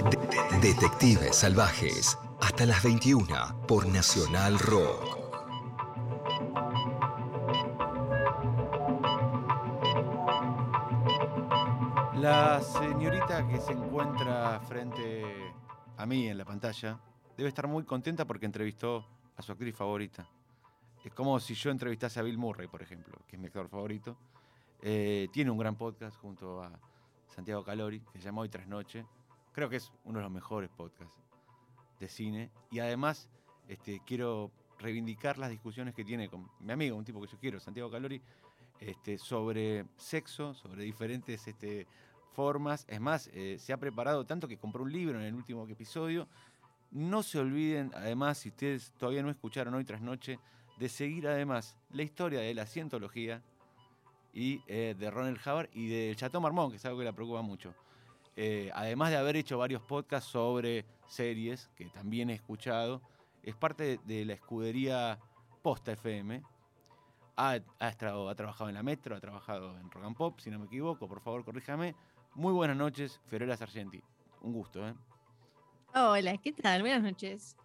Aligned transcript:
Detectives 0.00 1.36
Salvajes, 1.36 2.16
hasta 2.40 2.64
las 2.64 2.82
21 2.82 3.66
por 3.68 3.86
Nacional 3.86 4.58
Rock. 4.58 5.18
La 12.14 12.62
señorita 12.62 13.46
que 13.46 13.60
se 13.60 13.72
encuentra 13.72 14.58
frente 14.60 15.52
a 15.98 16.06
mí 16.06 16.28
en 16.28 16.38
la 16.38 16.46
pantalla 16.46 16.98
debe 17.36 17.50
estar 17.50 17.68
muy 17.68 17.84
contenta 17.84 18.26
porque 18.26 18.46
entrevistó 18.46 19.06
a 19.36 19.42
su 19.42 19.52
actriz 19.52 19.76
favorita. 19.76 20.26
Es 21.04 21.12
como 21.12 21.38
si 21.40 21.54
yo 21.54 21.70
entrevistase 21.70 22.20
a 22.20 22.22
Bill 22.22 22.38
Murray, 22.38 22.68
por 22.68 22.80
ejemplo, 22.80 23.18
que 23.26 23.36
es 23.36 23.40
mi 23.40 23.48
actor 23.48 23.68
favorito. 23.68 24.16
Eh, 24.80 25.28
tiene 25.30 25.50
un 25.50 25.58
gran 25.58 25.76
podcast 25.76 26.16
junto 26.16 26.62
a 26.62 26.70
Santiago 27.28 27.62
Calori, 27.62 28.00
que 28.00 28.18
se 28.18 28.24
llama 28.24 28.40
Hoy 28.40 28.48
Tras 28.48 28.66
Noche. 28.66 29.04
Creo 29.52 29.68
que 29.68 29.76
es 29.76 29.92
uno 30.04 30.18
de 30.18 30.24
los 30.24 30.32
mejores 30.32 30.70
podcasts 30.70 31.14
de 31.98 32.08
cine. 32.08 32.50
Y 32.70 32.78
además 32.78 33.28
este, 33.68 34.00
quiero 34.06 34.50
reivindicar 34.78 35.38
las 35.38 35.50
discusiones 35.50 35.94
que 35.94 36.04
tiene 36.04 36.28
con 36.28 36.50
mi 36.60 36.72
amigo, 36.72 36.96
un 36.96 37.04
tipo 37.04 37.20
que 37.20 37.28
yo 37.28 37.38
quiero, 37.38 37.60
Santiago 37.60 37.90
Calori, 37.90 38.20
este, 38.80 39.18
sobre 39.18 39.84
sexo, 39.96 40.54
sobre 40.54 40.84
diferentes 40.84 41.46
este, 41.46 41.86
formas. 42.32 42.84
Es 42.88 43.00
más, 43.00 43.28
eh, 43.32 43.56
se 43.58 43.72
ha 43.72 43.76
preparado 43.76 44.24
tanto 44.24 44.48
que 44.48 44.56
compró 44.56 44.82
un 44.82 44.92
libro 44.92 45.18
en 45.20 45.26
el 45.26 45.34
último 45.34 45.66
episodio. 45.68 46.26
No 46.90 47.22
se 47.22 47.38
olviden, 47.38 47.92
además, 47.94 48.38
si 48.38 48.48
ustedes 48.48 48.92
todavía 48.98 49.22
no 49.22 49.30
escucharon 49.30 49.74
hoy 49.74 49.84
tras 49.84 50.00
noche, 50.00 50.38
de 50.78 50.88
seguir 50.88 51.28
además 51.28 51.76
la 51.90 52.02
historia 52.02 52.40
de 52.40 52.54
la 52.54 52.66
cientología 52.66 53.42
y 54.32 54.62
eh, 54.66 54.96
de 54.98 55.10
Ronald 55.10 55.38
Hubbard 55.44 55.68
y 55.74 55.88
del 55.88 56.16
Chateau 56.16 56.40
Marmont, 56.40 56.70
que 56.70 56.78
es 56.78 56.84
algo 56.86 56.98
que 56.98 57.04
le 57.04 57.12
preocupa 57.12 57.42
mucho. 57.42 57.74
Eh, 58.42 58.70
además 58.72 59.10
de 59.10 59.18
haber 59.18 59.36
hecho 59.36 59.58
varios 59.58 59.82
podcasts 59.82 60.30
sobre 60.30 60.86
series, 61.06 61.68
que 61.76 61.84
también 61.90 62.30
he 62.30 62.32
escuchado, 62.32 63.02
es 63.42 63.54
parte 63.54 64.00
de, 64.06 64.24
la 64.24 64.32
escudería 64.32 65.18
Posta 65.60 65.92
FM. 65.92 66.42
Ha, 67.36 67.50
ha, 67.50 67.86
ha, 67.86 68.34
trabajado 68.34 68.70
en 68.70 68.76
la 68.76 68.82
Metro, 68.82 69.14
ha 69.14 69.20
trabajado 69.20 69.78
en 69.78 69.90
Rock 69.90 70.04
and 70.04 70.16
Pop, 70.16 70.40
si 70.40 70.50
no 70.50 70.58
me 70.58 70.64
equivoco, 70.64 71.06
por 71.06 71.20
favor 71.20 71.44
corríjame. 71.44 71.94
Muy 72.34 72.54
buenas 72.54 72.78
noches, 72.78 73.20
Fiorella 73.26 73.58
Sargenti. 73.58 74.02
Un 74.40 74.54
gusto, 74.54 74.88
¿eh? 74.88 74.94
Hola, 75.94 76.38
¿qué 76.38 76.54
tal? 76.54 76.80
Buenas 76.80 77.02
noches. 77.02 77.58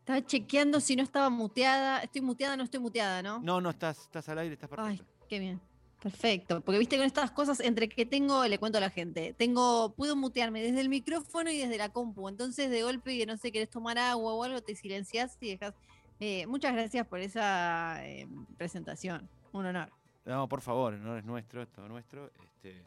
Estaba 0.00 0.20
chequeando 0.26 0.80
si 0.80 0.96
no 0.96 1.04
estaba 1.04 1.30
muteada. 1.30 2.00
¿Estoy 2.00 2.22
muteada 2.22 2.56
no 2.56 2.64
estoy 2.64 2.80
muteada, 2.80 3.22
no? 3.22 3.38
No, 3.38 3.60
no, 3.60 3.70
estás, 3.70 4.00
estás 4.00 4.28
al 4.30 4.38
aire, 4.38 4.54
estás 4.54 4.68
perfecto. 4.68 5.04
Ay, 5.04 5.28
qué 5.28 5.38
bien. 5.38 5.60
Perfecto. 6.00 6.60
Porque 6.60 6.78
viste 6.78 6.96
con 6.96 7.06
estas 7.06 7.30
cosas, 7.32 7.60
entre 7.60 7.88
que 7.88 8.06
tengo, 8.06 8.44
le 8.46 8.58
cuento 8.58 8.78
a 8.78 8.80
la 8.80 8.90
gente, 8.90 9.34
tengo, 9.36 9.94
puedo 9.94 10.14
mutearme 10.14 10.62
desde 10.62 10.80
el 10.80 10.88
micrófono 10.88 11.50
y 11.50 11.58
desde 11.58 11.76
la 11.76 11.88
compu. 11.88 12.28
Entonces, 12.28 12.70
de 12.70 12.82
golpe, 12.82 13.18
que 13.18 13.26
no 13.26 13.36
sé, 13.36 13.50
querés 13.50 13.68
tomar 13.68 13.98
agua 13.98 14.34
o 14.34 14.44
algo, 14.44 14.62
te 14.62 14.76
silencias 14.76 15.36
y 15.40 15.50
dejas. 15.50 15.74
Eh, 16.20 16.46
muchas 16.46 16.72
gracias 16.72 17.06
por 17.06 17.20
esa 17.20 18.06
eh, 18.06 18.28
presentación. 18.56 19.28
Un 19.52 19.66
honor. 19.66 19.90
No, 20.24 20.48
por 20.48 20.60
favor, 20.60 20.94
el 20.94 21.00
honor 21.00 21.18
es 21.18 21.24
nuestro, 21.24 21.62
es 21.62 21.68
todo 21.70 21.88
nuestro. 21.88 22.30
Este, 22.44 22.82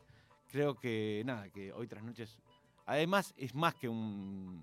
creo 0.47 0.75
que 0.75 1.23
nada, 1.25 1.49
que 1.49 1.73
hoy 1.73 1.87
tras 1.87 2.03
noches. 2.03 2.37
Además, 2.85 3.33
es 3.37 3.53
más 3.53 3.75
que 3.75 3.87
un, 3.87 4.61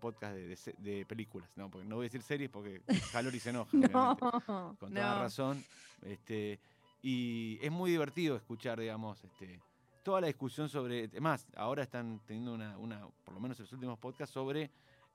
podcast 0.00 0.36
de, 0.36 1.06
películas, 1.06 1.50
no, 1.56 1.70
porque 1.70 1.86
no 1.86 1.96
voy 1.96 2.04
a 2.04 2.08
decir 2.08 2.22
series 2.22 2.50
porque 2.50 2.82
Calori 3.12 3.40
se 3.40 3.50
enoja. 3.50 3.70
con 4.78 4.92
toda 4.92 5.22
razón. 5.22 5.64
Este, 6.02 6.60
y 7.02 7.58
es 7.62 7.70
muy 7.70 7.90
divertido 7.90 8.36
escuchar, 8.36 8.80
digamos, 8.80 9.22
este, 9.24 9.60
toda 10.02 10.20
la 10.20 10.28
discusión 10.28 10.68
sobre. 10.68 11.08
Más, 11.20 11.46
ahora 11.56 11.82
están 11.82 12.20
teniendo 12.26 12.54
una, 12.54 12.78
una 12.78 13.08
por 13.24 13.34
lo 13.34 13.40
menos 13.40 13.58
en 13.58 13.64
los 13.64 13.72
últimos 13.72 13.98
podcasts, 13.98 14.32
sobre 14.32 14.70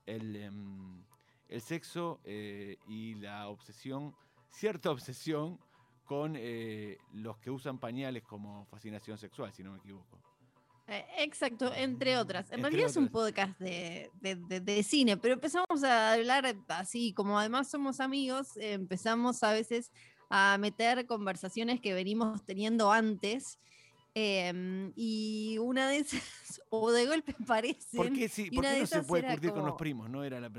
el, 0.06 0.36
em, 0.36 1.02
el 1.48 1.60
sexo 1.60 2.20
eh, 2.24 2.76
y 2.88 3.14
la 3.14 3.48
obsesión, 3.48 4.14
cierta 4.50 4.90
obsesión 4.90 5.58
con 6.04 6.34
eh, 6.36 6.98
los 7.14 7.38
que 7.38 7.50
usan 7.50 7.78
pañales 7.78 8.22
como 8.22 8.66
fascinación 8.66 9.16
sexual, 9.16 9.52
si 9.52 9.62
no 9.62 9.72
me 9.72 9.78
equivoco. 9.78 10.18
Eh, 10.88 11.06
exacto, 11.18 11.72
entre 11.72 12.18
otras. 12.18 12.50
En 12.52 12.60
realidad 12.60 12.86
es 12.86 12.96
un 12.96 13.08
podcast 13.08 13.58
de, 13.60 14.10
de, 14.20 14.82
cine, 14.82 15.16
pero 15.16 15.34
empezamos 15.34 15.84
a 15.84 16.12
hablar 16.12 16.54
así, 16.68 17.14
como 17.14 17.38
además 17.38 17.70
somos 17.70 18.00
amigos, 18.00 18.56
empezamos 18.56 19.42
a 19.42 19.52
veces 19.52 19.92
a 20.34 20.56
meter 20.58 21.06
conversaciones 21.06 21.80
que 21.80 21.92
venimos 21.92 22.42
teniendo 22.44 22.90
antes 22.90 23.58
Em, 24.14 24.92
y 24.94 25.56
una 25.56 25.88
de 25.88 25.98
esas, 25.98 26.20
o 26.68 26.90
de 26.90 27.06
golpe 27.06 27.34
parece. 27.46 27.96
¿Por 27.96 28.12
qué, 28.12 28.28
sí, 28.28 28.50
¿por 28.50 28.62
qué 28.62 28.80
no 28.80 28.86
se 28.86 29.02
puede 29.04 29.26
curtir 29.26 29.52
con 29.52 29.64
los 29.64 29.76
primos? 29.76 30.10
¿no? 30.10 30.22
Era 30.22 30.38
la, 30.38 30.50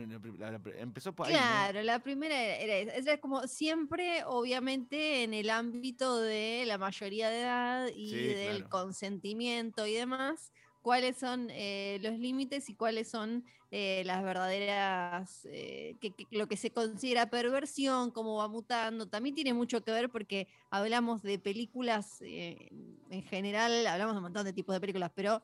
empezó 0.79 1.13
por 1.13 1.27
ahí. 1.27 1.33
Claro, 1.33 1.83
la 1.83 1.99
primera 1.99 2.35
era, 2.35 2.75
era, 2.75 2.93
era, 2.93 3.17
como 3.19 3.45
siempre, 3.47 4.23
obviamente, 4.25 5.23
en 5.23 5.35
el 5.35 5.51
ámbito 5.51 6.19
de 6.19 6.63
la 6.65 6.79
mayoría 6.79 7.29
de 7.29 7.41
edad 7.41 7.87
y 7.95 8.15
del 8.15 8.67
consentimiento 8.69 9.85
y 9.85 9.93
demás 9.93 10.51
cuáles 10.83 11.17
son 11.17 11.47
eh, 11.49 11.97
los 12.03 12.19
límites 12.19 12.69
y 12.69 12.75
cuáles 12.75 13.09
son 13.09 13.43
eh, 13.71 14.03
las 14.05 14.21
verdaderas, 14.21 15.47
eh, 15.49 15.95
que, 15.99 16.13
lo 16.29 16.47
que 16.47 16.57
se 16.57 16.71
considera 16.71 17.29
perversión, 17.29 18.11
cómo 18.11 18.35
va 18.35 18.47
mutando. 18.49 19.07
También 19.07 19.33
tiene 19.33 19.53
mucho 19.53 19.81
que 19.81 19.91
ver 19.91 20.11
porque 20.11 20.47
hablamos 20.69 21.23
de 21.23 21.39
películas 21.39 22.21
en 22.21 23.23
general, 23.23 23.87
hablamos 23.87 24.13
de 24.13 24.17
un 24.17 24.23
montón 24.23 24.45
de 24.45 24.53
tipos 24.53 24.75
de 24.75 24.81
películas, 24.81 25.11
pero 25.15 25.41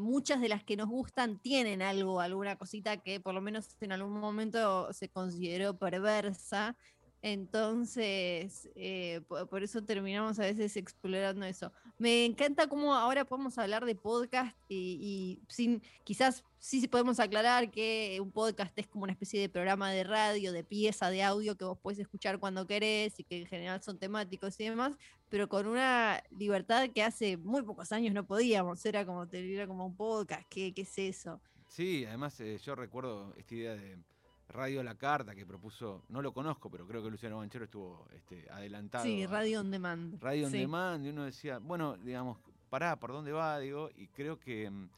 muchas 0.00 0.40
de 0.40 0.48
las 0.48 0.62
que 0.62 0.76
nos 0.76 0.88
gustan 0.88 1.38
tienen 1.38 1.82
algo, 1.82 2.20
alguna 2.20 2.56
cosita 2.56 2.98
que 2.98 3.18
por 3.18 3.32
lo 3.32 3.40
menos 3.40 3.68
en 3.80 3.92
algún 3.92 4.20
momento 4.20 4.92
se 4.92 5.08
consideró 5.08 5.78
perversa 5.78 6.76
entonces, 7.22 8.70
eh, 8.74 9.20
por, 9.28 9.62
eso 9.62 9.82
terminamos 9.82 10.38
a 10.38 10.42
veces 10.42 10.76
explorando 10.76 11.44
eso. 11.44 11.70
Me 11.98 12.24
encanta 12.24 12.66
cómo 12.66 12.94
ahora 12.94 13.26
podemos 13.26 13.58
hablar 13.58 13.84
de 13.84 13.94
podcast 13.94 14.56
y, 14.68 15.42
sin, 15.48 15.82
quizás 16.04 16.42
sí 16.58 16.88
podemos 16.88 17.20
aclarar 17.20 17.70
que 17.70 18.18
un 18.22 18.30
podcast 18.30 18.76
es 18.78 18.86
como 18.86 19.04
una 19.04 19.12
especie 19.12 19.38
de 19.38 19.50
programa 19.50 19.90
de 19.90 20.04
radio, 20.04 20.52
de 20.52 20.64
pieza 20.64 21.10
de 21.10 21.22
audio 21.22 21.56
que 21.58 21.66
vos 21.66 21.78
podés 21.78 21.98
escuchar 21.98 22.38
cuando 22.38 22.66
querés 22.66 23.20
y 23.20 23.24
que 23.24 23.42
en 23.42 23.46
general 23.46 23.82
son 23.82 23.98
temáticos 23.98 24.58
y 24.58 24.64
demás, 24.64 24.94
pero 25.28 25.46
con 25.46 25.66
una 25.66 26.22
libertad 26.30 26.88
que 26.88 27.02
hace 27.02 27.36
muy 27.36 27.62
pocos 27.62 27.92
años 27.92 28.14
no 28.14 28.26
podíamos. 28.26 28.84
Era 28.86 29.04
como, 29.04 29.24
era 29.30 29.66
como 29.66 29.84
un 29.84 29.94
podcast, 29.94 30.48
¿qué, 30.48 30.72
qué 30.72 30.82
es 30.82 30.98
eso? 30.98 31.38
Sí, 31.68 32.06
además 32.06 32.40
eh, 32.40 32.58
yo 32.64 32.74
recuerdo 32.74 33.34
esta 33.36 33.54
idea 33.54 33.76
de 33.76 33.98
Radio 34.50 34.82
La 34.82 34.96
Carta 34.96 35.34
que 35.34 35.46
propuso, 35.46 36.02
no 36.08 36.20
lo 36.22 36.32
conozco, 36.32 36.70
pero 36.70 36.86
creo 36.86 37.02
que 37.02 37.10
Luciano 37.10 37.38
Banchero 37.38 37.64
estuvo 37.64 38.06
este, 38.14 38.48
adelantado. 38.50 39.04
Sí, 39.04 39.24
Radio 39.26 39.60
On 39.60 39.70
Demand. 39.70 40.20
Radio 40.20 40.46
On 40.46 40.52
Demand, 40.52 41.04
y 41.04 41.10
uno 41.10 41.24
decía, 41.24 41.58
bueno, 41.58 41.96
digamos, 41.96 42.38
pará, 42.68 42.98
¿por 42.98 43.12
dónde 43.12 43.32
va? 43.32 43.58
Digo, 43.58 43.90
y 43.96 44.08
creo 44.08 44.38
que, 44.38 44.68
mm, 44.68 44.88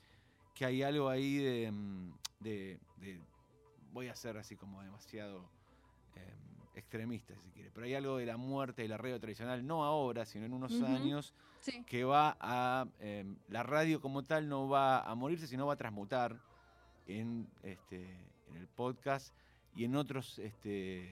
que 0.55 0.65
hay 0.65 0.83
algo 0.83 1.09
ahí 1.09 1.69
mm, 1.71 2.13
de, 2.41 2.81
de, 2.97 3.21
voy 3.93 4.09
a 4.09 4.17
ser 4.17 4.39
así 4.39 4.57
como 4.57 4.83
demasiado 4.83 5.45
em, 6.15 6.69
extremista, 6.75 7.35
si 7.37 7.51
quiere, 7.51 7.71
pero 7.75 7.87
hay 7.87 7.95
algo 7.95 8.17
de 8.17 8.27
la 8.27 8.39
muerte 8.39 8.83
de 8.83 8.89
la 8.89 8.97
radio 8.97 9.21
tradicional, 9.21 9.67
no 9.67 9.85
ahora, 9.85 10.25
sino 10.25 10.47
en 10.47 10.55
unos 10.55 10.81
años, 10.83 11.35
que 11.87 12.05
va 12.05 12.37
a, 12.41 12.87
em, 13.01 13.37
la 13.49 13.63
radio 13.63 14.01
como 14.01 14.23
tal 14.23 14.49
no 14.49 14.69
va 14.69 15.01
a 15.01 15.15
morirse, 15.15 15.47
sino 15.47 15.67
va 15.67 15.75
a 15.75 15.77
transmutar 15.77 16.41
en, 17.07 17.49
este, 17.63 18.32
en 18.55 18.61
el 18.61 18.69
podcast 18.69 19.35
y 19.75 19.85
en 19.85 19.97
otros, 19.97 20.39
este, 20.39 21.11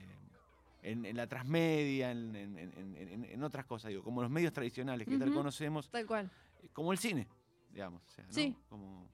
en, 0.83 1.15
la 1.15 1.27
transmedia, 1.27 2.11
en, 2.11 3.43
otras 3.43 3.65
cosas, 3.65 3.89
digo, 3.89 4.03
como 4.03 4.21
los 4.21 4.31
medios 4.31 4.53
tradicionales 4.53 5.07
que 5.07 5.17
tal 5.17 5.33
conocemos. 5.33 5.89
Tal 5.89 6.05
cual. 6.05 6.31
Eh, 6.61 6.69
como 6.73 6.91
el 6.91 6.97
cine, 6.97 7.27
digamos. 7.71 8.01
Sí. 8.29 8.55
Como, 8.69 9.07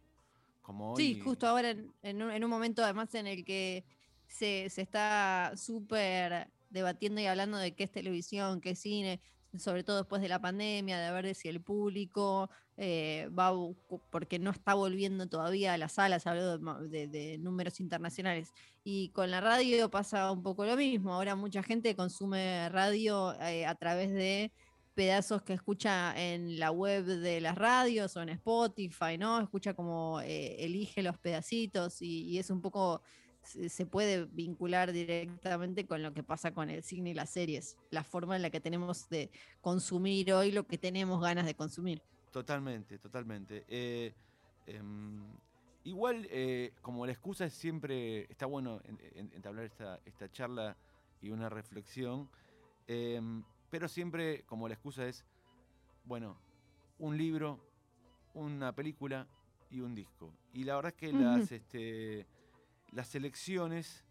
como 0.61 0.95
Sí, 0.97 1.19
justo 1.19 1.47
ahora 1.47 1.75
en, 2.01 2.21
un, 2.21 2.49
momento 2.49 2.83
además 2.83 3.13
en 3.15 3.27
el 3.27 3.45
que 3.45 3.85
se, 4.27 4.69
se 4.69 4.81
está 4.81 5.53
súper 5.55 6.51
debatiendo 6.69 7.21
y 7.21 7.25
hablando 7.25 7.57
de 7.57 7.73
qué 7.73 7.85
es 7.85 7.91
televisión, 7.91 8.59
qué 8.59 8.71
es 8.71 8.79
cine, 8.79 9.21
sobre 9.59 9.83
todo 9.83 9.97
después 9.97 10.21
de 10.21 10.29
la 10.29 10.41
pandemia, 10.41 10.99
de 10.99 11.11
ver 11.11 11.35
si 11.35 11.47
el 11.47 11.61
público 11.61 12.49
eh, 12.77 13.29
va, 13.37 13.51
porque 14.09 14.39
no 14.39 14.51
está 14.51 14.73
volviendo 14.73 15.27
todavía 15.27 15.73
a 15.73 15.77
las 15.77 15.93
salas, 15.93 16.27
hablo 16.27 16.57
de, 16.57 17.37
números 17.39 17.79
internacionales. 17.79 18.51
Y 18.83 19.09
con 19.09 19.31
la 19.31 19.41
radio 19.41 19.89
pasa 19.89 20.31
un 20.31 20.43
poco 20.43 20.65
lo 20.65 20.75
mismo. 20.75 21.13
Ahora 21.13 21.35
mucha 21.35 21.63
gente 21.63 21.95
consume 21.95 22.69
radio 22.69 23.33
eh, 23.41 23.65
a 23.65 23.75
través 23.75 24.13
de 24.13 24.51
pedazos 24.93 25.43
que 25.43 25.53
escucha 25.53 26.13
en 26.17 26.59
la 26.59 26.71
web 26.71 27.05
de 27.05 27.41
las 27.41 27.55
radios 27.55 28.15
o 28.17 28.21
en 28.21 28.29
Spotify, 28.29 29.17
¿no? 29.17 29.39
Escucha 29.39 29.73
como 29.73 30.21
eh, 30.21 30.55
elige 30.63 31.03
los 31.03 31.17
pedacitos 31.17 32.01
y 32.01 32.37
es 32.39 32.49
un 32.49 32.61
poco 32.61 33.01
se 33.47 33.85
puede 33.85 34.25
vincular 34.25 34.91
directamente 34.91 35.85
con 35.85 36.03
lo 36.03 36.13
que 36.13 36.23
pasa 36.23 36.53
con 36.53 36.69
el 36.69 36.83
cine 36.83 37.11
y 37.11 37.13
las 37.13 37.29
series, 37.29 37.77
la 37.91 38.03
forma 38.03 38.35
en 38.35 38.41
la 38.41 38.49
que 38.49 38.59
tenemos 38.59 39.09
de 39.09 39.29
consumir 39.61 40.33
hoy 40.33 40.51
lo 40.51 40.67
que 40.67 40.77
tenemos 40.77 41.21
ganas 41.21 41.45
de 41.45 41.55
consumir. 41.55 42.01
Totalmente, 42.31 42.99
totalmente. 42.99 43.65
Eh, 43.67 44.13
em, 44.67 45.23
Igual, 45.87 46.27
eh, 46.31 46.73
como 46.81 47.05
la 47.05 47.13
excusa 47.13 47.45
es 47.45 47.53
siempre, 47.53 48.29
está 48.29 48.45
bueno 48.45 48.81
entablar 49.15 49.63
esta, 49.63 50.01
esta 50.03 50.29
charla 50.29 50.75
y 51.21 51.29
una 51.29 51.47
reflexión, 51.47 52.29
em, 52.87 53.41
pero 53.69 53.87
siempre 53.87 54.43
como 54.43 54.67
la 54.67 54.73
excusa 54.73 55.07
es, 55.07 55.23
bueno, 56.03 56.37
un 56.99 57.17
libro, 57.17 57.61
una 58.33 58.75
película 58.75 59.29
y 59.69 59.79
un 59.79 59.95
disco. 59.95 60.33
Y 60.51 60.65
la 60.65 60.75
verdad 60.75 60.93
es 60.93 60.97
que 60.99 61.13
las, 61.13 61.53
este, 61.53 62.27
las 62.91 63.07
selecciones 63.07 64.03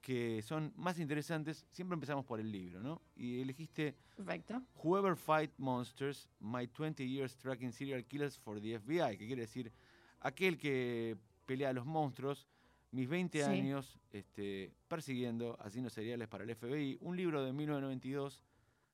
que 0.00 0.40
son 0.42 0.72
más 0.76 1.00
interesantes, 1.00 1.66
siempre 1.72 1.94
empezamos 1.94 2.24
por 2.24 2.38
el 2.38 2.52
libro, 2.52 2.80
¿no? 2.80 3.02
Y 3.16 3.40
elegiste 3.40 3.96
Perfecto. 4.14 4.62
Whoever 4.84 5.16
Fight 5.16 5.50
Monsters, 5.58 6.28
My 6.38 6.68
20 6.68 7.04
Years 7.04 7.36
Tracking 7.36 7.72
Serial 7.72 8.04
Killers 8.04 8.38
for 8.38 8.60
the 8.60 8.78
FBI, 8.78 9.18
que 9.18 9.26
quiere 9.26 9.42
decir 9.42 9.72
aquel 10.20 10.58
que 10.58 11.16
pelea 11.44 11.70
a 11.70 11.72
los 11.72 11.86
monstruos, 11.86 12.46
mis 12.92 13.08
20 13.08 13.44
años 13.44 13.98
este, 14.12 14.72
persiguiendo 14.86 15.56
asesinos 15.60 15.92
seriales 15.92 16.28
para 16.28 16.44
el 16.44 16.54
FBI, 16.54 16.98
un 17.00 17.16
libro 17.16 17.44
de 17.44 17.52
1992 17.52 18.44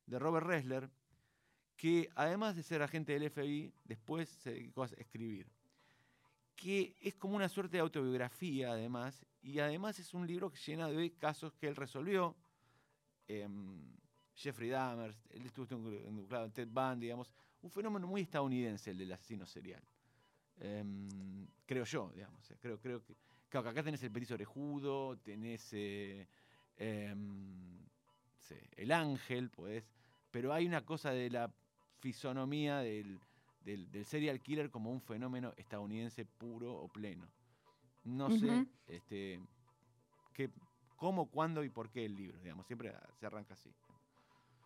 de 0.06 0.18
Robert 0.18 0.46
Ressler, 0.46 0.88
que 1.76 2.08
además 2.14 2.56
de 2.56 2.62
ser 2.62 2.80
agente 2.80 3.12
del 3.12 3.30
FBI, 3.30 3.72
después 3.84 4.30
se 4.30 4.52
dedicó 4.52 4.84
a 4.84 4.86
escribir 4.86 5.46
que 6.56 6.94
es 7.00 7.14
como 7.14 7.36
una 7.36 7.48
suerte 7.48 7.76
de 7.76 7.80
autobiografía 7.80 8.72
además, 8.72 9.24
y 9.42 9.58
además 9.58 9.98
es 9.98 10.14
un 10.14 10.26
libro 10.26 10.50
que 10.50 10.58
llena 10.58 10.88
de 10.88 11.12
casos 11.12 11.52
que 11.54 11.66
él 11.66 11.76
resolvió. 11.76 12.36
Em, 13.26 13.92
Jeffrey 14.34 14.70
Dahmer, 14.70 15.14
él 15.30 15.46
estuvo 15.46 15.66
involucrado 15.74 16.46
en 16.46 16.52
Ted 16.52 16.68
Bundy, 16.68 17.06
digamos, 17.06 17.34
un 17.62 17.70
fenómeno 17.70 18.06
muy 18.06 18.22
estadounidense 18.22 18.90
el 18.90 18.98
del 18.98 19.12
asesino 19.12 19.46
serial. 19.46 19.82
Em, 20.58 21.46
creo 21.66 21.84
yo, 21.84 22.10
digamos. 22.14 22.50
Eh, 22.50 22.56
creo, 22.60 22.78
creo 22.78 23.02
que, 23.02 23.16
claro, 23.48 23.64
que 23.64 23.70
acá 23.70 23.82
tenés 23.82 24.02
el 24.02 24.12
petiso 24.12 24.34
orejudo, 24.34 25.18
tenés 25.18 25.72
eh, 25.72 26.28
em, 26.76 27.78
el 28.76 28.92
ángel, 28.92 29.50
pues, 29.50 29.84
pero 30.30 30.52
hay 30.52 30.66
una 30.66 30.84
cosa 30.84 31.10
de 31.10 31.30
la 31.30 31.52
fisonomía 32.00 32.78
del, 32.78 33.20
del, 33.64 34.04
serial 34.04 34.40
killer 34.40 34.70
como 34.70 34.90
un 34.90 35.00
fenómeno 35.00 35.52
estadounidense 35.56 36.24
puro 36.24 36.74
o 36.74 36.88
pleno. 36.88 37.28
No 38.04 38.30
sé 38.30 38.66
este, 38.88 39.40
qué, 40.34 40.50
cómo, 40.96 41.26
cuándo 41.30 41.62
y 41.62 41.68
por 41.68 41.90
qué 41.90 42.04
el 42.04 42.16
libro, 42.16 42.38
digamos, 42.40 42.66
siempre 42.66 42.92
se 43.18 43.26
arranca 43.26 43.54
así. 43.54 43.70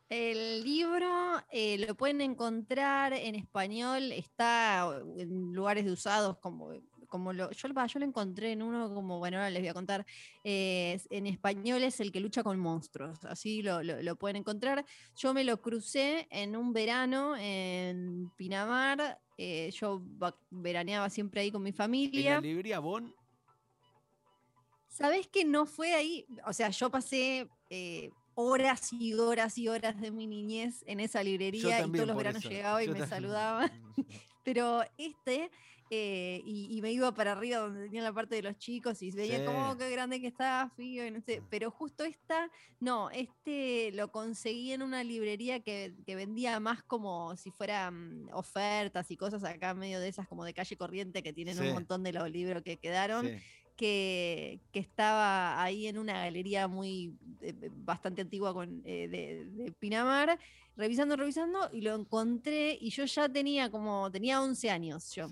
El 0.08 0.62
libro 0.62 1.08
eh, 1.50 1.78
lo 1.84 1.94
pueden 1.96 2.20
encontrar 2.20 3.12
en 3.12 3.34
español, 3.34 4.12
está 4.12 4.88
en 5.16 5.52
lugares 5.52 5.84
de 5.84 5.90
usados 5.90 6.38
como 6.38 6.72
como 7.16 7.32
lo, 7.32 7.50
yo, 7.50 7.68
yo 7.68 7.98
lo 7.98 8.04
encontré 8.04 8.52
en 8.52 8.62
uno 8.62 8.92
como, 8.92 9.18
bueno, 9.18 9.38
ahora 9.38 9.48
les 9.48 9.62
voy 9.62 9.68
a 9.68 9.74
contar, 9.74 10.04
eh, 10.44 11.00
en 11.08 11.26
español 11.26 11.82
es 11.82 11.98
el 12.00 12.12
que 12.12 12.20
lucha 12.20 12.42
con 12.42 12.58
monstruos, 12.58 13.24
así 13.24 13.62
lo, 13.62 14.16
pueden 14.16 14.36
encontrar. 14.36 14.84
Yo 15.16 15.32
me 15.32 15.42
lo 15.42 15.62
crucé 15.62 16.28
en 16.30 16.56
un 16.56 16.74
verano 16.74 17.34
en 17.38 18.30
Pinamar, 18.36 19.18
eh, 19.38 19.70
yo 19.72 20.02
veraneaba 20.50 21.08
siempre 21.08 21.40
ahí 21.40 21.50
con 21.50 21.62
mi 21.62 21.72
familia. 21.72 22.36
¿En 22.36 22.42
la 22.42 22.48
librería 22.48 22.78
Bon? 22.80 23.14
¿Sabés 24.88 25.26
que 25.26 25.46
no 25.46 25.64
fue 25.64 25.94
ahí? 25.94 26.26
O 26.46 26.52
sea, 26.52 26.68
yo 26.68 26.90
pasé... 26.90 27.48
Eh, 27.70 28.10
horas 28.38 28.92
y 28.92 29.14
horas 29.14 29.56
y 29.56 29.66
horas 29.66 29.98
de 29.98 30.10
mi 30.10 30.26
niñez 30.26 30.84
en 30.86 31.00
esa 31.00 31.24
librería 31.24 31.80
y 31.80 31.90
todos 31.90 32.06
los 32.06 32.16
veranos 32.16 32.44
llegaba 32.44 32.84
y 32.84 32.88
me 32.88 33.06
saludaba. 33.06 33.70
Pero 34.44 34.82
este 34.98 35.50
eh, 35.88 36.42
y, 36.44 36.80
me 36.82 36.90
iba 36.90 37.14
para 37.14 37.32
arriba 37.32 37.58
donde 37.58 37.84
tenía 37.84 38.02
la 38.02 38.12
parte 38.12 38.34
de 38.34 38.42
los 38.42 38.58
chicos 38.58 39.00
y 39.02 39.12
veía 39.12 39.44
como 39.44 39.70
oh, 39.70 39.76
qué 39.76 39.88
grande 39.88 40.20
que 40.20 40.26
estaba, 40.26 40.68
Fío, 40.70 41.06
y 41.06 41.12
no 41.12 41.20
sé. 41.20 41.42
Pero 41.48 41.70
justo 41.70 42.04
esta, 42.04 42.50
no, 42.80 43.08
este 43.10 43.92
lo 43.92 44.10
conseguí 44.10 44.72
en 44.72 44.82
una 44.82 45.04
librería 45.04 45.60
que, 45.60 45.94
vendía 46.06 46.58
más 46.58 46.82
como 46.82 47.36
si 47.36 47.50
fueran 47.52 48.28
ofertas 48.32 49.10
y 49.10 49.16
cosas 49.16 49.44
acá, 49.44 49.74
medio 49.74 50.00
de 50.00 50.08
esas 50.08 50.26
como 50.26 50.44
de 50.44 50.54
calle 50.54 50.76
corriente 50.76 51.22
que 51.22 51.32
tienen 51.32 51.58
un 51.60 51.72
montón 51.72 52.02
de 52.02 52.12
los 52.12 52.28
libros 52.30 52.62
que 52.62 52.78
quedaron. 52.78 53.30
Que, 53.76 54.60
estaba 54.72 55.62
ahí 55.62 55.86
en 55.86 55.98
una 55.98 56.14
galería 56.14 56.66
muy 56.66 57.14
eh, 57.42 57.54
bastante 57.72 58.22
antigua 58.22 58.54
con, 58.54 58.82
eh, 58.84 59.06
de, 59.08 59.72
Pinamar, 59.72 60.38
revisando, 60.76 61.14
revisando, 61.14 61.70
y 61.72 61.82
lo 61.82 61.94
encontré, 61.94 62.76
y 62.80 62.90
yo 62.90 63.04
ya 63.04 63.28
tenía 63.28 63.70
como, 63.70 64.10
tenía 64.10 64.42
11 64.42 64.70
años 64.70 65.14
yo 65.14 65.28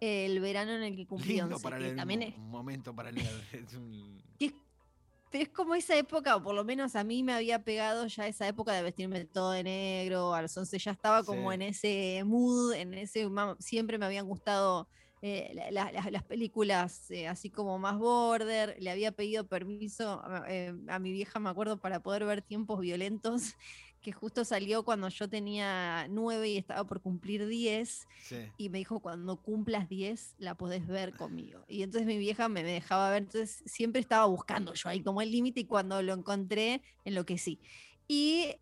el 0.00 0.40
verano 0.40 0.72
en 0.72 0.82
el 0.82 0.96
que 0.96 1.06
cumplí 1.06 1.38
también 1.96 2.22
es, 2.22 2.36
un 2.36 2.50
momento 2.50 2.94
para 2.94 3.10
leer. 3.10 3.30
Es, 5.32 5.50
como 5.50 5.74
esa 5.74 5.94
época, 5.98 6.34
o 6.36 6.42
por 6.42 6.54
lo 6.54 6.64
menos 6.64 6.96
a 6.96 7.04
mí 7.04 7.22
me 7.22 7.34
había 7.34 7.62
pegado 7.62 8.06
ya 8.06 8.26
esa 8.26 8.48
época 8.48 8.72
de 8.72 8.82
vestirme 8.82 9.26
todo 9.26 9.50
de 9.50 9.64
negro, 9.64 10.32
a 10.32 10.40
los 10.40 10.56
11 10.56 10.78
ya 10.78 10.92
estaba 10.92 11.24
como 11.24 11.52
en 11.52 11.60
ese 11.60 12.22
mood, 12.24 12.72
en 12.72 12.94
ese, 12.94 13.28
siempre 13.58 13.98
me 13.98 14.06
habían 14.06 14.26
gustado 14.26 14.88
eh, 15.20 15.70
las 15.72 16.22
películas 16.24 17.10
eh, 17.10 17.26
así 17.26 17.50
como 17.50 17.78
más 17.78 17.98
border, 17.98 18.76
le 18.78 18.90
había 18.90 19.12
pedido 19.12 19.46
permiso 19.46 20.22
eh, 20.46 20.74
a 20.88 20.98
mi 20.98 21.10
vieja, 21.10 21.40
me 21.40 21.50
acuerdo, 21.50 21.78
para 21.78 22.00
poder 22.00 22.24
ver 22.24 22.42
tiempos 22.42 22.80
violentos 22.80 23.56
que 24.00 24.12
justo 24.12 24.44
salió 24.44 24.84
cuando 24.84 25.08
yo 25.08 25.28
tenía 25.28 26.06
nueve 26.08 26.48
y 26.48 26.56
estaba 26.56 26.84
por 26.84 27.00
cumplir 27.00 27.46
diez. 27.46 28.06
Y 28.56 28.68
me 28.68 28.78
dijo, 28.78 29.00
cuando 29.00 29.36
cumplas 29.36 29.88
diez, 29.88 30.34
la 30.38 30.54
podés 30.54 30.86
ver 30.86 31.14
conmigo. 31.14 31.64
Y 31.68 31.82
entonces 31.82 32.06
mi 32.06 32.18
vieja 32.18 32.48
me, 32.48 32.62
dejaba 32.62 33.10
ver, 33.10 33.24
entonces 33.24 33.62
siempre 33.66 34.00
estaba 34.00 34.26
buscando 34.26 34.74
yo 34.74 34.88
ahí 34.88 35.02
como 35.02 35.22
el 35.22 35.30
límite 35.30 35.60
y 35.60 35.64
cuando 35.64 36.02
lo 36.02 36.14
encontré, 36.14 36.82
en 37.04 37.14
lo 37.14 37.26
que 37.26 37.38
sí. 37.38 37.58
Y 38.06 38.54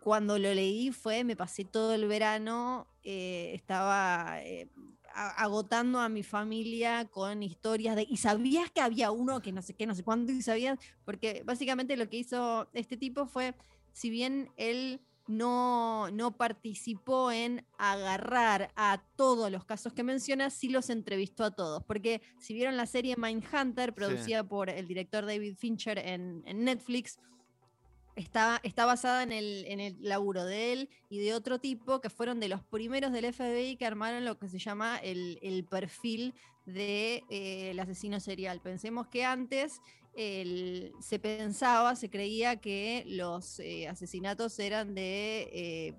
cuando 0.00 0.38
lo 0.38 0.52
leí 0.52 0.92
fue, 0.92 1.24
me 1.24 1.36
pasé 1.36 1.64
todo 1.64 1.94
el 1.94 2.06
verano, 2.06 2.86
eh, 3.02 3.52
estaba... 3.54 4.42
Eh, 4.42 4.68
agotando 5.12 5.98
a 5.98 6.08
mi 6.08 6.22
familia 6.22 7.04
con 7.06 7.42
historias 7.42 7.96
de 7.96 8.06
y 8.08 8.16
sabías 8.18 8.70
que 8.70 8.80
había 8.80 9.10
uno 9.10 9.42
que 9.42 9.52
no 9.52 9.60
sé 9.60 9.74
qué, 9.74 9.86
no 9.86 9.94
sé 9.94 10.04
cuándo 10.04 10.32
y 10.32 10.42
sabías, 10.42 10.78
porque 11.04 11.42
básicamente 11.44 11.96
lo 11.96 12.08
que 12.08 12.18
hizo 12.18 12.68
este 12.72 12.96
tipo 12.96 13.26
fue 13.26 13.54
si 13.92 14.10
bien 14.10 14.50
él 14.56 15.00
no, 15.30 16.10
no, 16.10 16.36
participó 16.36 17.30
en 17.30 17.64
agarrar 17.78 18.72
a 18.74 19.00
todos 19.14 19.50
los 19.50 19.64
casos 19.64 19.92
que 19.92 20.02
menciona, 20.02 20.50
sí 20.50 20.68
los 20.68 20.90
entrevistó 20.90 21.44
a 21.44 21.52
todos. 21.52 21.84
Porque 21.84 22.20
si 22.40 22.52
vieron 22.52 22.76
la 22.76 22.86
serie 22.86 23.16
Mindhunter, 23.16 23.94
producida 23.94 24.42
por 24.42 24.70
el 24.70 24.88
director 24.88 25.24
David 25.24 25.54
Fincher 25.56 25.98
en, 25.98 26.42
Netflix, 26.42 27.20
está, 28.16 28.60
está, 28.64 28.86
basada 28.86 29.22
en 29.22 29.30
el, 29.30 29.64
en 29.68 29.78
el 29.78 29.96
laburo 30.00 30.44
de 30.44 30.72
él 30.72 30.88
y 31.08 31.20
de 31.20 31.32
otro 31.32 31.60
tipo 31.60 32.00
que 32.00 32.10
fueron 32.10 32.40
de 32.40 32.48
los 32.48 32.64
primeros 32.64 33.12
del 33.12 33.32
FBI 33.32 33.76
que 33.76 33.86
armaron 33.86 34.24
lo 34.24 34.36
que 34.36 34.48
se 34.48 34.58
llama 34.58 34.98
el, 34.98 35.64
perfil 35.70 36.34
del 36.66 36.74
de, 36.74 37.24
eh, 37.30 37.80
asesino 37.80 38.18
serial. 38.18 38.60
Pensemos 38.60 39.06
que 39.06 39.24
antes 39.24 39.80
se 40.16 41.18
pensaba, 41.18 41.96
se 41.96 42.10
creía 42.10 42.56
que 42.56 43.04
los 43.06 43.60
eh, 43.60 43.88
asesinatos 43.88 44.58
eran 44.58 44.94
de 44.94 45.48
eh, 45.52 45.94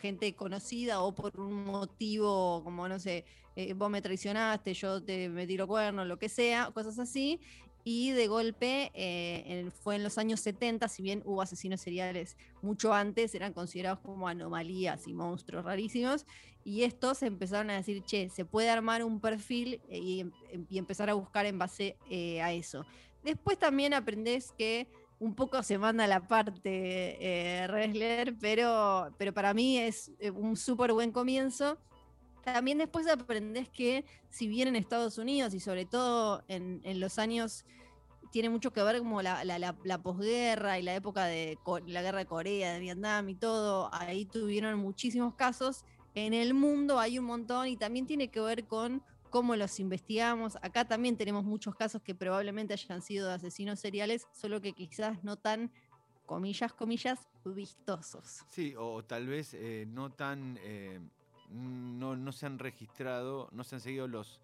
gente 0.00 0.34
conocida 0.34 1.00
o 1.00 1.14
por 1.14 1.38
un 1.40 1.64
motivo 1.64 2.62
como, 2.64 2.88
no 2.88 2.98
sé, 2.98 3.24
eh, 3.56 3.72
vos 3.74 3.90
me 3.90 4.02
traicionaste, 4.02 4.74
yo 4.74 5.02
te 5.02 5.28
metí 5.28 5.56
los 5.56 5.66
cuernos, 5.66 6.06
lo 6.06 6.18
que 6.18 6.28
sea, 6.28 6.70
cosas 6.72 6.98
así. 6.98 7.40
Y 7.84 8.12
de 8.12 8.28
golpe 8.28 8.92
fue 9.82 9.96
en 9.96 10.04
los 10.04 10.16
años 10.16 10.38
70, 10.38 10.86
si 10.86 11.02
bien 11.02 11.20
hubo 11.24 11.42
asesinos 11.42 11.80
seriales 11.80 12.36
mucho 12.60 12.94
antes, 12.94 13.34
eran 13.34 13.52
considerados 13.52 13.98
como 13.98 14.28
anomalías 14.28 15.08
y 15.08 15.12
monstruos 15.12 15.64
rarísimos. 15.64 16.24
Y 16.64 16.84
estos 16.84 17.24
empezaron 17.24 17.70
a 17.70 17.74
decir, 17.74 18.04
che, 18.04 18.28
se 18.28 18.44
puede 18.44 18.70
armar 18.70 19.02
un 19.02 19.18
perfil 19.18 19.80
y, 19.90 20.26
y 20.70 20.78
empezar 20.78 21.10
a 21.10 21.14
buscar 21.14 21.44
en 21.44 21.58
base 21.58 21.96
a 22.40 22.52
eso. 22.52 22.86
Después 23.22 23.58
también 23.58 23.94
aprendes 23.94 24.52
que 24.58 24.88
un 25.22 25.36
poco 25.36 25.62
se 25.62 25.78
manda 25.78 26.08
la 26.08 26.26
parte 26.26 27.16
eh, 27.20 27.66
Ressler, 27.68 28.34
pero, 28.40 29.14
pero 29.18 29.32
para 29.32 29.54
mí 29.54 29.78
es 29.78 30.10
eh, 30.18 30.32
un 30.32 30.56
súper 30.56 30.92
buen 30.92 31.12
comienzo. 31.12 31.78
También 32.44 32.78
después 32.78 33.06
aprendes 33.06 33.68
que 33.68 34.04
si 34.30 34.48
bien 34.48 34.66
en 34.66 34.74
Estados 34.74 35.18
Unidos 35.18 35.54
y 35.54 35.60
sobre 35.60 35.84
todo 35.84 36.42
en, 36.48 36.82
los 36.98 37.20
años 37.20 37.64
tiene 38.32 38.48
mucho 38.48 38.72
que 38.72 38.82
ver 38.82 38.98
como 38.98 39.22
la, 39.22 39.44
la, 39.44 40.02
posguerra 40.02 40.80
y 40.80 40.82
la 40.82 40.96
época 40.96 41.26
de 41.26 41.56
la 41.86 42.02
guerra 42.02 42.18
de 42.18 42.26
Corea, 42.26 42.72
de 42.72 42.80
Vietnam 42.80 43.28
y 43.28 43.36
todo, 43.36 43.90
ahí 43.92 44.24
tuvieron 44.24 44.76
muchísimos 44.80 45.34
casos. 45.36 45.84
En 46.14 46.34
el 46.34 46.52
mundo 46.52 46.98
hay 46.98 47.20
un 47.20 47.26
montón 47.26 47.68
y 47.68 47.76
también 47.76 48.06
tiene 48.06 48.26
que 48.26 48.40
ver 48.40 48.66
con 48.66 49.04
cómo 49.32 49.56
los 49.56 49.80
investigamos. 49.80 50.56
Acá 50.62 50.84
también 50.84 51.16
tenemos 51.16 51.42
muchos 51.42 51.74
casos 51.74 52.02
que 52.02 52.14
probablemente 52.14 52.74
hayan 52.74 53.00
sido 53.00 53.26
de 53.26 53.34
asesinos 53.34 53.80
seriales, 53.80 54.28
solo 54.30 54.60
que 54.60 54.74
quizás 54.74 55.24
no 55.24 55.36
tan, 55.36 55.72
comillas, 56.26 56.72
comillas, 56.74 57.18
vistosos. 57.44 58.44
Sí, 58.50 58.74
o 58.78 59.02
tal 59.02 59.26
vez 59.26 59.54
eh, 59.54 59.86
no 59.88 60.10
tan... 60.10 60.58
Eh, 60.62 61.00
no, 61.48 62.16
no 62.16 62.32
se 62.32 62.46
han 62.46 62.58
registrado, 62.58 63.48
no 63.52 63.62
se 63.62 63.74
han 63.74 63.80
seguido 63.82 64.08
los, 64.08 64.40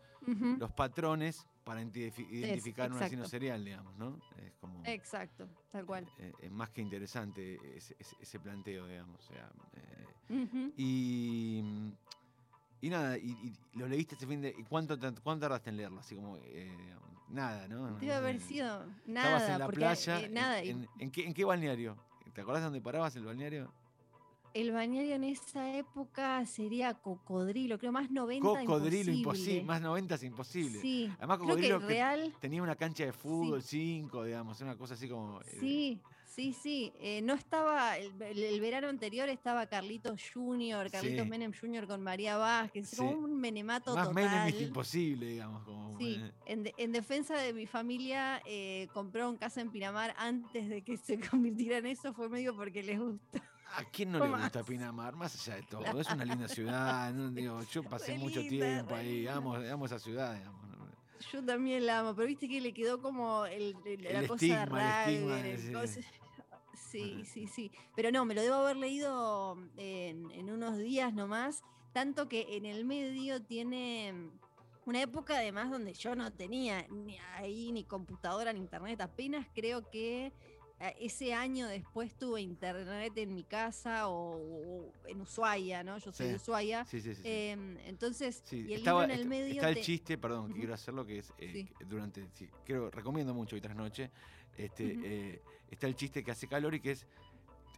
los 0.59 0.71
patrones 0.73 1.47
para 1.65 1.81
identificar 1.81 2.91
un 2.91 2.99
asesino 2.99 3.27
serial, 3.27 3.65
digamos, 3.65 3.97
¿no? 3.97 4.21
Es 4.37 4.53
como, 4.61 4.83
Exacto, 4.85 5.49
tal 5.71 5.87
cual. 5.87 6.07
Eh, 6.19 6.33
es 6.43 6.51
más 6.51 6.69
que 6.69 6.83
interesante 6.83 7.59
ese, 7.77 8.41
planteo, 8.41 8.87
digamos. 8.87 9.19
O 9.21 9.33
sea, 9.33 9.51
y, 10.77 11.63
y 12.81 12.91
nada, 12.91 13.19
y, 13.19 13.55
lo 13.75 13.89
leíste 13.89 14.15
este 14.15 14.27
fin 14.27 14.41
de... 14.41 14.55
¿Y 14.57 14.65
cuánto, 14.65 14.99
cuánto 15.23 15.41
tardaste 15.41 15.71
en 15.71 15.77
leerlo? 15.77 16.01
Así 16.01 16.15
como, 16.15 16.37
eh, 16.39 16.95
nada, 17.29 17.67
¿no? 17.69 17.99
Debe 17.99 18.15
haber 18.15 18.41
sido 18.41 18.87
nada. 19.07 19.39
Estabas 19.39 19.51
en 19.51 19.59
la 19.59 19.69
playa. 19.69 20.29
nada. 20.29 20.63
En, 20.63 21.11
qué, 21.11 21.27
¿En 21.27 21.35
qué 21.35 21.45
balneario? 21.45 21.97
¿Te 22.35 22.41
acordás 22.41 22.61
de 22.61 22.65
dónde 22.67 22.81
parabas 22.81 23.17
el 23.17 23.25
balneario? 23.25 23.73
el 24.55 24.73
balneario 24.73 25.15
en 25.15 25.25
esa 25.25 25.77
época 25.77 26.45
sería 26.47 26.95
cocodrilo, 26.95 27.79
creo 27.79 27.93
más 27.93 28.11
90 28.11 28.45
Cocodrilo 28.45 29.13
imposible, 29.13 29.63
más 29.63 29.81
90 29.81 30.15
es 30.15 30.23
imposible. 30.25 30.81
Sí. 30.81 31.13
Además 31.19 31.39
cocodrilo 31.39 31.79
real... 31.79 32.35
tenía 32.41 32.63
una 32.63 32.75
cancha 32.75 33.05
de 33.05 33.13
fútbol 33.13 33.63
5, 33.63 34.25
digamos, 34.25 34.61
una 34.61 34.77
cosa 34.77 34.95
así 34.95 35.09
como 35.09 35.41
eh, 35.43 35.59
Sí. 36.29 36.39
Sí, 36.39 36.53
sí, 36.53 36.93
eh, 37.01 37.21
no 37.23 37.35
estaba, 37.35 37.97
el, 37.97 38.61
verano 38.61 38.89
anterior 38.89 39.29
estaba 39.29 39.67
Carlitos 39.67 40.21
Junior, 40.33 40.89
Carlitos 40.91 41.27
Menem 41.27 41.53
Junior 41.53 41.87
con 41.87 42.01
María 42.01 42.37
Vázquez, 42.37 42.95
como 42.97 43.11
un 43.11 43.41
menemato 43.41 43.95
Más 43.97 44.13
Menem 44.13 44.47
es 44.47 44.61
imposible, 44.61 45.27
digamos. 45.27 45.65
Como, 45.65 45.99
sí, 45.99 46.23
en, 46.47 46.93
defensa 46.93 47.37
de 47.39 47.53
mi 47.53 47.67
familia, 47.67 48.41
eh, 48.47 48.89
compró 48.93 49.29
un 49.29 49.37
casa 49.37 49.61
en 49.61 49.71
Pinamar 49.71 50.15
antes 50.17 50.69
de 50.69 50.83
que 50.83 50.97
se 50.97 51.19
convirtiera 51.19 51.79
en 51.79 51.87
eso, 51.87 52.15
fue 52.15 52.29
medio 52.29 52.55
porque 52.55 52.85
les 52.85 53.01
gustó. 53.01 53.41
¿A 53.75 53.85
quién 53.85 54.13
no 54.13 54.21
le 54.21 54.29
gusta 54.29 54.63
Pinamar? 54.63 55.17
Más 55.17 55.35
allá 55.35 55.57
de 55.57 55.63
todo, 55.65 56.01
es 56.01 56.11
una 56.11 56.25
linda 56.25 56.47
ciudad. 56.47 57.13
yo 57.73 57.83
pasé 57.91 58.17
mucho 58.17 58.41
tiempo 58.43 58.95
ahí, 58.95 59.27
amo, 59.27 59.57
amo 59.57 59.87
esa 59.87 59.99
ciudad. 59.99 60.41
Yo 61.33 61.45
también 61.45 61.87
la 61.87 62.01
amo, 62.01 62.15
pero 62.15 62.27
viste 62.27 62.49
que 62.49 62.61
le 62.61 62.73
quedó 62.73 63.01
como 63.01 63.47
el, 63.47 63.77
la 64.01 64.27
cosa 64.27 64.65
rara. 64.67 65.07
Sí, 66.91 67.23
sí, 67.27 67.47
sí. 67.49 67.71
Pero 67.95 68.11
no, 68.11 68.25
me 68.25 68.35
lo 68.35 68.41
debo 68.41 68.55
haber 68.55 68.77
leído 68.77 69.59
en, 69.77 70.31
en 70.31 70.51
unos 70.51 70.79
días 70.79 71.13
nomás. 71.13 71.63
Tanto 71.93 72.29
que 72.29 72.57
en 72.57 72.65
el 72.65 72.87
medio 72.87 73.43
tiene 73.43 74.31
una 74.87 75.03
época 75.03 75.37
además 75.37 75.71
donde 75.71 75.93
yo 75.93 76.15
no 76.15 76.33
tenía 76.33 76.87
ni 76.89 77.19
ahí 77.35 77.73
ni 77.73 77.85
computadora 77.85 78.55
ni 78.55 78.61
internet. 78.61 79.01
Apenas 79.03 79.47
creo 79.55 79.91
que 79.91 80.33
ese 81.01 81.35
año 81.35 81.67
después 81.67 82.15
tuve 82.15 82.41
internet 82.41 83.13
en 83.17 83.35
mi 83.35 83.43
casa 83.43 84.09
o, 84.09 84.93
en 85.07 85.21
Ushuaia, 85.21 85.83
¿no? 85.83 85.99
Yo 85.99 86.13
soy 86.13 86.29
de 86.29 86.37
Ushuaia. 86.37 86.85
Sí, 86.85 87.01
sí, 87.01 87.15
sí, 87.15 87.23
em, 87.25 87.77
entonces, 87.85 88.43
y 88.53 88.75
el 88.75 88.85
libro 88.85 89.03
en 89.03 89.11
el 89.11 89.27
medio. 89.27 89.55
Está 89.55 89.71
el 89.71 89.81
chiste, 89.81 90.19
perdón, 90.19 90.53
que 90.53 90.61
quiero 90.61 90.75
hacerlo, 90.75 91.05
que 91.05 91.19
es 91.19 91.33
eh, 91.39 91.67
durante. 91.87 92.29
quiero, 92.65 92.91
recomiendo 92.91 93.35
mucho 93.35 93.57
hoy 93.57 93.61
tras 93.61 93.77
noche. 93.77 94.11
Este, 94.57 94.99
eh, 95.05 95.43
está 95.71 95.87
el 95.87 95.97
chiste 95.97 96.23
que 96.23 96.31
hace 96.31 96.47
calor 96.47 96.75
y 96.75 96.81
que 96.81 96.93
es 96.93 97.07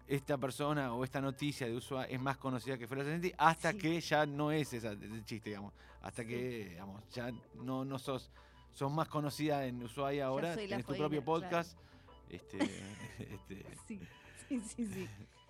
esta 0.07 0.37
persona 0.37 0.93
o 0.93 1.05
esta 1.05 1.21
noticia 1.21 1.67
de 1.67 1.77
Ushuaia 1.77 2.07
es 2.07 2.21
más 2.21 2.37
conocida 2.37 2.77
que 2.77 2.89
fuera 2.89 3.05
hasta 3.39 3.73
que 3.75 4.01
ya 4.01 4.27
no 4.27 4.51
es 4.51 4.73
ese 4.73 4.97
chiste, 5.25 5.51
digamos. 5.51 5.73
Hasta 6.03 6.25
que, 6.25 6.71
digamos, 6.71 7.03
ya 7.13 7.31
no, 7.55 7.85
no 7.85 7.99
sos, 7.99 8.31
sos 8.73 8.91
más 8.91 9.09
conocida 9.09 9.65
en 9.67 9.83
Ushuaia 9.83 10.27
ahora, 10.27 10.57
tienes 10.57 10.85
tu 10.85 10.97
propio 10.97 11.25
podcast. 11.25 11.79
Este, 12.31 12.59
este, 13.19 13.67
Sí, 13.87 14.01
sí, 14.49 14.61
sí, 14.61 14.87
sí. 14.87 15.09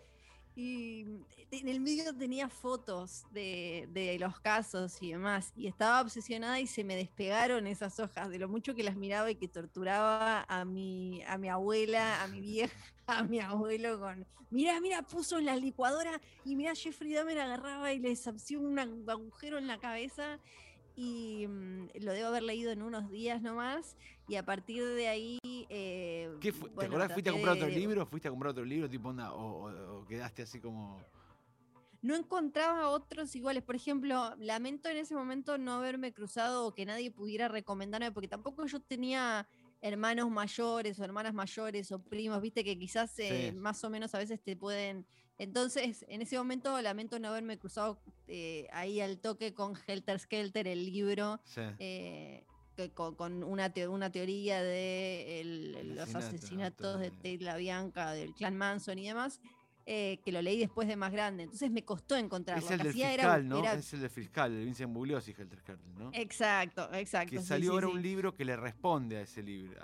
Y 0.56 1.06
en 1.52 1.68
el 1.68 1.80
medio 1.80 2.14
tenía 2.14 2.48
fotos 2.48 3.24
de, 3.30 4.16
los 4.20 4.40
casos 4.40 4.98
y 5.00 5.12
demás, 5.12 5.52
y 5.56 5.68
estaba 5.68 6.00
obsesionada 6.00 6.58
y 6.60 6.66
se 6.66 6.84
me 6.84 6.96
despegaron 6.96 7.66
esas 7.66 7.98
hojas 8.00 8.28
de 8.28 8.38
lo 8.38 8.48
mucho 8.48 8.74
que 8.74 8.82
las 8.82 8.96
miraba 8.96 9.30
y 9.30 9.36
que 9.36 9.48
torturaba 9.48 10.44
a 10.48 10.64
mi, 10.64 11.22
a 11.26 11.38
mi 11.38 11.48
abuela, 11.48 12.22
a 12.22 12.28
mi 12.28 12.40
vieja, 12.42 12.74
a 13.06 13.22
mi 13.22 13.38
abuelo 13.40 14.00
con, 14.00 14.26
mira, 14.50 14.78
mira, 14.80 15.02
puso 15.02 15.38
en 15.38 15.46
la 15.46 15.56
licuadora 15.56 16.20
y 16.44 16.56
mira, 16.56 16.74
Jeffrey 16.74 17.14
Dahmer 17.14 17.38
agarraba 17.38 17.92
y 17.92 18.00
le 18.00 18.12
hacía 18.12 18.58
un 18.58 18.78
agujero 18.78 19.56
en 19.56 19.66
la 19.66 19.78
cabeza 19.78 20.40
y 20.96 21.46
mm, 21.46 21.88
lo 22.00 22.12
debo 22.12 22.28
haber 22.28 22.42
leído 22.42 22.72
en 22.72 22.82
unos 22.82 23.10
días 23.10 23.40
nomás 23.40 23.96
y 24.30 24.36
a 24.36 24.44
partir 24.44 24.84
de 24.84 25.08
ahí... 25.08 25.38
Eh, 25.44 26.36
¿Qué 26.40 26.52
¿Te 26.52 26.86
acordás? 26.86 27.12
¿Fuiste 27.12 27.30
a 27.30 27.32
comprar 27.32 27.56
otro 27.56 27.68
libro? 27.68 28.06
¿Fuiste 28.06 28.28
a 28.28 28.30
comprar 28.30 28.52
otro 28.52 28.64
libro 28.64 28.88
tipo 28.88 29.08
onda 29.08 29.34
o, 29.34 30.04
quedaste 30.06 30.42
así 30.42 30.60
como...? 30.60 31.02
No 32.00 32.14
encontraba 32.14 32.88
otros 32.88 33.34
iguales. 33.34 33.64
Por 33.64 33.74
ejemplo, 33.74 34.34
lamento 34.38 34.88
en 34.88 34.98
ese 34.98 35.16
momento 35.16 35.58
no 35.58 35.72
haberme 35.72 36.12
cruzado 36.12 36.64
o 36.64 36.74
que 36.74 36.86
nadie 36.86 37.10
pudiera 37.10 37.48
recomendarme, 37.48 38.12
porque 38.12 38.28
tampoco 38.28 38.64
yo 38.66 38.78
tenía 38.78 39.48
hermanos 39.82 40.30
mayores 40.30 41.00
o 41.00 41.04
hermanas 41.04 41.34
mayores 41.34 41.90
o 41.90 41.98
primos, 41.98 42.40
viste 42.40 42.62
que 42.62 42.78
quizás 42.78 43.18
eh, 43.18 43.52
más 43.56 43.82
o 43.82 43.90
menos 43.90 44.14
a 44.14 44.18
veces 44.18 44.40
te 44.40 44.54
pueden 44.54 45.06
entonces, 45.40 46.04
en 46.08 46.20
ese 46.20 46.36
momento 46.36 46.78
lamento 46.82 47.18
no 47.18 47.28
haberme 47.28 47.58
cruzado 47.58 47.98
eh, 48.28 48.68
ahí 48.72 49.00
al 49.00 49.18
toque 49.20 49.54
con 49.54 49.72
Helter 49.86 50.18
Skelter, 50.20 50.68
el 50.68 50.84
libro, 50.84 51.40
eh, 51.78 52.44
con, 52.94 53.42
una, 53.42 53.72
una 53.88 54.10
teoría 54.10 54.62
de 54.62 55.82
los 55.96 56.14
asesinatos 56.14 57.00
de 57.00 57.10
Tate 57.10 57.56
Bianca, 57.58 58.12
del 58.12 58.34
clan 58.34 58.56
Manson 58.56 58.98
y 58.98 59.08
demás. 59.08 59.40
Eh, 59.86 60.20
que 60.24 60.30
lo 60.30 60.40
leí 60.40 60.58
después 60.58 60.86
de 60.86 60.94
más 60.94 61.10
grande, 61.10 61.42
entonces 61.42 61.68
me 61.70 61.84
costó 61.84 62.14
encontrarlo. 62.14 62.64
Es 62.64 62.70
el 62.70 62.78
del 62.78 62.92
fiscal, 62.92 63.48
¿no? 63.48 63.64
Es 63.64 63.92
el 63.92 64.00
del 64.02 64.10
fiscal, 64.10 64.52
de 64.52 64.64
Vincent 64.64 64.92
Bugliosi, 64.92 65.32
Helter 65.32 65.58
Skelter, 65.58 65.94
¿no? 65.96 66.10
Exacto, 66.12 66.88
exacto. 66.92 67.36
Que 67.36 67.42
salió 67.42 67.72
ahora 67.72 67.88
un 67.88 68.00
libro 68.00 68.36
que 68.36 68.44
le 68.44 68.56
responde 68.56 69.16
a 69.16 69.22
ese 69.22 69.42
libro. 69.42 69.80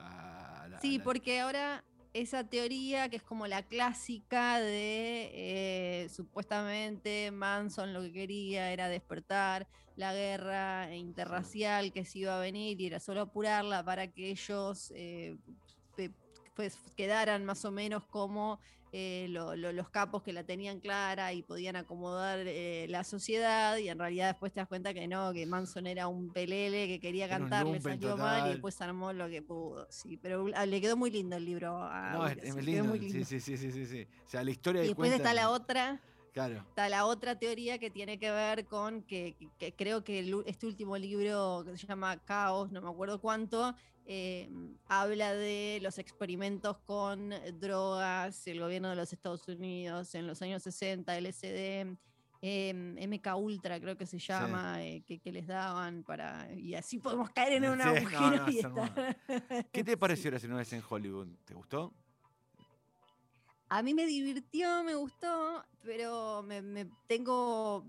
sí, 0.81 1.01
porque 1.01 1.41
ahora 1.41 1.83
esa 2.21 2.45
teoría 2.45 3.09
que 3.11 3.17
es 3.17 3.23
como 3.23 3.47
la 3.47 3.63
clásica 3.63 4.59
de 4.59 5.31
eh, 5.35 6.09
supuestamente 6.09 7.31
Manson 7.31 7.93
lo 7.93 8.01
que 8.03 8.13
quería 8.13 8.73
era 8.73 8.89
despertar 8.89 9.67
la 9.97 10.15
guerra 10.15 10.95
interracial 10.95 11.93
que 11.93 12.05
se 12.05 12.21
iba 12.21 12.37
a 12.37 12.41
venir 12.41 12.81
y 12.81 12.87
era 12.87 13.01
solo 13.01 13.21
apurarla 13.23 13.85
para 13.85 14.09
que 14.09 14.31
ellos 14.31 14.93
eh, 14.95 15.37
pues 16.55 16.79
quedaran 16.97 17.45
más 17.45 17.67
o 17.67 17.71
menos 17.71 18.05
como 18.07 18.61
eh, 18.93 19.27
los 19.29 19.89
capos 19.91 20.23
que 20.23 20.33
la 20.33 20.45
tenían 20.45 20.81
clara 20.81 21.33
y 21.33 21.43
podían 21.43 21.77
acomodar 21.77 22.41
eh, 22.47 22.87
la 22.89 23.05
sociedad 23.05 23.77
y 23.79 23.89
en 23.89 23.99
realidad 23.99 24.29
después 24.29 24.53
te 24.53 24.61
das 24.61 24.69
cuenta 24.69 24.95
que 24.95 25.07
no, 25.09 25.33
que 25.33 25.45
Manson 25.47 25.87
era 25.87 26.09
un 26.09 26.31
pelele 26.31 26.87
que 26.87 27.01
quería 27.01 27.29
cantar, 27.29 27.67
le 27.67 27.81
salió 27.81 28.17
mal 28.17 28.47
y 28.47 28.51
después 28.53 28.81
armó 28.81 29.13
lo 29.13 29.29
que 29.29 29.43
pudo. 29.43 29.87
Sí, 29.91 30.17
pero 30.17 30.47
ah, 30.55 30.67
le 30.67 30.81
quedó 30.81 30.97
muy 30.97 31.11
lindo 31.11 31.37
el 31.37 31.45
libro. 31.45 31.79
no, 32.13 32.27
es, 32.27 32.57
lindo. 32.65 32.95
Sí, 32.95 33.25
sí, 33.25 33.41
sí, 33.41 33.57
sí, 33.57 33.87
sí, 33.87 34.07
O 34.27 34.31
sea, 34.31 34.45
la 34.45 34.51
historia 34.51 34.85
Y 34.85 34.89
después 34.89 35.13
está 35.13 35.35
la 35.35 35.51
otra. 35.51 36.01
Claro. 36.33 36.57
Está 36.69 36.91
la 36.91 37.07
otra 37.07 37.39
teoría 37.39 37.79
que 37.79 37.91
tiene 37.91 38.19
que 38.19 38.31
ver 38.31 38.67
con 38.67 39.01
que, 39.03 39.35
creo 39.75 40.05
que 40.05 40.43
este 40.45 40.67
último 40.67 40.99
libro 40.99 41.65
que 41.65 41.79
se 41.79 41.87
llama 41.87 42.19
Caos, 42.19 42.71
no 42.71 42.83
me 42.83 42.91
acuerdo 42.91 43.23
cuánto, 43.23 43.75
eh, 44.07 44.49
habla 44.87 45.35
de 45.35 45.81
los 45.83 45.99
experimentos 45.99 46.79
con 46.87 47.31
drogas, 47.59 48.47
el 48.47 48.61
gobierno 48.61 48.91
de 48.91 48.97
los 48.97 49.13
Estados 49.13 49.47
Unidos 49.49 50.15
en 50.15 50.27
los 50.27 50.41
años 50.43 50.63
60, 50.63 51.21
LSD, 51.21 51.97
eh, 52.43 52.73
MK 52.75 53.37
Ultra 53.37 53.81
creo 53.81 53.97
que 53.97 54.07
se 54.07 54.19
llama, 54.19 54.85
eh, 54.85 55.03
que, 55.03 55.33
les 55.33 55.47
daban 55.47 56.05
para... 56.05 56.53
Y 56.55 56.75
así 56.75 56.99
podemos 56.99 57.31
caer 57.31 57.55
en 57.55 57.71
un 57.71 57.81
agujero. 57.83 58.45
¿Qué 59.73 59.83
te 59.83 59.97
pareció 59.99 60.31
la 60.31 60.39
segunda 60.39 60.59
vez 60.59 60.73
en 60.73 60.83
Hollywood? 60.89 61.29
¿Te 61.45 61.55
gustó? 61.55 61.93
A 63.69 63.83
mí 63.83 63.95
me 63.95 64.07
divirtió, 64.07 64.85
me 64.85 64.95
gustó, 64.95 65.65
pero 65.83 66.45
me, 66.45 66.87
tengo 67.09 67.85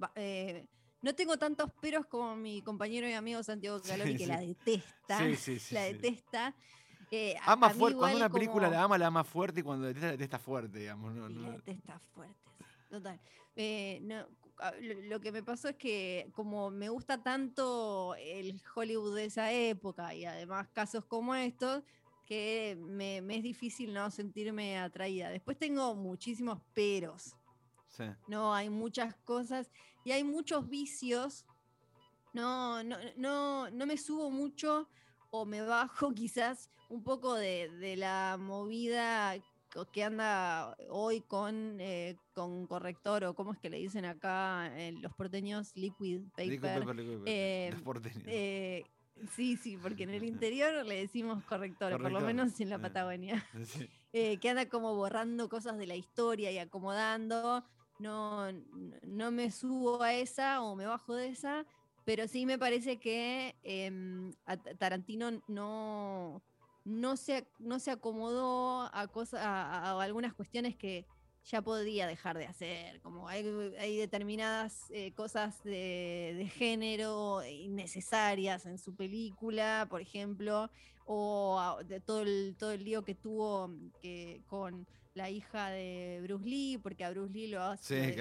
no 1.02 1.16
tengo 1.16 1.38
tantos 1.38 1.72
peros 1.82 2.06
como 2.06 2.36
mi 2.36 2.62
compañero 2.62 3.08
y 3.08 3.14
amigo 3.14 3.44
Santiago 3.44 3.80
Calori, 3.82 4.18
que 4.18 4.28
la 4.28 4.40
detesta. 4.40 5.20
Sí, 5.20 5.60
sí, 5.60 5.74
la 5.74 5.84
detesta. 5.84 6.56
Eh, 7.12 7.36
ama 7.46 7.70
fuerte. 7.70 7.98
Cuando 7.98 8.18
una 8.18 8.30
película 8.30 8.70
la 8.70 8.84
ama, 8.84 8.98
la 8.98 9.08
ama 9.08 9.24
fuerte 9.24 9.62
y 9.62 9.64
cuando 9.64 9.84
la 9.84 9.88
detesta, 9.90 10.08
la 10.08 10.12
detesta 10.14 10.40
fuerte, 10.40 10.80
digamos. 10.80 11.14
No, 11.14 11.30
La 11.30 11.52
detesta 11.52 12.00
fuerte. 12.14 12.36
Total. 12.90 13.20
Eh, 13.56 14.02
lo, 15.08 15.20
que 15.20 15.32
me 15.32 15.44
pasó 15.44 15.70
es 15.70 15.76
que 15.76 16.30
como 16.34 16.72
me 16.72 16.90
gusta 16.90 17.22
tanto 17.22 18.16
el 18.16 18.62
Hollywood 18.76 19.16
de 19.16 19.26
esa 19.26 19.52
época 19.52 20.14
y 20.16 20.26
además 20.26 20.68
casos 20.70 21.06
como 21.06 21.36
estos, 21.36 21.84
que 22.26 22.78
me, 22.80 23.22
me 23.22 23.38
es 23.38 23.44
difícil 23.44 23.94
no 23.94 24.10
sentirme 24.12 24.78
atraída. 24.78 25.30
Después 25.30 25.58
tengo 25.58 25.96
muchísimos 25.96 26.60
peros. 26.74 27.36
Sí. 27.90 28.04
No, 28.28 28.54
hay 28.54 28.70
muchas 28.70 29.16
cosas 29.24 29.72
y 30.04 30.12
hay 30.12 30.24
muchos 30.24 30.70
vicios. 30.70 31.46
No, 32.34 32.84
no, 32.84 32.98
no, 33.16 33.70
no 33.70 33.86
me 33.86 33.98
subo 33.98 34.30
mucho 34.30 34.88
o 35.32 35.46
me 35.46 35.62
bajo 35.62 36.12
quizás 36.16 36.70
un 36.90 37.04
poco 37.04 37.36
de, 37.36 37.96
la 37.98 38.38
movida 38.40 39.36
que 39.92 40.04
anda 40.04 40.76
hoy 40.90 41.22
con, 41.22 41.78
eh, 41.80 42.16
con 42.34 42.66
corrector 42.66 43.26
o 43.26 43.36
cómo 43.36 43.54
es 43.54 43.60
que 43.60 43.70
le 43.70 43.78
dicen 43.78 44.06
acá 44.06 44.72
los 45.02 45.14
porteños 45.14 45.76
liquid 45.76 46.22
paper. 46.36 46.86
sí, 49.36 49.58
sí, 49.58 49.78
porque 49.78 50.04
en 50.04 50.12
el 50.12 50.24
interior 50.24 50.86
le 50.86 51.02
decimos 51.02 51.44
corrector, 51.44 52.02
por 52.02 52.12
lo 52.12 52.22
menos 52.22 52.60
en 52.60 52.70
la 52.70 52.80
Patagonia. 52.80 53.46
que 54.12 54.50
anda 54.50 54.68
como 54.68 54.96
borrando 54.96 55.50
cosas 55.50 55.78
de 55.78 55.86
la 55.86 55.96
historia 55.96 56.50
y 56.52 56.58
acomodando. 56.58 57.64
No, 58.00 58.52
no 59.04 59.32
me 59.32 59.52
subo 59.52 60.02
a 60.04 60.14
esa 60.14 60.62
o 60.62 60.76
me 60.76 60.86
bajo 60.86 61.16
de 61.16 61.30
esa, 61.30 61.66
pero 62.06 62.28
sí 62.28 62.46
me 62.46 62.58
parece 62.58 62.98
que 62.98 63.56
em, 63.64 64.32
Tarantino 64.78 65.42
no, 65.48 66.42
no 66.86 67.18
se, 67.18 67.48
no 67.60 67.80
se 67.80 67.92
acomodó 67.92 68.82
a, 68.94 69.10
a, 69.42 70.02
algunas 70.02 70.34
cuestiones 70.34 70.76
que 70.76 71.06
ya 71.48 71.62
podía 71.62 72.08
dejar 72.08 72.38
de 72.38 72.46
hacer, 72.46 73.00
como 73.02 73.28
hay, 73.28 73.44
determinadas 73.98 74.86
eh, 74.92 75.14
cosas 75.14 75.64
de, 75.64 76.52
género 76.56 77.42
innecesarias 77.46 78.66
en 78.66 78.78
su 78.78 78.94
película, 78.94 79.88
por 79.90 80.02
ejemplo, 80.02 80.70
o 81.06 81.78
de 81.86 82.02
todo 82.02 82.22
el, 82.22 82.56
todo 82.60 82.72
el 82.74 82.84
lío 82.84 83.04
que 83.06 83.16
tuvo 83.16 83.72
que, 84.02 84.42
con 84.48 84.86
la 85.14 85.30
hija 85.30 85.70
de 85.70 86.20
Bruce 86.24 86.46
Lee, 86.46 86.80
porque 86.84 87.06
a 87.06 87.12
Bruce 87.12 87.34
Lee 87.34 87.48
lo, 87.48 87.64
hace, 87.64 88.16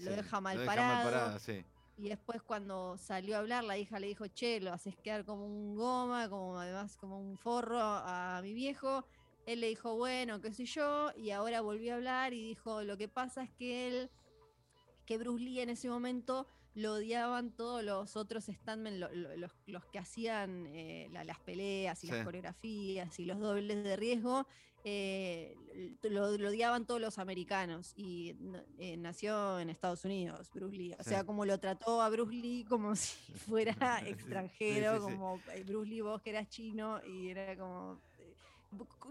lo, 0.00 0.10
deja, 0.10 0.40
mal 0.40 0.62
parado. 0.64 1.38
Y 1.96 2.08
después 2.08 2.42
cuando 2.42 2.96
salió 2.98 3.36
a 3.36 3.38
hablar, 3.40 3.64
la 3.64 3.78
hija 3.78 3.98
le 3.98 4.06
dijo, 4.06 4.26
che, 4.28 4.60
lo 4.60 4.72
haces 4.72 4.96
quedar 4.96 5.24
como 5.24 5.46
un 5.46 5.76
goma, 5.76 6.28
como 6.28 6.58
además 6.58 6.96
como 6.96 7.20
un 7.20 7.36
forro 7.38 7.78
a 7.80 8.40
mi 8.42 8.52
viejo. 8.52 9.04
Él 9.46 9.60
le 9.60 9.68
dijo, 9.68 9.96
bueno, 9.96 10.40
qué 10.40 10.52
sé 10.52 10.64
yo, 10.64 11.10
y 11.16 11.30
ahora 11.30 11.60
volvió 11.60 11.92
a 11.92 11.96
hablar 11.96 12.32
y 12.32 12.42
dijo, 12.42 12.82
lo 12.82 12.96
que 12.96 13.08
pasa 13.08 13.42
es 13.42 13.50
que 13.50 13.88
él, 13.88 14.10
que 15.06 15.18
Bruce 15.18 15.42
Lee 15.42 15.60
en 15.60 15.70
ese 15.70 15.88
momento 15.88 16.46
lo 16.74 16.94
odiaban 16.94 17.50
todos 17.50 17.82
los 17.82 18.16
otros 18.16 18.44
standmen, 18.46 19.00
los, 19.00 19.84
que 19.86 19.98
hacían 19.98 20.66
eh, 20.68 21.08
las 21.10 21.40
peleas 21.40 22.04
y 22.04 22.06
las 22.08 22.24
coreografías 22.24 23.18
y 23.18 23.24
los 23.24 23.40
dobles 23.40 23.82
de 23.82 23.96
riesgo, 23.96 24.46
eh, 24.82 25.56
lo, 26.02 26.28
odiaban 26.28 26.86
todos 26.86 27.00
los 27.00 27.18
americanos 27.18 27.92
y 27.96 28.34
eh, 28.78 28.96
nació 28.96 29.58
en 29.58 29.68
Estados 29.68 30.04
Unidos, 30.04 30.50
Bruce 30.54 30.76
Lee. 30.76 30.94
O 30.98 31.02
sea, 31.02 31.24
como 31.24 31.44
lo 31.44 31.58
trató 31.58 32.00
a 32.00 32.08
Bruce 32.08 32.34
Lee 32.34 32.64
como 32.68 32.96
si 32.96 33.32
fuera 33.46 34.02
extranjero, 34.06 35.02
como 35.02 35.40
Bruce 35.66 35.90
Lee 35.90 36.00
vos 36.00 36.22
que 36.22 36.30
eras 36.30 36.48
chino 36.48 37.00
y 37.04 37.28
era 37.28 37.56
como 37.56 38.00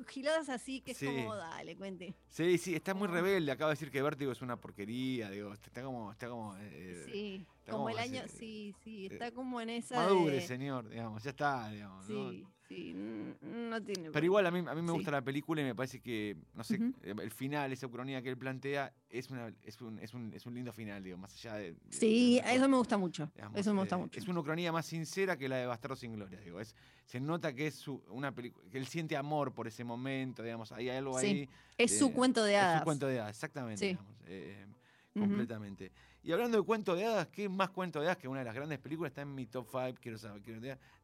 giladas 0.07 0.49
así 0.49 0.81
que 0.81 0.91
es 0.91 0.99
como, 0.99 1.35
dale, 1.35 1.75
cuente. 1.75 2.15
Sí, 2.29 2.57
sí, 2.57 2.75
está 2.75 2.93
muy 2.93 3.07
rebelde. 3.07 3.51
Acaba 3.51 3.69
de 3.69 3.73
decir 3.73 3.91
que 3.91 4.01
Vértigo 4.01 4.31
es 4.31 4.41
una 4.41 4.59
porquería. 4.59 5.29
Digo, 5.29 5.53
está 5.53 5.83
como. 5.83 6.11
Está 6.11 6.29
como 6.29 6.55
eh, 6.57 7.03
sí, 7.11 7.47
como, 7.69 7.89
el 7.89 7.97
año. 7.97 8.23
Sí, 8.27 8.75
sí, 8.83 9.07
está 9.07 9.31
como 9.31 9.61
en 9.61 9.69
esa. 9.69 9.95
Madure, 9.95 10.41
señor, 10.41 10.89
digamos, 10.89 11.23
ya 11.23 11.31
está, 11.31 11.69
digamos. 11.69 12.05
Sí. 12.05 12.45
Sí, 12.69 12.93
no 13.41 13.81
tiene. 13.81 14.11
Pero 14.11 14.23
igual 14.23 14.45
a 14.45 14.51
mí, 14.51 14.59
a 14.59 14.75
mí 14.75 14.81
me 14.83 14.91
gusta 14.91 15.09
la 15.09 15.23
película 15.23 15.59
y 15.59 15.63
me 15.63 15.73
parece 15.73 15.99
que, 15.99 16.37
no 16.53 16.63
sé, 16.63 16.79
el 17.01 17.31
final, 17.31 17.73
esa 17.73 17.87
ucronía 17.87 18.21
que 18.21 18.29
él 18.29 18.37
plantea, 18.37 18.93
es, 19.09 19.31
una, 19.31 19.51
es, 19.63 19.81
un, 19.81 19.97
es, 19.97 20.13
un, 20.13 20.31
es 20.35 20.45
un 20.45 20.53
lindo 20.53 20.71
final, 20.71 21.03
digo, 21.03 21.17
más 21.17 21.33
allá 21.33 21.55
de. 21.55 21.75
sí, 21.89 22.39
eso 22.45 22.69
me 22.69 22.77
gusta 22.77 22.95
mucho. 22.99 23.31
eso 23.55 23.73
me 23.73 23.79
gusta 23.79 23.95
eh, 23.95 23.99
mucho. 23.99 24.19
Es 24.19 24.27
una 24.27 24.41
ucronía 24.41 24.71
más 24.71 24.85
sincera 24.85 25.35
que 25.35 25.49
la 25.49 25.57
de 25.57 25.65
Bastardo 25.65 25.95
sin 25.95 26.13
Gloria, 26.13 26.39
digo. 26.41 26.59
Es, 26.59 26.75
se 27.05 27.19
nota 27.19 27.53
que 27.53 27.65
es 27.65 27.87
una 27.87 28.35
película, 28.35 28.69
que 28.69 28.77
él 28.77 28.85
siente 28.85 29.17
amor 29.17 29.51
por 29.51 29.67
ese 29.67 29.83
momento, 29.83 30.43
digamos, 30.43 30.71
hay 30.71 30.89
algo 30.89 31.17
ahí. 31.17 31.49
Es 31.75 31.97
su 31.97 32.13
cuento 32.13 32.43
de 32.43 32.55
hadas. 32.55 32.75
Es 32.75 32.79
su 32.81 32.85
cuento 32.85 33.07
de 33.07 33.19
hadas, 33.19 33.31
exactamente, 33.31 33.83
digamos, 33.83 34.13
eh, 34.27 34.67
completamente. 35.11 35.91
Y 36.21 36.31
hablando 36.31 36.57
de 36.57 36.63
cuento 36.63 36.95
de 36.95 37.05
hadas, 37.05 37.27
¿qué 37.27 37.47
más 37.47 37.69
cuento 37.69 37.99
de 38.01 38.07
hadas 38.07 38.17
que 38.17 38.27
una 38.27 38.39
de 38.39 38.45
las 38.45 38.55
grandes 38.55 38.79
películas? 38.79 39.11
Está 39.11 39.21
en 39.21 39.33
mi 39.33 39.45
top 39.45 39.67
5, 39.71 39.99
quiero 40.01 40.17
saber, 40.17 40.41
quiero 40.41 40.59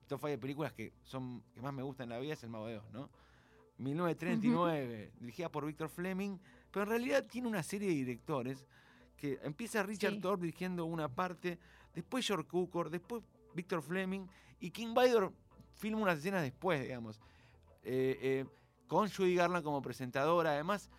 top 0.07 0.19
5 0.19 0.27
de 0.27 0.37
películas 0.37 0.73
que 0.73 0.93
son 1.03 1.41
que 1.53 1.61
más 1.61 1.73
me 1.73 1.83
gustan 1.83 2.05
en 2.05 2.09
la 2.09 2.19
vida 2.19 2.33
es 2.33 2.43
El 2.43 2.49
Mago 2.49 2.67
de 2.67 2.77
Oz, 2.77 2.91
¿no? 2.91 3.09
1939, 3.77 5.13
dirigida 5.19 5.49
por 5.49 5.65
Victor 5.65 5.89
Fleming, 5.89 6.37
pero 6.71 6.83
en 6.83 6.89
realidad 6.89 7.25
tiene 7.25 7.47
una 7.47 7.63
serie 7.63 7.89
de 7.89 7.95
directores 7.95 8.65
que 9.17 9.39
empieza 9.43 9.83
Richard 9.83 10.19
Thorpe 10.21 10.45
dirigiendo 10.45 10.85
una 10.85 11.09
parte, 11.09 11.59
después 11.93 12.25
George 12.25 12.47
Cukor, 12.47 12.89
después 12.89 13.23
Victor 13.53 13.81
Fleming 13.81 14.27
y 14.59 14.71
King 14.71 14.93
Vidor 14.93 15.33
filma 15.73 16.01
unas 16.01 16.19
escenas 16.19 16.41
después, 16.41 16.81
digamos, 16.81 17.19
eh, 17.83 18.17
eh, 18.21 18.45
con 18.87 19.09
Judy 19.09 19.35
Garland 19.35 19.63
como 19.63 19.81
presentadora, 19.81 20.51
además 20.51 20.89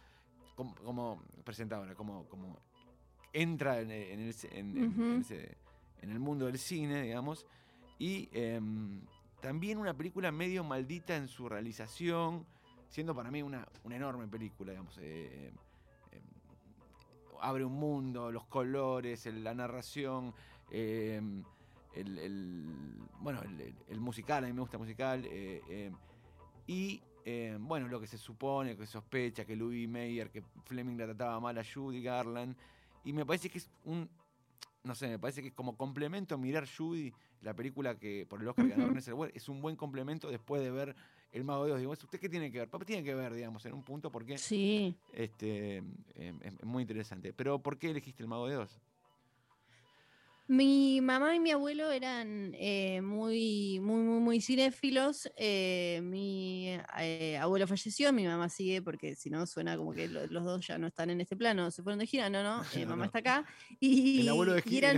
como, 0.55 1.23
presentadora, 1.45 1.95
como, 1.95 2.27
como 2.29 2.59
entra 3.33 3.81
en, 3.81 3.91
el, 3.91 4.35
en 6.03 6.11
el 6.11 6.19
mundo 6.21 6.47
del 6.47 6.59
cine, 6.59 7.03
digamos, 7.03 7.47
y 7.99 8.29
em, 8.33 9.01
también 9.41 9.79
una 9.79 9.95
película 9.95 10.31
medio 10.31 10.65
maldita 10.65 11.17
en 11.17 11.29
su 11.29 11.49
realización, 11.49 12.47
siendo 12.89 13.15
para 13.15 13.31
mí 13.31 13.43
una, 13.43 13.67
una 13.85 13.97
enorme 13.97 14.27
película, 14.29 14.73
digamos. 14.73 14.99
Eh, 14.99 15.53
em, 16.12 16.23
abre 17.41 17.65
un 17.65 17.75
mundo, 17.75 18.31
los 18.31 18.45
colores, 18.47 19.27
la 19.27 19.55
narración, 19.55 20.35
em, 20.71 21.43
el, 21.95 22.67
bueno, 23.21 23.41
el, 23.89 24.01
musical, 24.01 24.45
a 24.45 24.47
mí 24.47 24.53
me 24.53 24.61
gusta 24.61 24.77
musical, 24.77 25.27
eh, 25.27 25.91
y 26.67 27.01
bueno, 27.59 27.89
lo 27.89 27.99
que 28.01 28.07
se 28.07 28.19
supone, 28.19 28.77
que 28.77 28.87
se 28.87 28.93
sospecha, 28.93 29.45
que 29.45 29.57
Louis 29.57 29.89
Mayer, 29.89 30.31
que 30.31 30.43
Fleming 30.65 30.97
la 30.97 31.07
trataba 31.07 31.41
mal 31.41 31.59
a 31.59 31.65
Judy 31.65 32.03
Garland, 32.03 32.55
y 33.07 33.12
me 33.12 33.25
parece 33.25 33.49
que 33.49 33.59
es 33.59 33.71
un, 33.85 34.11
no 34.83 34.95
sé, 34.97 35.07
me 35.07 35.19
parece 35.19 35.40
que 35.40 35.53
como 35.53 35.77
complemento 35.77 36.37
mirar 36.37 36.66
Judy, 36.69 37.12
la 37.40 37.55
película 37.55 37.97
que 37.97 38.27
por 38.29 38.42
el 38.42 38.49
Oscar 38.49 38.66
ganó 38.66 38.87
uh 38.88 39.25
es 39.33 39.49
un 39.49 39.62
buen 39.62 39.77
complemento 39.77 40.29
después 40.29 40.61
de 40.61 40.73
ver 40.73 40.97
El 41.31 41.45
Mago 41.45 41.62
de 41.62 41.69
Dios. 41.69 41.79
Digo, 41.79 41.92
¿usted 41.92 42.19
qué 42.19 42.29
tiene 42.29 42.51
que 42.51 42.59
ver? 42.59 42.69
Papá 42.69 42.85
tiene 42.85 43.05
que 43.05 43.14
ver, 43.14 43.33
digamos, 43.33 43.64
en 43.64 43.75
un 43.75 43.85
punto 43.85 44.11
porque 44.11 44.38
sí. 44.38 44.97
este, 45.12 45.77
em, 46.14 46.40
es 46.42 46.64
muy 46.64 46.83
interesante. 46.83 47.33
Pero 47.33 47.61
¿por 47.61 47.79
qué 47.79 47.90
elegiste 47.90 48.25
El 48.25 48.29
Mago 48.29 48.49
de 48.49 48.57
Dios? 48.57 48.81
Mi 50.49 51.01
mamá 51.01 51.35
y 51.35 51.41
mi 51.41 51.51
abuelo 51.51 51.91
eran 51.91 52.53
eh, 52.55 53.01
muy, 53.03 53.81
muy, 53.81 54.03
muy, 54.03 54.21
muy 54.21 54.41
cinéfilos. 54.41 55.29
Eh, 55.37 56.01
mi 56.05 56.69
eh, 57.01 57.37
abuelo 57.39 57.67
falleció, 57.67 58.13
mi 58.13 58.25
mamá 58.27 58.49
sigue, 58.49 58.81
porque 58.81 59.17
si 59.17 59.29
no 59.29 59.45
suena 59.47 59.77
como 59.77 59.93
que 59.93 60.07
los 60.07 60.45
dos 60.45 60.65
ya 60.65 60.79
no 60.79 60.87
están 60.87 61.11
en 61.11 61.21
este 61.21 61.37
plano, 61.37 61.73
se 61.73 61.83
fueron 61.83 61.99
de 61.99 62.07
gira. 62.07 62.31
No, 62.31 62.45
no, 62.45 62.63
mamá 62.87 63.07
está 63.07 63.19
acá. 63.19 63.45
Y, 63.81 64.21
el 64.23 64.29
abuelo 64.29 64.53
de 64.53 64.63
gira, 64.63 64.95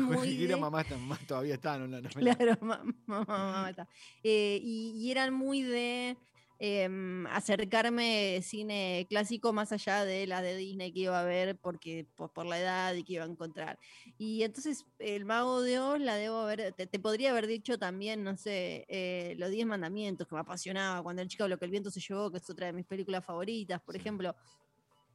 mamá, 0.59 0.85
todavía 1.27 1.55
está, 1.55 1.79
¿no? 1.79 1.99
Claro, 2.11 2.59
mamá, 2.61 2.85
mamá 3.07 3.71
está. 3.71 3.89
y 4.23 5.11
eran 5.11 5.33
muy 5.33 5.63
de 5.63 6.19
Em, 6.61 7.25
acercarme 7.29 8.43
cine 8.43 9.07
clásico 9.09 9.53
más 9.53 9.71
allá 9.71 10.05
de 10.05 10.27
la 10.27 10.43
de 10.43 10.57
Disney 10.57 10.91
que 10.91 11.01
iba 11.01 11.21
a 11.21 11.23
ver 11.23 11.57
porque 11.57 12.05
por, 12.17 12.47
la 12.47 12.59
edad 12.59 12.95
y 12.95 13.05
que 13.05 13.13
iba 13.13 13.23
a 13.23 13.29
encontrar. 13.29 13.79
Y 14.19 14.43
entonces 14.43 14.85
El 14.99 15.25
Mago 15.25 15.61
de 15.63 15.79
Oz 15.79 16.01
la 16.01 16.17
debo 16.17 16.39
haber, 16.39 16.73
te, 16.73 16.99
podría 16.99 17.31
haber 17.31 17.47
dicho 17.47 17.79
también, 17.79 18.25
no 18.25 18.37
sé, 18.37 18.87
eh, 18.89 19.37
Los 19.39 19.51
Diez 19.51 19.69
Mandamientos, 19.69 20.27
que 20.27 20.35
me 20.35 20.41
apasionaba 20.41 21.01
cuando 21.05 21.23
el 21.23 21.29
chico 21.29 21.47
lo 21.47 21.59
que 21.59 21.65
el 21.65 21.71
viento 21.71 21.93
se 21.93 22.01
llevó, 22.01 22.29
que 22.29 22.39
es 22.39 22.51
otra 22.51 22.67
de 22.67 22.73
mis 22.73 22.87
películas 22.87 23.25
favoritas, 23.25 23.81
por 23.81 23.95
ejemplo. 23.95 24.35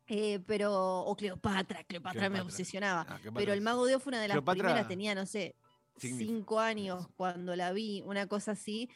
Eh, 0.07 0.39
pero, 0.47 1.01
o 1.01 1.13
Cleopatra, 1.13 1.83
Cleopatra, 1.83 2.29
me 2.29 2.39
obsesionaba. 2.39 3.05
Ah, 3.09 3.19
pero 3.35 3.51
El 3.51 3.59
Mago 3.59 3.85
de 3.85 3.95
Oz 3.95 4.03
fue 4.03 4.11
una 4.11 4.21
de 4.21 4.29
las 4.29 4.41
primeras, 4.41 4.87
tenía, 4.87 5.13
no 5.13 5.25
sé, 5.25 5.57
cinco 5.97 6.59
años 6.59 7.07
cuando 7.15 7.55
la 7.55 7.73
vi, 7.73 8.01
una 8.05 8.27
cosa 8.27 8.51
así, 8.51 8.89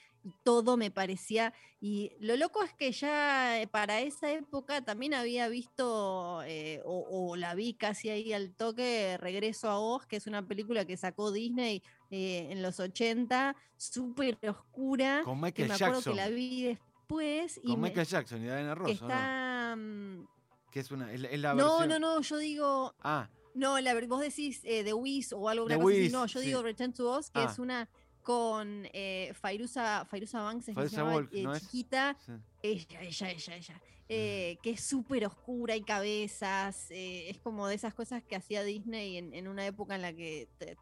todo 0.43 0.77
me 0.77 0.91
parecía. 0.91 1.53
Y 1.79 2.11
lo 2.19 2.35
loco 2.37 2.63
es 2.63 2.73
que 2.73 2.91
ya 2.91 3.61
eh, 3.61 3.67
para 3.67 4.01
esa 4.01 4.31
época 4.31 4.83
también 4.83 5.13
había 5.13 5.47
visto, 5.47 6.41
eh, 6.45 6.81
o, 6.85 7.35
la 7.35 7.53
vi 7.55 7.73
casi 7.73 8.09
ahí 8.09 8.33
al 8.33 8.53
toque, 8.53 9.17
Regreso 9.19 9.69
a 9.69 9.79
Oz, 9.79 10.05
que 10.05 10.15
es 10.15 10.27
una 10.27 10.45
película 10.47 10.85
que 10.85 10.97
sacó 10.97 11.31
Disney 11.31 11.83
eh, 12.09 12.47
en 12.49 12.61
los 12.61 12.79
80, 12.79 13.55
súper 13.75 14.37
oscura. 14.47 15.21
Con 15.23 15.39
Michael 15.39 15.69
me 15.69 15.75
acuerdo 15.75 16.01
que 16.01 16.15
la 16.15 16.29
vi 16.29 16.63
después. 16.63 17.61
Con 17.65 17.81
Michael 17.81 18.07
Jackson 18.07 18.39
y 18.39 18.43
Diana 18.43 18.75
Ross. 18.75 18.91
Está. 18.91 19.75
Mm, 19.77 20.27
que 20.71 20.79
es 20.79 20.91
una. 20.91 21.13
Es, 21.13 21.39
la 21.39 21.53
no, 21.53 21.85
no, 21.85 21.99
no, 21.99 22.21
yo 22.21 22.37
digo. 22.37 22.95
Ah. 23.01 23.29
No, 23.53 23.79
la, 23.79 23.99
vos 24.05 24.21
decís 24.21 24.61
eh, 24.63 24.83
The 24.83 24.93
Wiz 24.93 25.33
o 25.33 25.49
algo 25.49 25.65
una 25.65 25.79
cosa 25.79 25.95
así. 25.95 26.09
No, 26.09 26.25
yo 26.27 26.39
digo 26.39 26.61
Return 26.61 26.93
to 26.93 27.09
Oz, 27.09 27.31
que 27.31 27.43
es 27.43 27.57
ah. 27.57 27.61
una 27.61 27.89
con 28.27 28.89
eh, 28.91 29.31
Fairuza, 29.39 30.05
Banks, 30.11 30.67
es 30.67 30.93
eh, 31.31 31.45
chiquita. 31.61 32.17
Ella, 32.61 33.01
ella, 33.01 33.31
ella, 33.31 33.55
ella. 33.55 33.81
Eh, 34.09 34.57
que 34.61 34.71
es 34.71 34.83
súper 34.83 35.25
oscura 35.25 35.77
y 35.77 35.81
cabezas. 35.81 36.87
es 36.89 37.37
como 37.37 37.69
de 37.69 37.75
esas 37.75 37.93
cosas 37.93 38.21
que 38.23 38.35
hacía 38.35 38.65
Disney 38.65 39.15
en, 39.15 39.47
una 39.47 39.65
época 39.65 39.95
en 39.95 40.01
la 40.01 40.11
que 40.11 40.49
te, 40.57 40.75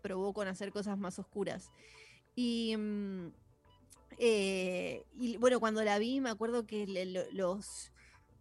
probó 0.00 0.32
con 0.32 0.48
hacer 0.48 0.72
cosas 0.72 0.96
más 0.96 1.18
oscuras. 1.18 1.70
Y. 2.34 2.74
Mm, 2.74 3.32
y 4.18 5.36
bueno, 5.36 5.60
cuando 5.60 5.84
la 5.84 5.98
vi, 5.98 6.22
me 6.22 6.30
acuerdo 6.30 6.66
que 6.66 6.86
los 7.30 7.92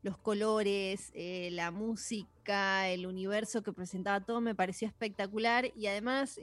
los 0.05 0.19
colores, 0.19 1.09
eh, 1.15 1.49
la 1.51 1.71
música, 1.71 2.87
el 2.89 3.07
universo 3.07 3.63
que 3.63 3.73
presentaba 3.73 4.23
todo 4.23 4.39
me 4.39 4.53
pareció 4.53 4.87
espectacular. 4.87 5.71
Y 5.75 5.87
además 5.87 6.39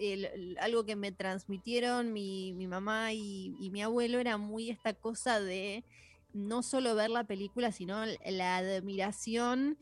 algo 0.61 0.85
que 0.85 0.97
me 0.97 1.13
transmitieron 1.13 2.13
mi, 2.13 2.53
mamá 2.67 3.13
y, 3.13 3.55
mi 3.71 3.81
abuelo 3.81 4.19
era 4.19 4.37
muy 4.37 4.69
esta 4.69 4.95
cosa 4.95 5.41
de 5.41 5.85
no 6.33 6.65
solo 6.65 6.97
ver 6.97 7.11
la 7.11 7.23
película, 7.23 7.71
sino 7.71 8.05
la 8.27 8.57
admiración 8.57 9.79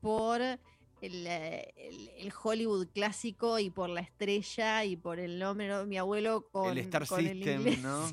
por 0.00 0.40
el, 1.00 2.32
Hollywood 2.40 2.86
clásico 2.94 3.58
y 3.58 3.70
por 3.70 3.88
la 3.90 4.02
estrella 4.02 4.84
y 4.84 4.94
por 4.94 5.18
el 5.18 5.40
nombre, 5.40 5.86
mi 5.86 5.98
abuelo 5.98 6.46
con 6.52 6.70
el 6.70 6.78
Star 6.78 7.04
System, 7.04 7.82
¿no? 7.82 8.04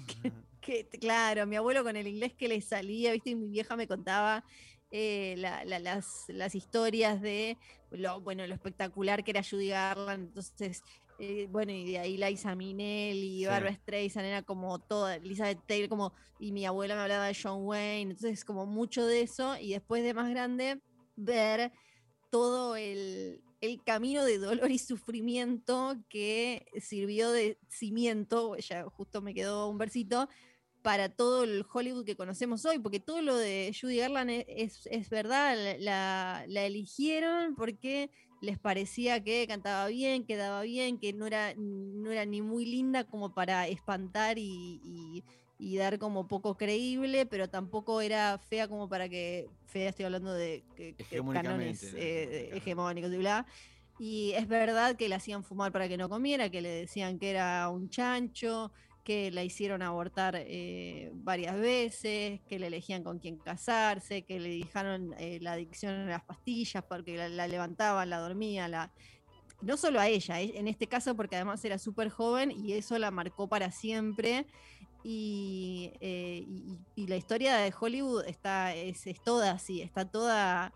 claro, 1.00 1.46
mi 1.46 1.58
abuelo 1.58 1.84
con 1.84 1.96
el 1.96 2.08
inglés 2.08 2.34
que 2.34 2.48
le 2.48 2.60
salía, 2.62 3.12
viste, 3.12 3.30
y 3.30 3.36
mi 3.36 3.50
vieja 3.50 3.76
me 3.76 3.88
contaba 3.88 4.44
eh, 4.92 5.36
las, 5.38 6.56
historias 6.56 7.22
de 7.22 7.58
lo, 7.92 8.22
bueno, 8.22 8.46
lo 8.48 8.54
espectacular 8.54 9.24
que 9.24 9.32
era 9.32 9.44
Judy 9.44 9.70
Garland, 9.70 10.28
entonces, 10.28 10.84
eh, 11.20 11.48
bueno, 11.50 11.72
y 11.72 11.92
de 11.92 12.00
ahí 12.00 12.18
Liza 12.18 12.56
Minnelli, 12.56 13.44
y 13.44 13.46
Barbara 13.46 13.76
Streisand, 13.76 14.26
era 14.26 14.42
como 14.44 14.80
toda, 14.80 15.16
Elizabeth 15.16 15.60
Taylor, 15.66 15.90
como, 15.90 16.14
y 16.40 16.52
mi 16.52 16.66
abuela 16.66 16.96
me 16.96 17.02
hablaba 17.02 17.28
de 17.28 17.38
John 17.42 17.66
Wayne, 17.66 18.12
entonces 18.12 18.46
como 18.46 18.66
mucho 18.66 19.06
de 19.06 19.22
eso, 19.22 19.58
y 19.58 19.74
después 19.74 20.04
de 20.04 20.14
más 20.14 20.30
grande, 20.30 20.82
ver 21.16 21.72
todo 22.30 22.76
el, 22.76 23.42
el 23.62 23.84
camino 23.84 24.24
de 24.24 24.38
dolor 24.38 24.72
y 24.72 24.78
sufrimiento 24.78 25.96
que 26.10 26.66
sirvió 26.80 27.32
de 27.32 27.58
cimiento, 27.70 28.56
ya 28.58 28.84
justo 28.84 29.22
me 29.22 29.34
quedó 29.34 29.70
un 29.70 29.78
versito, 29.78 30.30
para 30.86 31.10
todo 31.10 31.46
el 31.46 31.66
Hollywood 31.74 32.06
que 32.06 32.16
conocemos 32.16 32.64
hoy, 32.64 32.78
porque 32.78 33.00
todo 33.00 33.20
lo 33.24 33.36
de 33.36 33.76
Judy 33.76 33.98
Garland 33.98 34.30
e, 34.30 34.46
es, 34.48 35.10
verdad, 35.10 35.58
la, 35.80 36.46
eligieron 36.48 37.56
porque 37.56 38.12
les 38.40 38.60
parecía 38.60 39.24
que 39.24 39.48
cantaba 39.48 39.88
bien, 39.88 40.28
que 40.28 40.38
daba 40.38 40.62
bien, 40.62 41.00
que 41.00 41.12
no 41.12 41.26
era, 41.26 41.56
no 41.58 42.12
era 42.12 42.24
ni 42.26 42.44
muy 42.44 42.68
linda 42.68 43.04
como 43.04 43.34
para 43.34 43.68
espantar 43.68 44.38
y, 44.38 45.24
dar 45.60 45.98
como 45.98 46.28
poco 46.28 46.56
creíble, 46.56 47.26
pero 47.26 47.50
tampoco 47.50 48.00
era 48.02 48.38
fea 48.38 48.68
como 48.68 48.88
para 48.88 49.10
que, 49.10 49.50
fea 49.66 49.90
estoy 49.90 50.06
hablando 50.06 50.36
de, 50.36 50.64
canones 51.34 51.96
eh, 51.96 52.52
hegemónicos 52.54 53.12
y 53.12 53.18
bla. 53.18 53.48
Y 53.98 54.34
es 54.34 54.48
verdad 54.48 54.96
que 54.96 55.10
le 55.10 55.16
hacían 55.16 55.44
fumar 55.44 55.72
para 55.72 55.88
que 55.88 55.98
no 55.98 56.10
comiera, 56.10 56.52
que 56.52 56.62
le 56.62 56.70
decían 56.70 57.18
que 57.18 57.32
era 57.32 57.70
un 57.70 57.90
chancho, 57.90 58.72
que 59.06 59.30
la 59.30 59.44
hicieron 59.44 59.84
abortar 59.84 60.36
eh, 60.36 61.12
varias 61.14 61.58
veces, 61.58 62.42
que 62.50 62.58
le 62.58 62.68
elegían 62.68 63.04
con 63.04 63.20
quién 63.20 63.38
casarse, 63.38 64.24
que 64.24 64.40
le 64.40 64.50
dejaron 64.50 65.14
eh, 65.20 65.38
la 65.42 65.54
adicción 65.54 65.94
a 65.94 66.06
las 66.06 66.24
pastillas 66.24 66.84
porque 66.84 67.16
la, 67.30 67.48
levantaban, 67.48 68.10
la 68.10 68.18
dormía, 68.18 68.68
la... 68.68 68.92
no 69.62 69.78
solo 69.78 70.00
a 70.00 70.08
ella, 70.08 70.42
eh, 70.42 70.54
en 70.56 70.68
este 70.68 70.88
caso 70.88 71.16
porque 71.16 71.36
además 71.36 71.64
era 71.64 71.78
súper 71.78 72.10
joven 72.10 72.50
y 72.52 72.74
eso 72.74 72.98
la 72.98 73.12
marcó 73.12 73.48
para 73.48 73.72
siempre. 73.72 74.48
Y, 75.04 75.94
la 76.96 77.16
historia 77.16 77.58
de 77.58 77.72
Hollywood 77.80 78.26
está, 78.26 78.74
es, 78.74 79.06
es 79.06 79.22
toda 79.22 79.52
así, 79.52 79.84
está 79.84 80.10
toda 80.10 80.74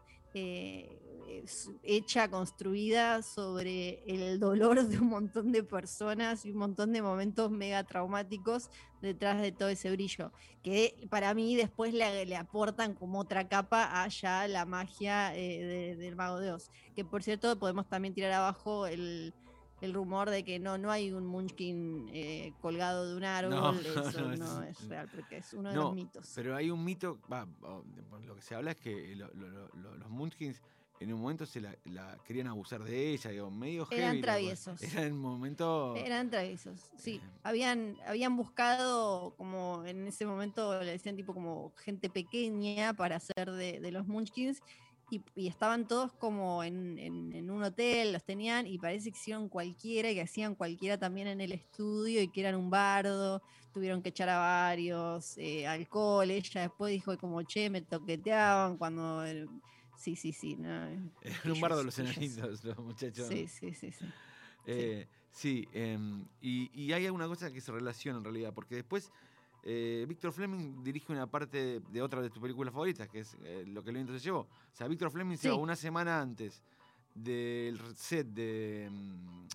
hecha, 1.84 2.30
construida 2.30 3.22
sobre 3.22 4.04
el 4.06 4.40
dolor 4.40 4.84
de 4.84 5.00
un 5.00 5.08
montón 5.10 5.52
de 5.52 5.64
personas 5.64 6.46
y 6.46 6.52
un 6.52 6.58
montón 6.58 6.94
de 6.94 7.02
momentos 7.02 7.52
mega 7.52 7.84
traumáticos 7.84 8.70
detrás 9.02 9.42
de 9.42 9.52
todo 9.52 9.70
ese 9.70 9.92
brillo, 9.92 10.32
que 10.64 11.08
para 11.10 11.34
mí 11.34 11.56
después 11.56 11.94
le, 11.94 12.36
aportan 12.36 12.94
como 12.94 13.20
otra 13.20 13.48
capa 13.48 14.04
a 14.04 14.08
ya 14.08 14.48
la 14.48 14.66
magia 14.66 15.36
eh, 15.36 15.96
del 15.98 16.16
mago 16.16 16.40
de 16.40 16.52
Oz. 16.52 16.70
Que 16.96 17.06
por 17.06 17.24
cierto 17.24 17.58
podemos 17.58 17.88
también 17.88 18.14
tirar 18.14 18.32
abajo 18.34 18.88
el, 18.88 19.34
rumor 19.82 20.30
de 20.30 20.44
que 20.44 20.60
no, 20.60 20.78
no 20.78 20.92
hay 20.92 21.14
un 21.14 21.26
Munchkin 21.26 22.10
eh, 22.12 22.52
colgado 22.62 23.10
de 23.10 23.16
un 23.16 23.24
árbol, 23.24 23.80
eso 23.86 24.36
no, 24.36 24.64
es 24.64 24.88
real, 24.90 25.10
porque 25.16 25.38
es 25.38 25.54
uno 25.54 25.70
de 25.70 25.76
los 25.76 25.94
mitos. 25.94 26.32
Pero 26.36 26.56
hay 26.56 26.70
un 26.70 26.84
mito, 26.84 27.18
lo 28.26 28.36
que 28.36 28.42
se 28.42 28.56
habla 28.56 28.72
es 28.72 28.78
que 28.78 29.16
los 29.16 30.10
Munchkins 30.10 30.62
en 31.00 31.14
un 31.14 31.22
momento 31.22 31.46
se 31.46 31.62
la, 31.62 31.76
querían 32.26 32.48
abusar 32.48 32.84
de 32.84 33.14
ella, 33.14 33.32
digo, 33.32 33.50
medio 33.50 33.88
Eran 33.90 34.20
traviesos. 34.20 34.82
Era 34.84 35.04
en 35.04 35.18
momento. 35.18 35.96
Eran 35.96 36.30
traviesos, 36.30 36.90
sí. 36.98 37.22
Eh. 37.24 37.30
habían, 37.44 37.96
habían 38.06 38.36
buscado, 38.36 39.34
como 39.38 39.86
en 39.86 40.08
ese 40.08 40.26
momento 40.26 40.82
le 40.84 40.92
decían 40.92 41.16
tipo 41.16 41.34
como 41.34 41.74
gente 41.78 42.10
pequeña 42.10 42.94
para 42.94 43.16
hacer 43.16 43.52
de, 43.52 43.92
los 43.92 44.08
Munchkins. 44.08 44.62
Y, 45.12 45.24
estaban 45.48 45.88
todos 45.88 46.12
como 46.14 46.64
en, 46.64 47.50
un 47.50 47.64
hotel, 47.64 48.12
los 48.14 48.24
tenían, 48.26 48.68
y 48.68 48.78
parece 48.78 49.10
que 49.10 49.18
hicieron 49.18 49.48
cualquiera, 49.48 50.12
y 50.12 50.16
que 50.16 50.22
hacían 50.22 50.54
cualquiera 50.54 51.00
también 51.00 51.28
en 51.28 51.40
el 51.40 51.54
estudio, 51.54 52.22
y 52.22 52.28
que 52.28 52.42
eran 52.42 52.56
un 52.56 52.70
bardo, 52.70 53.42
tuvieron 53.74 54.04
que 54.04 54.10
echar 54.10 54.30
a 54.30 54.38
varios, 54.38 55.38
eh, 55.38 55.66
alcohol, 55.66 56.30
ella 56.30 56.62
después 56.62 56.92
dijo 56.92 57.18
como, 57.18 57.42
che, 57.44 57.70
me 57.70 57.82
toqueteaban 57.82 58.78
cuando... 58.78 59.24
Sí, 60.00 60.16
sí, 60.16 60.32
sí. 60.32 60.56
No, 60.56 60.88
Era 61.22 61.42
un 61.54 61.60
bardo 61.60 61.84
los 61.84 62.00
enanitos, 62.00 62.64
los 62.64 62.78
muchachos. 62.80 63.28
Sí, 63.28 63.48
sí, 63.50 63.74
sí. 63.74 63.92
Sí, 63.92 64.06
eh, 64.66 65.08
sí 65.30 65.68
em, 65.74 66.26
y, 66.42 66.94
hay 66.94 67.06
alguna 67.06 67.28
cosa 67.28 67.52
que 67.52 67.60
se 67.60 67.72
relaciona 67.74 68.18
en 68.18 68.24
realidad, 68.24 68.54
porque 68.54 68.76
después 68.76 69.12
eh, 69.64 70.06
Víctor 70.08 70.32
Fleming 70.32 70.82
dirige 70.84 71.12
una 71.12 71.28
parte 71.28 71.82
de, 71.82 72.02
otra 72.02 72.22
de 72.22 72.30
tus 72.30 72.42
películas 72.42 72.74
favoritas, 72.74 73.10
que 73.10 73.20
es 73.20 73.36
eh, 73.44 73.66
Lo 73.68 73.84
que 73.84 73.90
el 73.90 73.96
viento 73.96 74.14
se 74.14 74.20
llevó. 74.20 74.40
O 74.40 74.76
sea, 74.76 74.88
Víctor 74.88 75.12
Fleming 75.12 75.36
se 75.36 75.50
va 75.50 75.56
una 75.56 75.76
semana 75.76 76.22
antes 76.22 76.64
del 77.14 77.78
set 77.98 78.28
de, 78.28 78.86
em, 78.86 79.48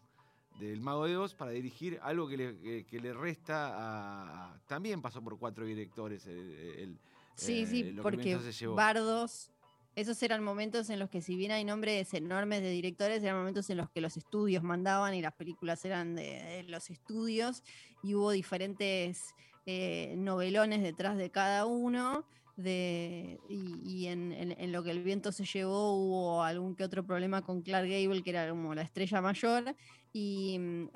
del 0.58 0.82
Mago 0.82 1.06
de 1.06 1.16
Oz 1.16 1.34
para 1.34 1.52
dirigir 1.52 1.98
algo 2.02 2.28
que 2.28 2.36
le, 2.36 2.84
que, 2.84 3.00
le 3.00 3.14
resta 3.14 4.50
a, 4.50 4.60
También 4.66 5.00
pasó 5.00 5.22
por 5.22 5.38
cuatro 5.38 5.64
directores. 5.64 6.26
El, 6.26 6.98
sí, 7.34 7.64
sí, 7.64 7.96
porque 8.02 8.38
Bardos 8.74 9.53
esos 9.96 10.22
eran 10.22 10.42
momentos 10.42 10.90
en 10.90 10.98
los 10.98 11.08
que, 11.08 11.20
si 11.20 11.36
bien 11.36 11.52
hay 11.52 11.64
nombres 11.64 12.12
enormes 12.14 12.62
de 12.62 12.70
directores, 12.70 13.22
eran 13.22 13.36
momentos 13.36 13.70
en 13.70 13.76
los 13.76 13.90
que 13.90 14.00
los 14.00 14.16
estudios 14.16 14.62
mandaban 14.62 15.14
y 15.14 15.22
las 15.22 15.34
películas 15.34 15.84
eran 15.84 16.16
de, 16.16 16.64
los 16.68 16.90
estudios 16.90 17.62
y 18.02 18.14
hubo 18.14 18.30
diferentes 18.30 19.34
eh, 19.66 20.14
novelones 20.16 20.82
detrás 20.82 21.16
de 21.16 21.30
cada 21.30 21.66
uno. 21.66 22.24
Y, 22.56 24.06
en, 24.06 24.72
lo 24.72 24.84
que 24.84 24.92
el 24.92 25.02
viento 25.02 25.32
se 25.32 25.44
llevó 25.44 25.94
hubo 25.94 26.42
algún 26.42 26.76
que 26.76 26.84
otro 26.84 27.04
problema 27.04 27.42
con 27.42 27.62
Clark 27.62 27.88
Gable, 27.88 28.22
que 28.22 28.30
era 28.30 28.48
como 28.48 28.74
la 28.74 28.82
estrella 28.82 29.20
mayor. 29.20 29.74
Y 30.12 30.58
mm, 30.58 30.90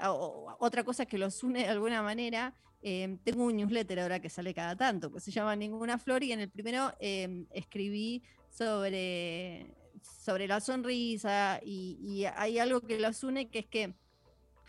otra 0.61 0.84
cosa 0.84 1.06
que 1.06 1.18
los 1.18 1.42
une 1.42 1.61
de 1.61 1.68
alguna 1.68 2.02
manera, 2.02 2.54
eh, 2.80 3.18
tengo 3.24 3.44
un 3.44 3.56
newsletter 3.56 4.00
ahora 4.00 4.20
que 4.20 4.28
sale 4.28 4.54
cada 4.54 4.76
tanto, 4.76 5.12
que 5.12 5.20
se 5.20 5.32
llama 5.32 5.56
Ninguna 5.56 5.98
Flor, 5.98 6.22
y 6.22 6.32
en 6.32 6.40
el 6.40 6.50
primero 6.50 6.92
eh, 7.00 7.44
escribí 7.50 8.22
sobre, 8.59 9.73
sobre 10.03 10.49
la 10.49 10.61
sonrisa 10.61 11.61
y, 11.64 12.25
hay 12.37 12.59
algo 12.59 12.81
que 12.81 12.99
los 12.99 13.23
une 13.23 13.49
que 13.49 13.61
es 13.61 13.66
que 13.66 13.94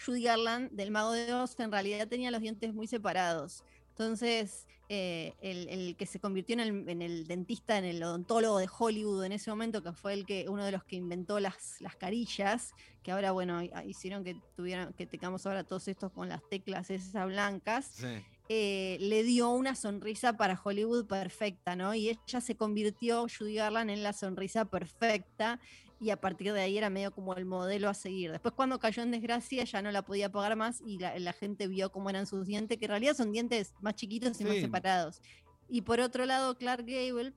Judy 0.05 0.23
Garland 0.23 0.71
del 0.71 0.91
Mago 0.91 1.11
de 1.11 1.33
Oz 1.33 1.59
en 1.59 1.71
realidad 1.71 2.07
tenía 2.07 2.31
los 2.31 2.41
dientes 2.41 2.73
muy 2.73 2.87
separados. 2.87 3.63
Entonces, 3.89 4.65
eh, 4.87 5.33
el, 5.41 5.97
que 5.97 6.05
se 6.05 6.19
convirtió 6.19 6.57
en 6.57 7.01
el, 7.01 7.27
dentista, 7.27 7.77
en 7.77 7.83
el 7.83 8.01
odontólogo 8.01 8.59
de 8.59 8.69
Hollywood 8.79 9.25
en 9.25 9.33
ese 9.33 9.49
momento, 9.49 9.83
que 9.83 9.91
fue 9.91 10.13
el 10.13 10.25
que, 10.25 10.47
uno 10.47 10.63
de 10.63 10.71
los 10.71 10.85
que 10.85 10.95
inventó 10.95 11.39
las, 11.41 11.81
las 11.81 11.97
carillas, 11.97 12.71
que 13.03 13.11
ahora, 13.11 13.31
bueno, 13.31 13.61
hicieron 13.85 14.23
que 14.23 14.39
tuvieran, 14.55 14.93
que 14.93 15.05
tengamos 15.05 15.45
ahora 15.45 15.65
todos 15.65 15.87
estos 15.89 16.13
con 16.13 16.29
las 16.29 16.47
teclas 16.47 16.89
esas 16.91 17.27
blancas. 17.27 17.91
Sí. 17.93 18.23
Eh, 18.51 18.97
le 18.99 19.21
dio 19.21 19.51
una 19.51 19.75
sonrisa 19.75 20.35
para 20.35 20.59
Hollywood 20.61 21.05
perfecta, 21.05 21.75
¿no? 21.75 21.93
Y 21.93 22.09
ella 22.09 22.41
se 22.41 22.57
convirtió, 22.57 23.27
Judy 23.27 23.53
Garland, 23.53 23.91
en 23.91 24.01
la 24.01 24.11
sonrisa 24.11 24.65
perfecta 24.65 25.59
y 26.01 26.09
a 26.09 26.19
partir 26.19 26.53
de 26.53 26.61
ahí 26.61 26.77
era 26.77 26.89
medio 26.89 27.11
como 27.11 27.35
el 27.35 27.45
modelo 27.45 27.89
a 27.89 27.93
seguir. 27.93 28.31
Después 28.31 28.55
cuando 28.55 28.79
cayó 28.79 29.03
en 29.03 29.11
desgracia 29.11 29.63
ya 29.65 29.81
no 29.83 29.91
la 29.91 30.01
podía 30.01 30.31
pagar 30.31 30.55
más 30.55 30.81
y 30.81 30.97
la, 30.97 31.33
gente 31.33 31.67
vio 31.67 31.91
cómo 31.91 32.09
eran 32.09 32.25
sus 32.25 32.47
dientes, 32.47 32.79
que 32.79 32.85
en 32.85 32.89
realidad 32.91 33.15
son 33.15 33.31
dientes 33.31 33.73
más 33.81 33.93
chiquitos 33.95 34.39
y 34.41 34.45
más 34.45 34.55
separados. 34.55 35.21
Y 35.67 35.81
por 35.81 35.99
otro 35.99 36.25
lado, 36.25 36.57
Clark 36.57 36.85
Gable, 36.87 37.33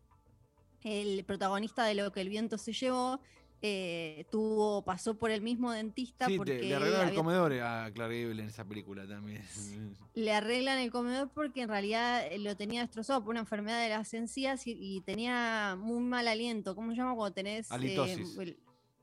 el 0.83 1.25
protagonista 1.25 1.85
de 1.85 1.95
Lo 1.95 2.11
que 2.13 2.23
el 2.23 2.31
viento 2.31 2.57
se 2.57 2.73
llevó, 2.73 3.21
eh, 3.65 4.25
tuvo, 4.29 4.83
pasó 4.83 5.15
por 5.17 5.31
el 5.31 5.41
mismo 5.41 5.71
dentista. 5.71 6.27
Sí, 6.27 6.37
porque 6.37 6.61
le 6.63 6.75
arreglan 6.75 7.09
el 7.09 7.15
comedor 7.15 7.53
a 7.53 7.93
Clark 7.95 8.11
Gable 8.13 8.43
en 8.43 8.49
esa 8.49 8.65
película 8.65 9.07
también. 9.07 9.45
Le 10.15 10.33
arreglan 10.33 10.79
el 10.79 10.91
comedor 10.91 11.31
porque 11.33 11.63
en 11.63 11.69
realidad 11.69 12.27
eh, 12.27 12.39
lo 12.41 12.57
tenía 12.57 12.81
destrozado 12.81 13.23
por 13.23 13.31
una 13.31 13.41
enfermedad 13.41 13.81
de 13.81 13.89
las 13.89 14.13
encías 14.15 14.67
y, 14.67 15.01
tenía 15.07 15.77
muy 15.79 16.03
mal 16.03 16.27
aliento. 16.27 16.75
¿Cómo 16.75 16.91
se 16.91 16.97
llama 16.97 17.15
cuando 17.15 17.35
tenés? 17.35 17.69
Eh, 17.71 18.57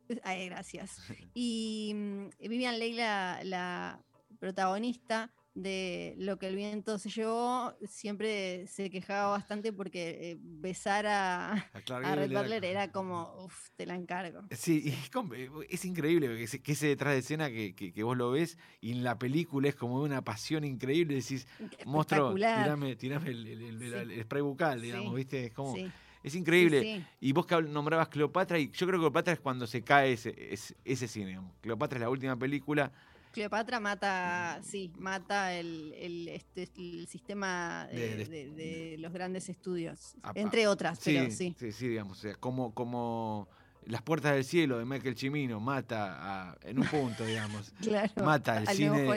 ay, 0.24 0.50
gracias. 0.50 0.98
Y 1.34 1.94
mm, 1.96 2.30
Vivian 2.42 2.78
Leigh, 2.80 2.96
la, 2.96 4.00
protagonista, 4.40 5.32
de 5.62 6.16
lo 6.18 6.38
que 6.38 6.48
el 6.48 6.56
viento 6.56 6.98
se 6.98 7.10
llevó, 7.10 7.74
siempre 7.86 8.68
se 8.68 8.90
quejaba 8.90 9.32
bastante 9.32 9.74
porque 9.74 10.32
eh, 10.32 10.38
besar 10.40 11.06
a, 11.06 11.52
a, 11.54 12.16
Red 12.16 12.32
Butler 12.32 12.64
era 12.66 12.92
como, 12.92 13.44
uff, 13.44 13.70
te 13.76 13.86
la 13.86 13.96
encargo. 13.96 14.42
Sí, 14.52 14.94
es, 15.70 15.86
increíble 15.86 16.28
que 16.64 16.72
ese, 16.72 16.88
detrás 16.88 17.14
de 17.14 17.20
escena 17.20 17.50
que, 17.50 17.74
que, 17.74 18.04
vos 18.04 18.18
lo 18.18 18.32
ves 18.32 18.58
y 18.82 18.92
en 18.92 19.04
la 19.04 19.18
película 19.20 19.70
es 19.70 19.76
como 19.76 20.02
una 20.02 20.24
pasión 20.24 20.64
increíble, 20.64 21.16
decís, 21.16 21.48
monstruo, 21.86 22.34
tirame, 22.36 22.98
el, 23.00 24.22
spray 24.24 24.42
bucal, 24.42 24.82
digamos, 24.82 25.16
¿viste? 25.16 25.46
Es 25.46 25.54
como... 25.54 25.76
Es 26.22 26.36
increíble. 26.36 27.06
Y 27.22 27.32
vos 27.32 27.46
que 27.46 27.62
nombrabas 27.62 28.10
Cleopatra, 28.10 28.60
y 28.60 28.72
yo 28.72 28.86
creo 28.86 29.00
que 29.00 29.04
Cleopatra 29.04 29.34
es 29.34 29.40
cuando 29.40 29.66
se 29.68 29.82
cae 29.82 30.14
ese, 30.14 30.36
ese, 30.84 31.08
cine. 31.08 31.40
Cleopatra 31.62 31.98
es 31.98 32.02
la 32.02 32.10
última 32.10 32.38
película. 32.38 32.92
Cleopatra 33.32 33.80
mata, 33.80 34.60
sí, 34.64 34.92
mata 34.98 35.54
el, 35.54 35.94
el, 35.98 36.28
este, 36.30 36.68
sistema 37.08 37.88
de, 37.92 38.96
los 39.00 39.14
grandes 39.14 39.50
estudios, 39.50 40.16
entre 40.36 40.68
otras, 40.68 41.00
pero 41.04 41.30
sí. 41.32 41.56
Sí, 41.58 41.72
sí, 41.72 41.88
digamos, 41.90 42.18
o 42.18 42.22
sea, 42.22 42.36
como, 42.36 42.74
como 42.74 43.48
Las 43.86 44.02
Puertas 44.02 44.34
del 44.34 44.44
Cielo 44.44 44.80
de 44.80 44.86
Michael 44.86 45.16
Chimino 45.16 45.60
mata 45.60 46.58
en 46.64 46.80
un 46.80 46.88
punto, 46.88 47.24
digamos, 47.26 47.72
mata 48.24 48.58
al, 48.58 48.68
cine, 48.70 49.08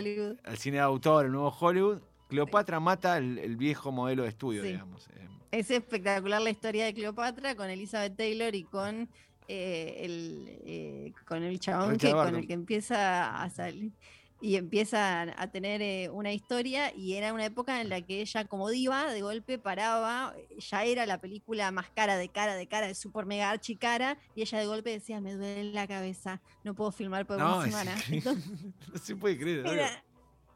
al 0.44 0.58
cine 0.58 0.76
de 0.76 0.82
autor, 0.82 1.26
el 1.26 1.32
nuevo 1.32 1.48
Hollywood. 1.58 2.00
Cleopatra 2.28 2.80
mata 2.80 3.18
el, 3.18 3.56
viejo 3.56 3.92
modelo 3.92 4.22
de 4.22 4.30
estudio, 4.30 4.62
digamos. 4.62 5.06
Eh. 5.08 5.28
Es 5.50 5.70
espectacular 5.70 6.40
la 6.40 6.48
historia 6.48 6.86
de 6.86 6.94
Cleopatra 6.94 7.54
con 7.54 7.68
Elizabeth 7.68 8.16
Taylor 8.16 8.54
y 8.54 8.64
con 8.64 9.06
eh, 9.48 9.96
el, 10.04 10.58
eh, 10.64 11.12
con 11.26 11.42
el 11.42 11.58
chabón 11.58 11.96
que, 11.96 12.12
con 12.12 12.36
el 12.36 12.46
que 12.46 12.52
empieza 12.52 13.42
a 13.42 13.50
salir 13.50 13.92
y 14.40 14.56
empieza 14.56 15.22
a 15.22 15.50
tener 15.50 15.82
eh, 15.82 16.08
una 16.10 16.32
historia 16.32 16.92
y 16.96 17.14
era 17.14 17.32
una 17.32 17.44
época 17.44 17.80
en 17.80 17.88
la 17.88 18.00
que 18.00 18.20
ella 18.20 18.44
como 18.44 18.70
diva 18.70 19.12
de 19.12 19.20
golpe 19.22 19.58
paraba, 19.58 20.34
ya 20.58 20.84
era 20.84 21.06
la 21.06 21.20
película 21.20 21.70
más 21.70 21.90
cara 21.90 22.16
de 22.16 22.28
cara 22.28 22.54
de 22.56 22.66
cara, 22.66 22.88
de 22.88 22.94
super 22.94 23.24
mega 23.24 23.50
archi 23.50 23.76
cara 23.76 24.18
y 24.34 24.42
ella 24.42 24.58
de 24.58 24.66
golpe 24.66 24.90
decía 24.90 25.20
me 25.20 25.34
duele 25.34 25.72
la 25.72 25.86
cabeza, 25.86 26.40
no 26.64 26.74
puedo 26.74 26.90
filmar 26.90 27.26
por 27.26 27.36
una 27.36 27.64
semana. 27.64 27.94
no 28.92 28.98
se 28.98 29.14
puede 29.14 29.38
creer. 29.38 29.64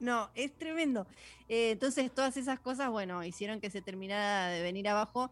no, 0.01 0.31
es 0.35 0.53
tremendo. 0.57 1.07
entonces 1.49 2.13
todas 2.13 2.37
esas 2.37 2.59
cosas, 2.59 2.91
bueno, 2.91 3.23
hicieron 3.23 3.61
que 3.61 3.71
se 3.71 3.83
terminara 3.83 4.49
de 4.49 4.63
venir 4.63 4.89
abajo 4.89 5.31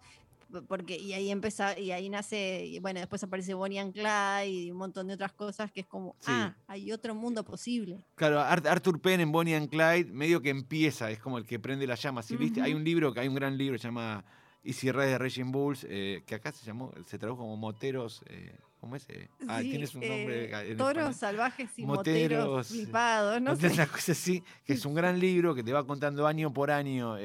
porque 0.63 0.97
y 0.97 1.13
ahí 1.13 1.31
empieza 1.31 1.79
y 1.79 1.91
ahí 1.91 2.09
nace 2.09 2.65
y 2.67 2.79
bueno 2.79 3.01
después 3.01 3.23
aparece 3.23 3.55
Bonnie 3.55 3.79
and 3.79 3.93
Clyde 3.93 4.49
y 4.49 4.71
un 4.71 4.79
montón 4.79 5.09
de 5.09 5.15
otras 5.15 5.33
cosas 5.33 5.71
que 5.73 5.81
es 5.81 5.87
como 5.87 6.17
ah 6.27 6.55
hay 6.67 6.93
otro 6.93 7.15
mundo 7.15 7.45
posible 7.45 8.05
claro 8.15 8.41
Arthur 8.41 9.01
Penn 9.01 9.21
en 9.21 9.33
Bonnie 9.33 9.55
and 9.55 9.69
Clyde 9.69 10.13
medio 10.13 10.41
que 10.41 10.51
empieza 10.51 11.11
es 11.11 11.19
como 11.19 11.39
el 11.39 11.47
que 11.47 11.59
prende 11.59 11.87
la 11.87 11.95
llama 11.95 12.23
si 12.23 12.37
viste 12.37 12.61
hay 12.63 12.75
un 12.75 12.85
libro 12.85 13.13
que 13.13 13.21
hay 13.21 13.29
un 13.29 13.35
gran 13.35 13.57
libro 13.57 13.75
que 13.75 13.81
se 13.81 13.89
llama 13.89 14.25
Easy 14.63 14.91
Red 14.91 15.07
de 15.07 15.19
Raging 15.19 15.53
Bulls 15.53 15.87
eh, 15.89 16.23
que 16.27 16.35
acá 16.35 16.53
se 16.53 16.65
llamó 16.65 16.93
se 17.07 17.19
tradujo 17.19 17.43
como 17.43 17.57
moteros 17.57 18.23
eh, 18.27 18.57
¿Cómo 18.85 18.97
es? 18.97 19.09
Eh, 19.09 19.31
ah, 19.49 19.61
tienes 19.63 19.95
un 19.95 20.07
nombre. 20.07 20.77
toros 20.77 21.17
salvajes 21.17 21.71
y 21.79 21.87
moteros, 21.87 22.69
flipados, 22.69 23.41
¿no? 23.41 23.57
Sé. 23.57 23.69
Una 23.69 23.87
cosa 23.87 24.13
así, 24.13 24.45
que 24.63 24.75
es 24.75 24.85
un 24.85 24.93
gran 24.95 25.19
libro 25.19 25.55
que 25.55 25.63
te 25.63 25.73
va 25.73 25.87
contando 25.87 26.27
año 26.27 26.53
por 26.53 26.71
año 26.71 27.17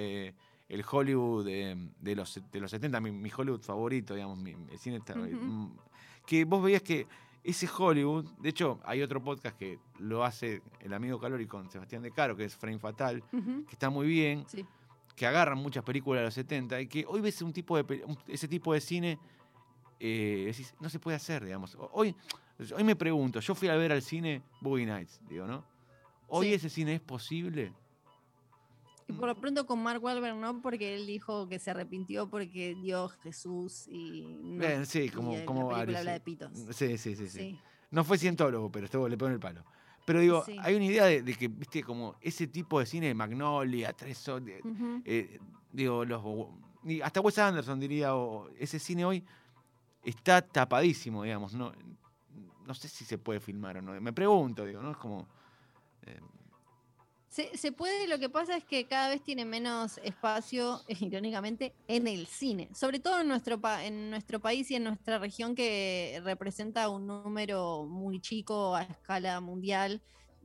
el 0.70 0.86
Hollywood 0.90 1.46
de, 1.46 2.16
los, 2.16 2.40
de 2.52 2.60
los 2.60 2.72
70, 2.72 3.02
mi, 3.02 3.32
Hollywood 3.36 3.62
favorito, 3.62 4.14
digamos, 4.14 4.38
mi, 4.38 4.52
el 4.52 4.78
cine 4.78 5.00
mm, 5.00 5.68
que 6.26 6.46
vos 6.46 6.64
veías 6.64 6.84
que 6.84 7.08
ese 7.44 7.68
Hollywood, 7.76 8.26
de 8.40 8.50
hecho, 8.50 8.80
hay 8.84 9.02
otro 9.02 9.24
podcast 9.24 9.58
que 9.58 9.80
lo 9.98 10.24
hace 10.24 10.62
el 10.82 10.94
amigo 10.94 11.20
Calori 11.20 11.48
con 11.48 11.70
Sebastián 11.72 12.04
De 12.04 12.12
Caro, 12.12 12.36
que 12.36 12.46
es 12.46 12.56
Frame 12.56 12.78
Fatal, 12.78 13.24
que 13.32 13.72
está 13.72 13.90
muy 13.90 14.08
bien, 14.08 14.46
que 15.16 15.26
agarran 15.26 15.58
muchas 15.58 15.84
películas 15.84 16.22
de 16.22 16.26
los 16.26 16.34
70 16.36 16.82
y 16.82 16.88
que 16.88 17.06
hoy 17.08 17.22
ves 17.22 17.42
un 17.42 17.52
tipo 17.52 17.82
de, 17.82 18.06
ese 18.28 18.48
tipo 18.48 18.74
de 18.74 18.82
cine, 18.82 19.18
eh, 20.00 20.54
no 20.80 20.90
se 20.90 21.00
puede 21.00 21.18
hacer, 21.18 21.44
digamos. 21.44 21.76
Hoy, 21.94 22.16
hoy 22.76 22.84
me 22.84 22.96
pregunto, 22.96 23.40
yo 23.40 23.56
fui 23.56 23.70
a 23.70 23.76
ver 23.76 23.92
al 23.92 24.02
cine 24.02 24.44
Boogie 24.62 24.86
Nights, 24.86 25.20
digo, 25.28 25.48
¿no? 25.48 25.64
¿Hoy 26.28 26.54
ese 26.54 26.70
cine 26.70 26.96
es 26.96 27.02
posible? 27.02 27.74
Y 29.10 29.14
por 29.14 29.28
lo 29.28 29.36
pronto 29.36 29.66
con 29.66 29.82
Mark 29.82 30.04
Wahlberg 30.04 30.36
no, 30.36 30.62
porque 30.62 30.94
él 30.94 31.08
dijo 31.08 31.50
que 31.50 31.58
se 31.58 31.72
arrepintió 31.72 32.30
porque 32.30 32.76
dio 32.76 33.10
Jesús 33.10 33.88
y. 33.88 34.22
No, 34.40 34.86
sí, 34.86 35.10
como, 35.10 35.44
como 35.46 35.72
la 35.72 35.80
habla 35.80 36.04
de 36.04 36.20
pitos. 36.20 36.52
Sí, 36.72 36.96
sí, 36.98 37.16
sí, 37.16 37.28
sí. 37.28 37.60
No 37.90 38.04
fue 38.04 38.20
cientólogo, 38.20 38.72
pero 38.72 38.86
estuvo, 38.86 39.10
le 39.10 39.18
pone 39.18 39.34
el 39.34 39.40
palo. 39.40 39.66
Pero 40.06 40.20
digo, 40.20 40.44
hay 40.62 40.76
una 40.76 40.86
idea 40.86 41.06
de, 41.06 41.34
que, 41.34 41.48
viste, 41.48 41.84
como 41.84 42.16
ese 42.22 42.48
tipo 42.48 42.80
de 42.80 42.86
cine 42.86 43.08
de 43.08 43.16
Magnolia, 43.16 43.94
Tres 43.94 44.24
eh, 45.06 45.40
digo, 45.72 46.06
los, 46.06 46.24
hasta 47.04 47.22
Wes 47.22 47.38
Anderson 47.40 47.80
diría, 47.80 48.12
ese 48.58 48.78
cine 48.78 49.06
hoy 49.06 49.26
está 50.04 50.42
tapadísimo, 50.42 51.24
digamos. 51.24 51.56
No, 51.56 51.72
no 52.66 52.74
sé 52.76 52.88
si 52.88 53.06
se 53.06 53.18
puede 53.18 53.40
filmar 53.40 53.78
o 53.78 53.82
no. 53.82 54.00
Me 54.00 54.14
pregunto, 54.14 54.66
digo, 54.66 54.84
¿no? 54.84 54.92
Es 54.92 54.98
como. 54.98 55.28
Eh, 56.04 56.20
se, 57.30 57.72
puede, 57.72 58.08
lo 58.08 58.18
que 58.18 58.28
pasa 58.28 58.58
es 58.58 58.64
que 58.64 58.86
cada 58.86 59.10
vez 59.10 59.24
tiene 59.24 59.46
menos 59.46 60.00
espacio, 60.04 60.82
irónicamente, 61.00 61.74
en 61.88 62.08
el 62.08 62.26
cine. 62.26 62.70
Sobre 62.74 63.00
todo 63.00 63.22
en 63.22 63.28
nuestro, 63.28 63.60
en 63.84 64.10
nuestro 64.10 64.40
país 64.40 64.70
y 64.72 64.76
en 64.76 64.86
nuestra 64.86 65.20
región 65.20 65.56
que 65.56 66.22
representa 66.24 66.90
un 66.90 67.08
número 67.08 67.86
muy 67.86 68.20
chico 68.20 68.76
a 68.76 68.84
escala 68.84 69.40
mundial. 69.42 70.02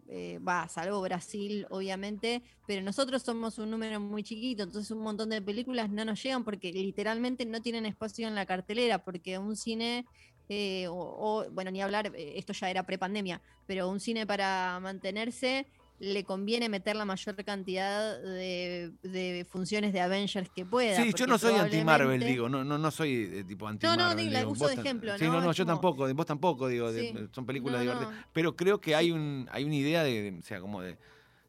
Eh, 0.07 0.39
va, 0.47 0.69
salvo 0.69 1.01
Brasil, 1.01 1.67
obviamente, 1.71 2.43
pero 2.67 2.83
nosotros 2.83 3.23
somos 3.23 3.59
un 3.59 3.71
número 3.71 3.99
muy 4.01 4.23
chiquito, 4.23 4.65
entonces 4.65 4.91
un 4.91 4.99
montón 4.99 5.31
de 5.31 5.41
películas 5.41 5.89
no 5.89 6.05
nos 6.05 6.23
llegan 6.23 6.45
porque 6.45 6.71
literalmente 6.75 7.47
no 7.47 7.63
tienen 7.63 7.87
espacio 7.87 8.29
en 8.29 8.35
la 8.35 8.45
cartelera, 8.45 9.03
porque 9.03 9.39
un 9.39 9.57
cine 9.57 10.05
eh, 10.51 10.87
o, 10.91 11.47
bueno, 11.53 11.71
ni 11.71 11.81
hablar, 11.81 12.13
eh, 12.15 12.35
esto 12.37 12.53
ya 12.53 12.69
era 12.69 12.83
prepandemia, 12.83 13.41
pero 13.67 13.89
un 13.89 13.99
cine 13.99 14.27
para 14.27 14.79
mantenerse 14.81 15.67
le 16.01 16.25
conviene 16.25 16.69
meter 16.69 16.97
la 16.97 17.05
mayor 17.05 17.37
cantidad 17.45 18.21
de, 18.21 19.47
funciones 19.49 19.93
de 19.93 20.01
Avengers 20.01 20.51
que 20.51 20.67
pueda. 20.67 20.97
Sí, 20.97 21.13
yo 21.15 21.27
no 21.27 21.39
soy 21.39 21.55
anti-Marvel, 21.55 22.21
digo, 22.21 22.49
no, 22.49 22.65
no, 22.65 22.79
no 22.79 22.91
soy 22.91 23.27
de 23.27 23.45
tipo 23.45 23.67
anti-Marvel. 23.69 24.17
No, 24.17 24.25
no, 24.25 24.31
la 24.31 24.49
uso 24.49 24.67
de 24.67 24.75
ejemplo. 24.75 25.17
Sí, 25.19 25.27
no, 25.27 25.41
no, 25.41 25.53
yo 25.53 25.65
tampoco, 25.65 26.13
vos 26.13 26.27
tampoco, 26.27 26.69
digo, 26.69 26.89
son 27.33 27.47
películas 27.47 27.81
divertidas. 27.81 28.13
Pero 28.33 28.57
creo 28.57 28.81
que 28.81 28.95
hay, 28.95 29.13
un, 29.13 29.49
hay 29.53 29.65
una 29.65 29.77
idea 29.77 30.03
de, 30.03 30.37
o 30.39 30.43
sea, 30.43 30.61
como 30.61 30.83
de... 30.83 30.99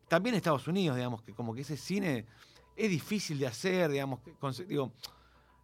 También 0.07 0.35
Estados 0.35 0.67
Unidos, 0.67 0.95
digamos, 0.95 1.23
que 1.23 1.33
como 1.33 1.55
que 1.55 1.61
ese 1.61 1.77
cine 1.77 2.25
es 2.75 2.89
difícil 2.89 3.39
de 3.39 3.47
hacer, 3.47 3.91
digamos, 3.91 4.19
digo... 4.67 4.93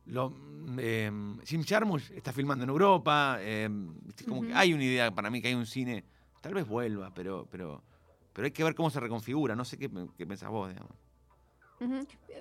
Lo, 0.07 0.33
eh, 0.79 1.11
Jim 1.45 1.63
Jarmusch 1.63 2.09
está 2.09 2.33
filmando 2.33 2.63
en 2.63 2.71
Europa, 2.71 3.37
em, 3.39 3.93
como 4.27 4.41
que 4.41 4.51
hay 4.51 4.73
una 4.73 4.83
idea 4.83 5.11
para 5.11 5.29
mí 5.29 5.43
que 5.43 5.49
hay 5.49 5.53
un 5.53 5.67
cine, 5.67 6.03
tal 6.41 6.55
vez 6.55 6.67
vuelva, 6.67 7.13
pero, 7.13 7.47
pero 7.51 7.83
pero 8.33 8.45
hay 8.45 8.51
que 8.51 8.63
ver 8.63 8.75
cómo 8.75 8.89
se 8.89 8.99
reconfigura. 8.99 9.55
No 9.55 9.65
sé 9.65 9.77
qué, 9.77 9.89
qué 10.17 10.25
pensás 10.25 10.49
vos, 10.49 10.69
digamos. 10.69 10.95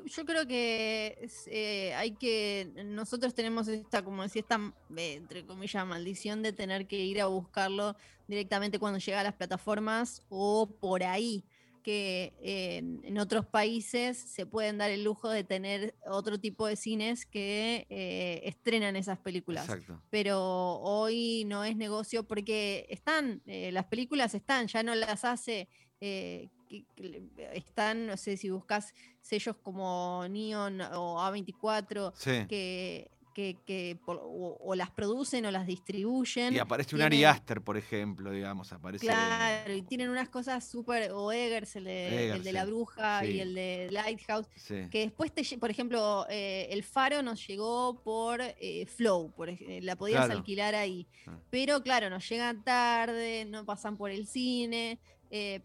Yo 0.05 0.27
creo 0.27 0.47
que 0.47 1.31
eh, 1.47 1.95
hay 1.95 2.11
que, 2.13 2.71
nosotros 2.85 3.35
tenemos 3.35 3.69
esta, 3.69 4.05
como 4.05 4.23
decía, 4.23 4.43
esta, 4.43 4.61
eh, 4.97 5.15
entre 5.15 5.47
comillas, 5.47 5.87
maldición 5.87 6.43
de 6.43 6.53
tener 6.53 6.87
que 6.87 6.99
ir 6.99 7.23
a 7.23 7.27
buscarlo 7.27 7.97
directamente 8.29 8.79
cuando 8.79 8.99
llega 8.99 9.21
a 9.21 9.23
las 9.23 9.35
plataformas 9.35 10.23
o 10.29 10.69
por 10.69 11.03
ahí 11.03 11.43
que 11.83 12.35
en 12.39 13.19
otros 13.19 13.47
países 13.47 14.17
se 14.19 14.47
pueden 14.47 14.79
dar 14.79 14.91
el 14.91 15.05
lujo 15.05 15.29
de 15.29 15.45
tener 15.45 15.95
otro 16.07 16.39
tipo 16.39 16.67
de 16.67 16.77
cines 16.77 17.27
que 17.27 17.87
eh, 17.91 18.41
estrenan 18.45 18.97
esas 18.97 19.19
películas. 19.19 19.69
Pero 20.11 20.41
hoy 20.81 21.45
no 21.47 21.65
es 21.65 21.77
negocio 21.77 22.25
porque 22.25 22.87
están, 22.89 23.43
eh, 23.47 23.71
las 23.73 23.87
películas 23.87 24.35
están, 24.35 24.67
ya 24.67 24.83
no 24.83 24.95
las 24.95 25.25
hace. 25.25 25.69
Eh, 26.01 26.49
están, 27.53 28.07
no 28.07 28.17
sé 28.17 28.37
si 28.37 28.49
buscas 28.49 28.95
sellos 29.21 29.57
como 29.57 30.25
Neon 30.29 30.81
o 30.81 31.19
A24, 31.19 32.47
que 32.47 33.11
que, 33.35 33.99
o, 34.07 34.75
las 34.75 34.91
producen 34.91 35.47
o 35.47 35.51
las 35.51 35.67
distribuyen. 35.67 36.55
Y 36.55 36.59
aparece 36.59 36.97
un 36.97 37.03
Ari 37.03 37.25
Aster, 37.25 37.63
por 37.63 37.77
ejemplo, 37.77 38.31
digamos, 38.31 38.73
aparece. 38.73 39.07
Claro, 39.07 39.75
y 39.75 39.83
tienen 39.83 40.11
unas 40.11 40.29
cosas 40.29 40.69
súper, 40.69 41.13
o 41.13 41.33
Eggers, 41.33 41.77
el 41.77 41.85
de, 41.85 42.53
la 42.53 42.65
bruja 42.65 43.25
y 43.25 43.41
el 43.41 43.55
de 43.55 43.89
Lighthouse, 43.91 44.47
que 44.91 45.01
después, 45.01 45.33
te, 45.33 45.45
por 45.59 45.71
ejemplo, 45.71 46.27
eh, 46.29 46.69
el 46.71 46.83
Faro 46.83 47.23
nos 47.23 47.47
llegó 47.47 48.03
por 48.03 48.41
eh, 48.43 48.87
Flow, 48.87 49.33
por, 49.33 49.51
la 49.61 49.97
podías 49.97 50.29
alquilar 50.31 50.75
ahí, 50.75 51.07
ah. 51.27 51.39
pero 51.51 51.83
claro, 51.83 52.11
nos 52.11 52.29
llegan 52.29 52.63
tarde, 52.63 53.45
no 53.45 53.65
pasan 53.65 53.97
por 53.97 54.11
el 54.11 54.27
cine. 54.27 54.99
Eh, 55.31 55.61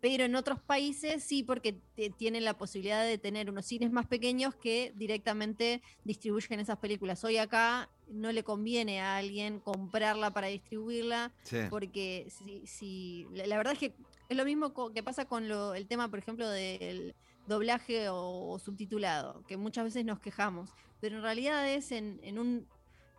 pero 0.00 0.24
en 0.24 0.34
otros 0.34 0.60
países 0.60 1.22
sí, 1.22 1.42
porque 1.42 1.78
tienen 2.16 2.44
la 2.44 2.56
posibilidad 2.56 3.04
de 3.04 3.18
tener 3.18 3.50
unos 3.50 3.66
cines 3.66 3.92
más 3.92 4.06
pequeños 4.06 4.54
que 4.54 4.92
directamente 4.96 5.82
distribuyen 6.04 6.60
esas 6.60 6.78
películas. 6.78 7.22
Hoy 7.24 7.36
acá 7.36 7.90
no 8.08 8.32
le 8.32 8.42
conviene 8.42 9.00
a 9.00 9.18
alguien 9.18 9.60
comprarla 9.60 10.30
para 10.30 10.48
distribuirla, 10.48 11.32
porque 11.68 12.26
si, 12.30 12.66
si 12.66 13.26
la, 13.32 13.56
verdad 13.56 13.74
es 13.74 13.78
que 13.78 13.94
es 14.28 14.36
lo 14.36 14.44
mismo 14.44 14.72
que 14.92 15.02
pasa 15.02 15.26
con 15.26 15.44
el 15.44 15.86
tema, 15.86 16.08
por 16.08 16.18
ejemplo, 16.18 16.48
del 16.48 17.14
doblaje 17.46 18.08
o, 18.08 18.58
subtitulado, 18.58 19.42
que 19.46 19.56
muchas 19.56 19.84
veces 19.84 20.04
nos 20.04 20.20
quejamos, 20.20 20.70
pero 21.00 21.16
en 21.16 21.22
realidad 21.22 21.68
es 21.68 21.92
en, 21.92 22.20
en 22.22 22.38
un 22.38 22.66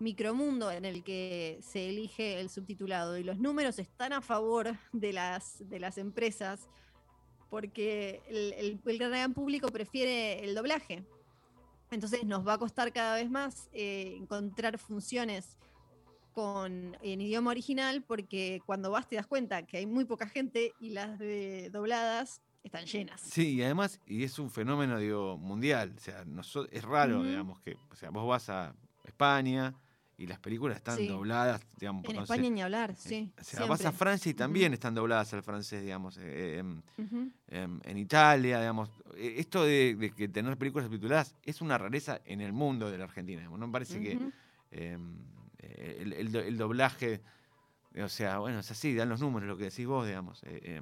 micromundo 0.02 0.72
en 0.72 0.86
el 0.86 1.04
que 1.04 1.60
se 1.62 1.90
elige 1.90 2.40
el 2.40 2.50
subtitulado 2.50 3.18
y 3.18 3.24
los 3.24 3.38
números 3.38 3.80
están 3.80 4.14
a 4.14 4.22
favor 4.22 4.78
de 4.92 5.14
las, 5.14 5.68
de 5.70 5.80
las 5.80 5.98
empresas 5.98 6.68
porque 7.50 8.22
el, 8.28 8.80
el, 8.86 8.98
gran 8.98 9.34
público 9.34 9.68
prefiere 9.68 10.44
el 10.44 10.56
doblaje. 10.56 11.04
Entonces 11.92 12.24
nos 12.24 12.48
va 12.48 12.54
a 12.54 12.58
costar 12.58 12.94
cada 12.94 13.16
vez 13.16 13.30
más 13.30 13.70
eh, 13.74 14.16
encontrar 14.18 14.78
funciones 14.78 15.58
con, 16.32 16.98
en 17.02 17.22
idioma 17.22 17.52
original 17.52 18.04
porque 18.08 18.62
cuando 18.66 18.90
vas 18.90 19.08
te 19.08 19.18
das 19.18 19.28
cuenta 19.28 19.66
que 19.66 19.78
hay 19.78 19.86
muy 19.86 20.06
poca 20.06 20.28
gente 20.28 20.74
y 20.80 20.92
las 20.92 21.20
de 21.20 21.70
dobladas 21.70 22.42
están 22.64 22.86
llenas. 22.86 23.20
Sí, 23.20 23.56
y 23.56 23.64
además, 23.64 24.00
y 24.06 24.24
es 24.24 24.40
un 24.40 24.50
fenómeno 24.50 24.98
digo, 24.98 25.38
mundial, 25.38 25.94
o 25.98 26.00
sea, 26.00 26.24
es 26.72 26.84
raro, 26.84 27.24
digamos, 27.24 27.60
que 27.60 27.76
o 27.92 27.96
sea, 27.96 28.12
vos 28.12 28.28
vas 28.28 28.50
a 28.50 28.74
España, 29.04 29.76
y 30.22 30.28
las 30.28 30.40
películas 30.40 30.78
están 30.78 31.08
dobladas, 31.08 31.66
digamos. 31.80 32.06
En 32.06 32.18
España 32.18 32.50
ni 32.50 32.62
hablar, 32.62 32.96
sí. 32.96 33.32
O 33.40 33.44
sea, 33.44 33.66
vas 33.66 33.84
a 33.86 33.92
Francia 33.92 34.30
y 34.30 34.36
también 34.36 34.72
están 34.72 34.94
dobladas 34.94 35.34
al 35.34 35.42
francés, 35.42 35.82
digamos. 35.82 36.18
Eh, 36.18 36.60
em, 36.60 36.82
em, 37.48 37.80
en 37.84 37.98
Italia, 37.98 38.60
digamos. 38.60 38.92
E, 39.18 39.40
esto 39.40 39.66
de, 39.66 40.14
que 40.16 40.28
tener 40.28 40.58
películas 40.58 40.86
subtituladas 40.86 41.36
es 41.42 41.60
una 41.62 41.76
rareza 41.80 42.22
en 42.26 42.42
el 42.42 42.54
mundo 42.54 42.92
de 42.92 43.00
la 43.00 43.06
Argentina. 43.06 43.42
No 43.44 43.66
me 43.66 43.74
parece 43.74 44.00
que 44.00 44.20
em, 44.70 45.18
el, 45.58 46.58
doblaje, 46.58 47.22
o 48.00 48.10
sea, 48.10 48.38
bueno, 48.38 48.60
es 48.60 48.70
así, 48.70 48.94
dan 48.94 49.10
los 49.10 49.22
números, 49.22 49.50
lo 49.50 49.58
que 49.58 49.66
decís 49.66 49.88
vos, 49.88 50.06
digamos. 50.06 50.40
Eh, 50.44 50.82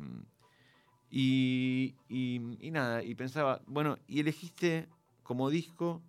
y, 1.10 1.96
y, 2.10 2.72
nada, 2.72 3.04
y 3.04 3.16
pensaba, 3.16 3.62
bueno, 3.68 3.98
y 4.06 4.20
elegiste 4.20 4.90
como 5.24 5.50
disco 5.50 6.02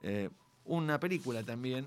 eh, 0.00 0.30
una 0.64 0.98
película 0.98 1.42
también 1.42 1.84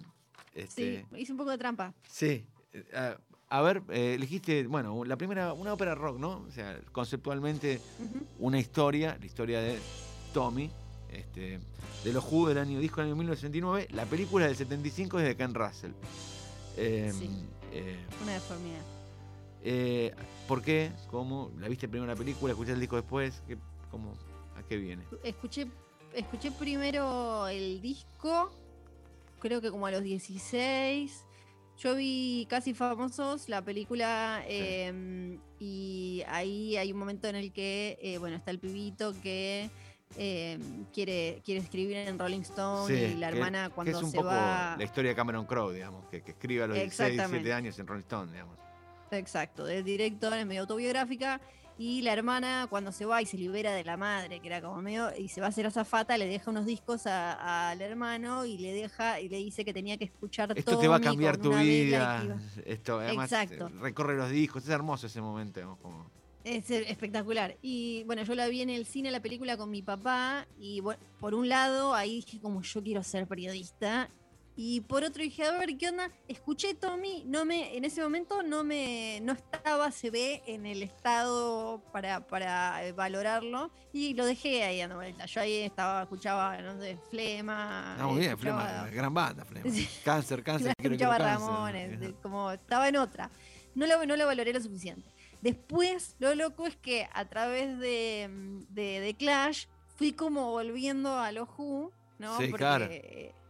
este, 0.56 1.06
sí, 1.10 1.18
hice 1.18 1.32
un 1.34 1.38
poco 1.38 1.52
de 1.52 1.58
trampa. 1.58 1.94
Sí. 2.10 2.46
Eh, 2.74 3.15
a, 3.50 3.62
ver, 3.62 3.84
eh, 3.89 4.15
elegiste, 4.15 4.65
bueno, 4.65 5.04
la 5.04 5.18
primera, 5.18 5.54
una 5.54 5.74
ópera 5.74 5.94
rock, 5.94 6.18
¿no? 6.18 6.46
O 6.48 6.52
sea, 6.52 6.80
conceptualmente 6.91 7.82
una 8.39 8.58
historia, 8.58 9.18
la 9.20 9.26
historia 9.26 9.60
de 9.60 9.78
Tommy, 10.34 10.72
este, 11.10 11.60
de 12.04 12.13
los 12.13 12.26
Who 12.32 12.48
del 12.48 12.58
año 12.58 12.80
disco 12.80 13.02
del 13.02 13.08
año 13.10 13.18
1969, 13.18 13.89
la 13.91 14.06
película 14.06 14.48
del 14.48 14.56
75 14.56 15.20
es 15.20 15.26
de 15.26 15.36
Ken 15.36 15.54
Russell. 15.54 15.91
Em, 16.78 17.13
sí. 17.13 17.30
Eh, 17.74 17.98
una 18.24 18.34
deformidad. 18.34 18.82
¿Por 20.48 20.62
qué? 20.62 20.91
¿Cómo? 21.10 21.52
¿La 21.60 21.68
viste 21.68 21.89
primero 21.89 22.12
la 22.12 22.18
película? 22.18 22.52
¿Escuchaste 22.52 22.76
el 22.76 22.80
disco 22.80 22.96
después? 22.96 23.41
cómo, 23.91 24.13
¿A 24.56 24.63
qué 24.63 24.78
viene? 24.78 25.04
Escuché, 25.24 25.68
escuché 26.13 26.52
primero 26.52 27.48
el 27.48 27.82
disco 27.82 28.52
creo 29.46 29.62
que 29.62 29.70
como 29.70 29.86
a 29.86 29.92
los 29.92 30.02
16. 30.02 31.24
Yo 31.78 31.96
vi 31.96 32.48
Casi 32.50 32.74
Famosos, 32.74 33.48
la 33.48 33.62
película, 33.62 34.44
em, 34.48 35.40
y 35.60 36.24
ahí 36.28 36.78
hay 36.78 36.92
un 36.92 36.98
momento 36.98 37.28
en 37.28 37.36
el 37.36 37.52
que, 37.52 38.00
eh, 38.02 38.18
bueno, 38.18 38.38
está 38.38 38.50
el 38.50 38.60
pibito 38.60 39.14
que 39.22 39.70
em, 40.18 40.86
quiere, 40.94 41.42
quiere 41.44 41.60
escribir 41.60 41.98
en 41.98 42.18
Rolling 42.18 42.42
Stone 42.42 42.94
y 42.94 43.16
la 43.16 43.28
hermana 43.28 43.70
cuando 43.70 43.92
que 43.92 43.98
es 43.98 44.04
un 44.04 44.12
se 44.12 44.18
poco 44.18 44.30
va... 44.30 44.76
La 44.78 44.84
historia 44.84 45.12
de 45.12 45.16
Cameron 45.16 45.46
Crowe, 45.46 45.74
digamos, 45.74 46.08
que, 46.08 46.24
escribe 46.26 46.64
a 46.64 46.68
los 46.68 46.78
16, 46.78 47.14
17 47.18 47.54
años 47.54 47.78
en 47.78 47.86
Rolling 47.86 48.02
Stone, 48.02 48.32
digamos. 48.32 48.58
Exacto, 49.12 49.66
del 49.66 49.84
director, 49.84 50.34
es 50.34 50.46
medio 50.46 50.62
autobiográfica. 50.62 51.40
Y 51.78 52.02
la 52.04 52.14
hermana, 52.14 52.68
cuando 52.70 52.92
se 52.94 53.06
va 53.06 53.22
y 53.22 53.26
se 53.26 53.38
libera 53.38 53.74
de 53.74 53.84
la 53.84 53.98
madre, 53.98 54.40
que 54.40 54.48
era 54.48 54.62
como 54.62 54.82
medio, 54.82 55.10
y 55.18 55.28
se 55.28 55.42
va 55.42 55.48
a 55.48 55.50
hacer 55.50 55.66
azafata, 55.66 56.18
le 56.18 56.26
deja 56.26 56.50
unos 56.50 56.66
discos 56.66 57.06
al 57.06 57.82
hermano 57.82 58.46
y 58.46 58.58
le 58.58 58.72
deja 58.72 59.20
y 59.20 59.28
le 59.28 59.38
dice 59.38 59.66
que 59.66 59.74
tenía 59.74 59.98
que 59.98 60.06
escuchar 60.06 60.48
todo. 60.50 60.60
Esto 60.60 60.80
te 60.80 60.88
va 60.88 60.98
a 60.98 61.02
cambiar 61.02 61.38
tu 61.38 61.54
vida. 61.54 62.38
Esto, 62.66 63.00
además, 63.00 63.32
Exacto. 63.32 63.68
recorre 63.80 64.16
los 64.16 64.30
discos. 64.30 64.64
Es 64.64 64.70
hermoso 64.70 65.08
ese 65.08 65.22
momento. 65.22 65.78
Es 66.46 66.70
espectacular. 66.70 67.58
Y 67.62 68.04
bueno, 68.06 68.24
yo 68.24 68.36
la 68.36 68.48
vi 68.48 68.62
en 68.62 68.70
el 68.70 68.86
cine, 68.86 69.12
la 69.12 69.20
película 69.20 69.58
con 69.58 69.70
mi 69.70 69.82
papá. 69.82 70.48
Y 70.58 70.80
bueno, 70.80 71.02
por 71.20 71.34
un 71.34 71.50
lado, 71.50 71.94
ahí 71.94 72.18
dije 72.18 72.40
como 72.40 72.62
yo 72.62 72.84
quiero 72.84 73.04
ser 73.04 73.28
periodista. 73.28 74.10
Y 74.58 74.82
por 74.82 75.04
otro 75.04 75.22
dije, 75.22 75.44
a 75.44 75.52
ver, 75.52 75.78
¿qué 75.78 75.89
onda? 75.89 76.10
Escuché 76.30 76.76
Tommy, 76.76 77.24
no 77.26 77.44
me, 77.44 77.76
en 77.76 77.84
ese 77.84 78.02
momento 78.02 78.41
no 78.41 78.63
me, 78.63 79.20
no 79.22 79.34
estaba, 79.34 79.91
se 79.91 80.10
ve, 80.10 80.44
en 80.48 80.65
el 80.65 80.82
estado 80.82 81.84
para, 81.91 82.26
para 82.26 82.86
eh, 82.86 82.94
valorarlo 82.94 83.70
y 83.91 84.13
lo 84.13 84.26
dejé 84.26 84.63
ahí 84.63 84.80
dando 84.80 84.96
vuelta. 84.96 85.26
Yo 85.26 85.41
ahí 85.41 85.58
estaba, 85.58 86.04
escuchaba, 86.04 86.62
no 86.62 86.80
sé, 86.80 86.98
Flema. 87.10 87.98
No, 88.00 88.12
muy 88.12 88.22
bien, 88.22 88.38
Flema, 88.38 88.88
gran 88.94 89.13
banda, 89.13 89.44
Flema. 89.44 89.70
Cáncer, 90.06 90.41
cáncer. 90.44 90.74
escuchaba 90.78 91.18
Ramones, 91.18 92.13
como 92.22 92.52
estaba 92.52 92.88
en 92.88 92.96
otra. 92.96 93.30
No 93.74 93.86
lo, 93.88 94.06
no 94.06 94.15
lo 94.15 94.26
valoré 94.26 94.54
lo 94.54 94.62
suficiente. 94.62 95.13
Después, 95.41 96.15
lo 96.20 96.34
loco 96.34 96.65
es 96.65 96.78
que 96.78 97.10
a 97.13 97.26
través 97.26 97.78
de, 97.78 98.30
de, 98.70 99.02
de 99.02 99.13
Clash 99.15 99.65
fui 99.98 100.13
como 100.13 100.52
volviendo 100.52 101.20
a 101.20 101.34
los 101.34 101.50
Who, 101.58 101.91
¿no? 102.20 102.38
Sí, 102.38 102.48
Porque, 102.48 102.58
claro 102.58 102.88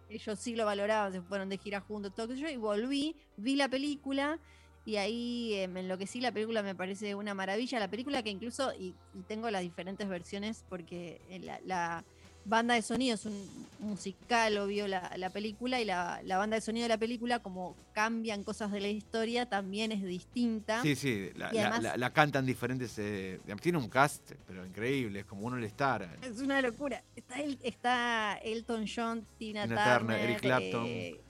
ellos 0.10 0.40
sí 0.40 0.56
lo 0.56 0.66
valoraban, 0.66 1.12
se 1.12 1.22
fueron 1.22 1.50
de 1.50 1.58
gira 1.58 1.82
juntos, 1.82 2.14
todo 2.14 2.34
eso, 2.34 2.48
y 2.48 2.58
volví, 2.58 3.16
vi 3.38 3.56
la 3.56 3.70
película 3.70 4.40
y 4.86 4.98
ahí 4.98 5.54
eh, 5.56 5.68
me 5.68 5.80
enloquecí, 5.80 6.22
la 6.22 6.32
película 6.32 6.62
me 6.62 6.76
parece 6.76 7.16
una 7.16 7.34
maravilla, 7.34 7.80
la 7.80 7.90
película 7.90 8.22
que 8.22 8.30
incluso, 8.30 8.72
y, 8.74 8.94
tengo 9.28 9.50
las 9.50 9.64
diferentes 9.64 10.08
versiones 10.08 10.64
porque 10.70 11.20
la, 11.66 12.06
banda 12.46 12.76
de 12.76 12.82
sonido 12.82 13.16
es 13.16 13.26
un 13.26 13.66
musical, 13.80 14.58
obvio, 14.58 14.88
la, 14.88 15.12
la 15.18 15.30
película, 15.30 15.80
y 15.82 15.86
la, 15.86 16.22
banda 16.26 16.56
de 16.56 16.62
sonido 16.62 16.84
de 16.84 16.90
la 16.90 16.98
película, 16.98 17.40
como 17.40 17.76
cambian 17.94 18.44
cosas 18.44 18.72
de 18.72 18.82
la 18.82 18.88
historia, 18.88 19.48
también 19.48 19.92
es 19.92 20.04
distinta. 20.04 20.82
Sí, 20.82 20.96
sí, 20.96 21.32
la, 21.36 22.10
cantan 22.14 22.46
diferentes. 22.46 22.96
Eh, 22.98 23.40
tiene 23.62 23.78
un 23.78 23.90
cast, 23.90 24.34
pero 24.48 24.66
increíble, 24.66 25.20
es 25.20 25.26
como 25.26 25.46
uno 25.46 25.58
le 25.58 25.68
estar. 25.68 26.18
Es 26.22 26.40
una 26.40 26.62
locura. 26.62 27.04
Está, 27.16 27.42
el, 27.42 27.60
está 27.64 28.40
Elton 28.44 28.86
John, 28.94 29.26
Tina, 29.38 29.68
Turner, 29.68 30.20
Eric 30.20 30.42
Clapton. 30.42 30.86
Eh, 30.86 31.22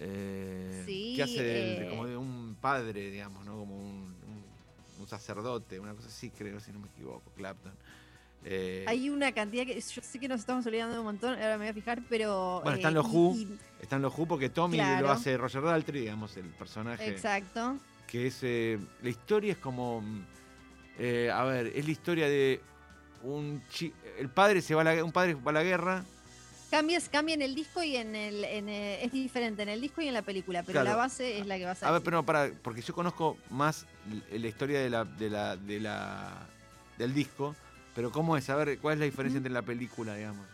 eh, 0.00 0.82
sí, 0.86 1.14
que 1.16 1.22
hace 1.22 1.86
como 1.90 2.06
de 2.06 2.16
un 2.16 2.56
padre, 2.60 3.10
digamos, 3.10 3.44
¿no? 3.44 3.58
Como 3.58 3.76
un, 3.76 4.14
un 5.00 5.08
sacerdote, 5.08 5.80
una 5.80 5.94
cosa 5.94 6.08
así, 6.08 6.30
creo, 6.30 6.60
si 6.60 6.72
no 6.72 6.78
me 6.78 6.88
equivoco, 6.88 7.30
Clapton. 7.36 7.72
Eh, 8.44 8.84
Hay 8.86 9.10
una 9.10 9.32
cantidad 9.32 9.66
que 9.66 9.74
yo 9.74 10.02
sé 10.02 10.18
que 10.18 10.28
nos 10.28 10.40
estamos 10.40 10.64
olvidando 10.66 10.98
un 10.98 11.04
montón, 11.04 11.34
ahora 11.34 11.58
me 11.58 11.64
voy 11.64 11.68
a 11.68 11.74
fijar, 11.74 12.02
pero. 12.08 12.60
Bueno, 12.62 12.76
están 12.76 12.92
eh, 12.92 12.96
los 12.96 13.06
Who. 13.06 13.36
están 13.80 14.02
los 14.02 14.16
Who 14.16 14.26
porque 14.26 14.48
Tommy 14.48 14.78
lo 14.78 15.10
hace 15.10 15.36
Roger 15.36 15.62
Daltrey, 15.62 16.02
digamos, 16.02 16.36
el 16.36 16.46
personaje. 16.46 17.08
Exacto. 17.08 17.78
Que 18.06 18.28
es. 18.28 18.38
Eh, 18.42 18.78
la 19.02 19.08
historia 19.08 19.52
es 19.52 19.58
como. 19.58 20.02
a 20.98 21.44
ver, 21.44 21.72
es 21.74 21.84
la 21.84 21.90
historia 21.90 22.28
de 22.28 22.60
un 23.22 23.62
el 24.18 24.28
padre 24.28 24.62
se 24.62 24.74
va 24.74 24.82
a 24.82 24.84
la, 24.84 25.04
un 25.04 25.12
padre 25.12 25.34
va 25.34 25.50
a 25.50 25.54
la 25.54 25.62
guerra. 25.62 26.04
Cambias, 26.70 27.08
cambia 27.08 27.34
en 27.34 27.40
el 27.40 27.54
disco 27.54 27.82
y 27.82 27.96
en 27.96 28.14
el, 28.14 28.44
es 28.44 29.10
diferente 29.10 29.62
en 29.62 29.70
el 29.70 29.80
disco 29.80 30.02
y 30.02 30.08
en 30.08 30.12
la 30.12 30.20
película, 30.20 30.62
pero 30.62 30.82
la 30.82 30.94
base 30.94 31.38
es 31.38 31.46
la 31.46 31.56
que 31.56 31.64
vas 31.64 31.82
a. 31.82 31.88
A 31.88 31.92
ver, 31.92 32.02
pero 32.02 32.18
no, 32.18 32.26
para, 32.26 32.50
porque 32.62 32.82
yo 32.82 32.94
conozco 32.94 33.38
más 33.48 33.86
la 34.30 34.46
historia 34.46 34.78
de 34.80 34.90
la, 34.90 35.04
de 35.04 35.30
la, 35.30 35.56
de 35.56 35.80
la 35.80 36.46
del 36.98 37.14
disco 37.14 37.56
pero 37.98 38.12
¿cómo 38.12 38.36
es? 38.36 38.48
A 38.48 38.54
ver, 38.54 38.78
¿cuál 38.78 38.94
es 38.94 38.98
la 39.00 39.04
diferencia 39.06 39.38
entre 39.38 39.52
la 39.52 39.62
película, 39.62 40.14
digamos? 40.14 40.46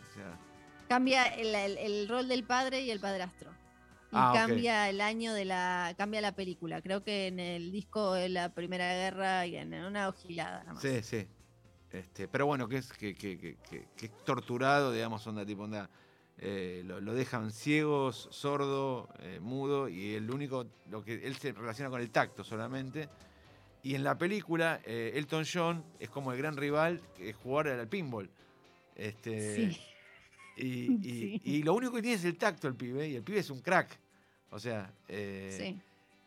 Cambia 0.89 1.25
el, 1.25 2.07
rol 2.09 2.27
del 2.27 2.43
padre 2.43 2.81
y 2.81 2.89
el 2.89 2.99
padrastro. 2.99 3.51
Y 3.51 4.13
ah, 4.13 4.31
cambia 4.33 4.89
el 4.89 4.99
año 4.99 5.31
de 5.31 5.45
la. 5.45 5.93
cambia 5.95 6.21
la 6.21 6.31
película. 6.31 6.81
Creo 6.81 7.03
que 7.03 7.27
en 7.27 7.39
el 7.39 7.71
disco 7.71 8.13
de 8.13 8.29
la 8.29 8.49
Primera 8.49 8.91
Guerra 8.95 9.45
y 9.45 9.57
en 9.57 9.75
una 9.75 10.09
ojilada 10.09 10.61
nada 10.61 10.73
más. 10.73 10.81
Sí, 10.81 11.03
sí. 11.03 11.27
Este, 11.91 12.27
pero 12.27 12.47
bueno, 12.47 12.67
que 12.67 12.77
es 12.77 12.91
que, 12.91 13.13
que, 13.13 13.37
que, 13.37 14.09
torturado, 14.25 14.91
digamos, 14.91 15.27
onda 15.27 15.45
tipo 15.45 15.65
onda. 15.65 15.87
Eh, 16.39 16.81
lo, 16.83 17.13
dejan 17.13 17.51
ciegos, 17.51 18.27
sordo, 18.31 19.07
eh, 19.19 19.39
mudo, 19.39 19.87
y 19.87 20.15
el 20.15 20.31
único, 20.31 20.65
lo 20.89 21.03
que 21.03 21.27
él 21.27 21.35
se 21.35 21.51
relaciona 21.51 21.91
con 21.91 22.01
el 22.01 22.09
tacto 22.09 22.43
solamente. 22.43 23.07
Y 23.85 23.93
en 23.93 24.03
la 24.03 24.17
película, 24.17 24.81
eh, 24.83 25.11
Elton 25.13 25.45
John 25.45 25.85
es 25.99 26.09
como 26.09 26.31
el 26.31 26.39
gran 26.39 26.57
rival 26.57 26.99
que 27.15 27.33
jugar 27.33 27.67
al 27.67 27.87
pinball. 27.87 28.27
Este, 28.95 29.71
sí. 30.57 31.39
Y, 31.43 31.61
lo 31.61 31.75
único 31.75 31.93
que 31.93 32.01
tiene 32.01 32.15
es 32.15 32.25
el 32.25 32.35
tacto 32.35 32.67
el 32.67 32.73
pibe, 32.73 33.07
y 33.07 33.15
el 33.15 33.21
pibe 33.21 33.41
es 33.41 33.51
un 33.51 33.61
crack. 33.61 33.99
O 34.49 34.57
sea, 34.57 34.91
eh, 35.07 35.55
sí. 35.55 35.79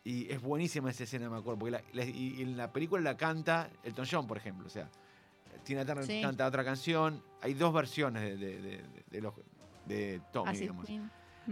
y 0.09 0.31
es 0.31 0.41
buenísima 0.41 0.89
esa 0.91 1.03
escena, 1.03 1.29
me 1.29 1.35
acuerdo, 1.35 1.59
porque 1.59 1.83
y, 2.15 2.41
en 2.41 2.55
la 2.55 2.71
película 2.71 3.01
la 3.01 3.17
canta 3.17 3.69
Elton 3.83 4.07
John, 4.09 4.25
por 4.25 4.37
ejemplo. 4.37 4.65
O 4.65 4.69
sea, 4.69 4.89
Tina 5.65 5.85
Turner 5.85 6.21
canta 6.21 6.47
otra 6.47 6.63
canción. 6.63 7.21
Hay 7.41 7.55
dos 7.55 7.73
versiones 7.73 8.39
de, 8.39 8.61
de, 8.61 8.83
de, 9.85 10.21
Tommy, 10.31 10.57
digamos. 10.57 10.87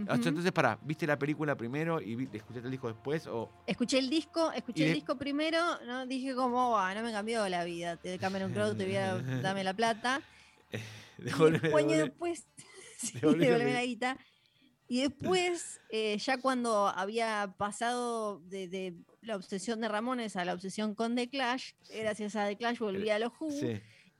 Entonces, 0.06 0.52
pará, 0.52 0.78
¿viste 0.82 1.06
la 1.06 1.18
película 1.18 1.56
primero 1.56 2.00
y 2.00 2.28
escuchaste 2.32 2.66
el 2.66 2.70
disco 2.70 2.88
después? 2.88 3.26
O... 3.26 3.50
Escuché 3.66 3.98
el 3.98 4.08
disco, 4.08 4.52
escuché 4.52 4.88
el 4.88 4.94
disco 4.94 5.16
primero, 5.16 5.58
¿no? 5.86 6.06
Dije 6.06 6.34
como, 6.34 6.78
ah, 6.78 6.94
no 6.94 7.02
me 7.02 7.10
cambió 7.10 7.48
la 7.48 7.64
vida, 7.64 7.96
te 7.96 8.18
Cameron 8.18 8.52
Crowe, 8.52 8.74
te 8.74 8.84
voy 8.84 8.96
a 8.96 9.16
dame 9.42 9.64
la 9.64 9.74
plata. 9.74 10.22
devolve, 11.18 11.70
y 11.82 11.96
después, 11.96 12.46
sí, 12.98 13.18
la 13.20 13.84
guita. 13.84 14.18
Y 14.90 15.02
después, 15.02 15.80
eh, 15.90 16.16
ya 16.18 16.38
cuando 16.38 16.88
había 16.88 17.54
pasado 17.58 18.40
de, 18.40 18.94
la 19.20 19.36
obsesión 19.36 19.80
de 19.80 19.88
Ramones 19.88 20.36
a 20.36 20.44
la 20.44 20.54
obsesión 20.54 20.94
con 20.94 21.14
The 21.14 21.28
Clash, 21.28 21.72
gracias 21.94 22.36
a 22.36 22.46
The 22.46 22.56
Clash 22.56 22.78
volví 22.78 23.10
a 23.10 23.18
los 23.18 23.32
Who. 23.38 23.50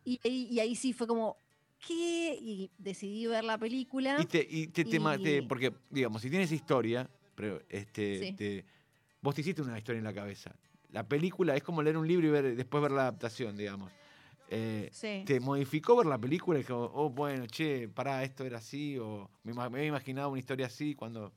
Y, 0.05 0.21
y, 0.23 0.61
ahí 0.61 0.75
sí 0.75 0.93
fue 0.93 1.07
como, 1.07 1.39
¿qué? 1.87 2.39
Y 2.41 2.71
decidí 2.79 3.27
ver 3.27 3.45
la 3.45 3.59
película. 3.59 4.19
Y 4.21 4.27
te, 4.27 4.47
y 4.49 4.67
te, 4.69 5.43
porque, 5.43 5.73
digamos, 5.91 6.23
si 6.23 6.31
tienes 6.31 6.53
historia, 6.53 7.09
pero 7.35 7.61
este, 7.69 8.65
vos 9.21 9.35
te 9.35 9.41
hiciste 9.41 9.63
una 9.63 9.79
historia 9.79 9.99
en 9.99 10.05
la 10.05 10.15
cabeza. 10.15 10.55
La 10.91 11.07
película 11.07 11.55
es 11.55 11.63
como 11.63 11.83
leer 11.83 11.97
un 11.97 12.09
libro 12.09 12.27
y 12.27 12.31
ver, 12.31 12.57
después 12.57 12.83
ver 12.83 12.93
la 12.93 13.03
adaptación, 13.03 13.57
digamos. 13.57 13.93
Eh, 14.51 14.91
¿Te 15.27 15.41
modificó 15.41 15.97
ver 15.97 16.07
la 16.07 16.19
película? 16.19 16.59
Y 16.59 16.63
dijo, 16.63 16.91
oh, 16.95 17.11
bueno, 17.11 17.47
che, 17.47 17.89
pará, 17.89 18.25
esto 18.25 18.45
era 18.45 18.59
así, 18.59 18.99
o 18.99 19.31
me, 19.43 19.53
me 19.53 19.63
había 19.63 19.85
imaginado 19.85 20.31
una 20.31 20.39
historia 20.39 20.67
así 20.67 20.95
cuando... 20.95 21.33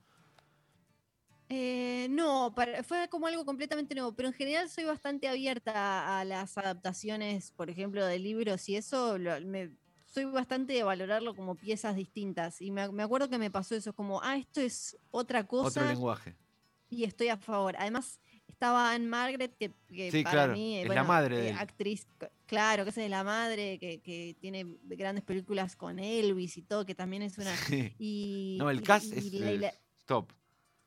Eh, 1.54 2.06
no, 2.08 2.54
fue 2.84 3.08
como 3.10 3.26
algo 3.26 3.44
completamente 3.44 3.94
nuevo, 3.94 4.14
pero 4.14 4.28
en 4.28 4.34
general 4.34 4.70
soy 4.70 4.84
bastante 4.84 5.28
abierta 5.28 6.18
a 6.18 6.24
las 6.24 6.56
adaptaciones, 6.56 7.50
por 7.50 7.68
ejemplo, 7.68 8.06
de 8.06 8.18
libros 8.18 8.66
y 8.70 8.76
eso, 8.76 9.18
me, 9.44 9.70
soy 10.12 10.26
bastante 10.26 10.74
de 10.74 10.82
valorarlo 10.82 11.34
como 11.34 11.54
piezas 11.54 11.96
distintas. 11.96 12.60
Y 12.60 12.70
me, 12.70 12.82
acuerdo 12.82 13.28
que 13.28 13.38
me 13.38 13.50
pasó 13.50 13.74
eso, 13.74 13.92
como, 13.94 14.22
ah, 14.22 14.36
esto 14.36 14.60
es 14.60 14.96
otra 15.10 15.46
cosa. 15.46 15.80
Otro 15.80 15.86
lenguaje. 15.86 16.36
Y 16.90 17.04
estoy 17.04 17.28
a 17.28 17.38
favor. 17.38 17.74
Además, 17.78 18.20
estaba 18.46 18.92
Anne 18.92 19.06
Margaret, 19.06 19.56
que, 19.56 19.72
para 20.22 20.48
mí 20.48 20.78
es 20.78 20.88
la 20.88 21.04
madre. 21.04 21.48
Eh, 21.48 21.56
actriz, 21.58 22.06
claro, 22.46 22.84
que 22.84 22.90
es 22.90 23.10
la 23.10 23.24
madre, 23.24 23.78
que, 23.78 24.36
tiene 24.38 24.66
grandes 24.84 25.24
películas 25.24 25.74
con 25.74 25.98
Elvis 25.98 26.58
y 26.58 26.62
todo, 26.62 26.84
que 26.84 26.94
también 26.94 27.22
es 27.22 27.38
una. 27.38 27.54
Y, 27.98 28.56
no, 28.58 28.68
el 28.68 28.82
cast 28.82 29.12
es 29.12 29.32
top. 30.04 30.30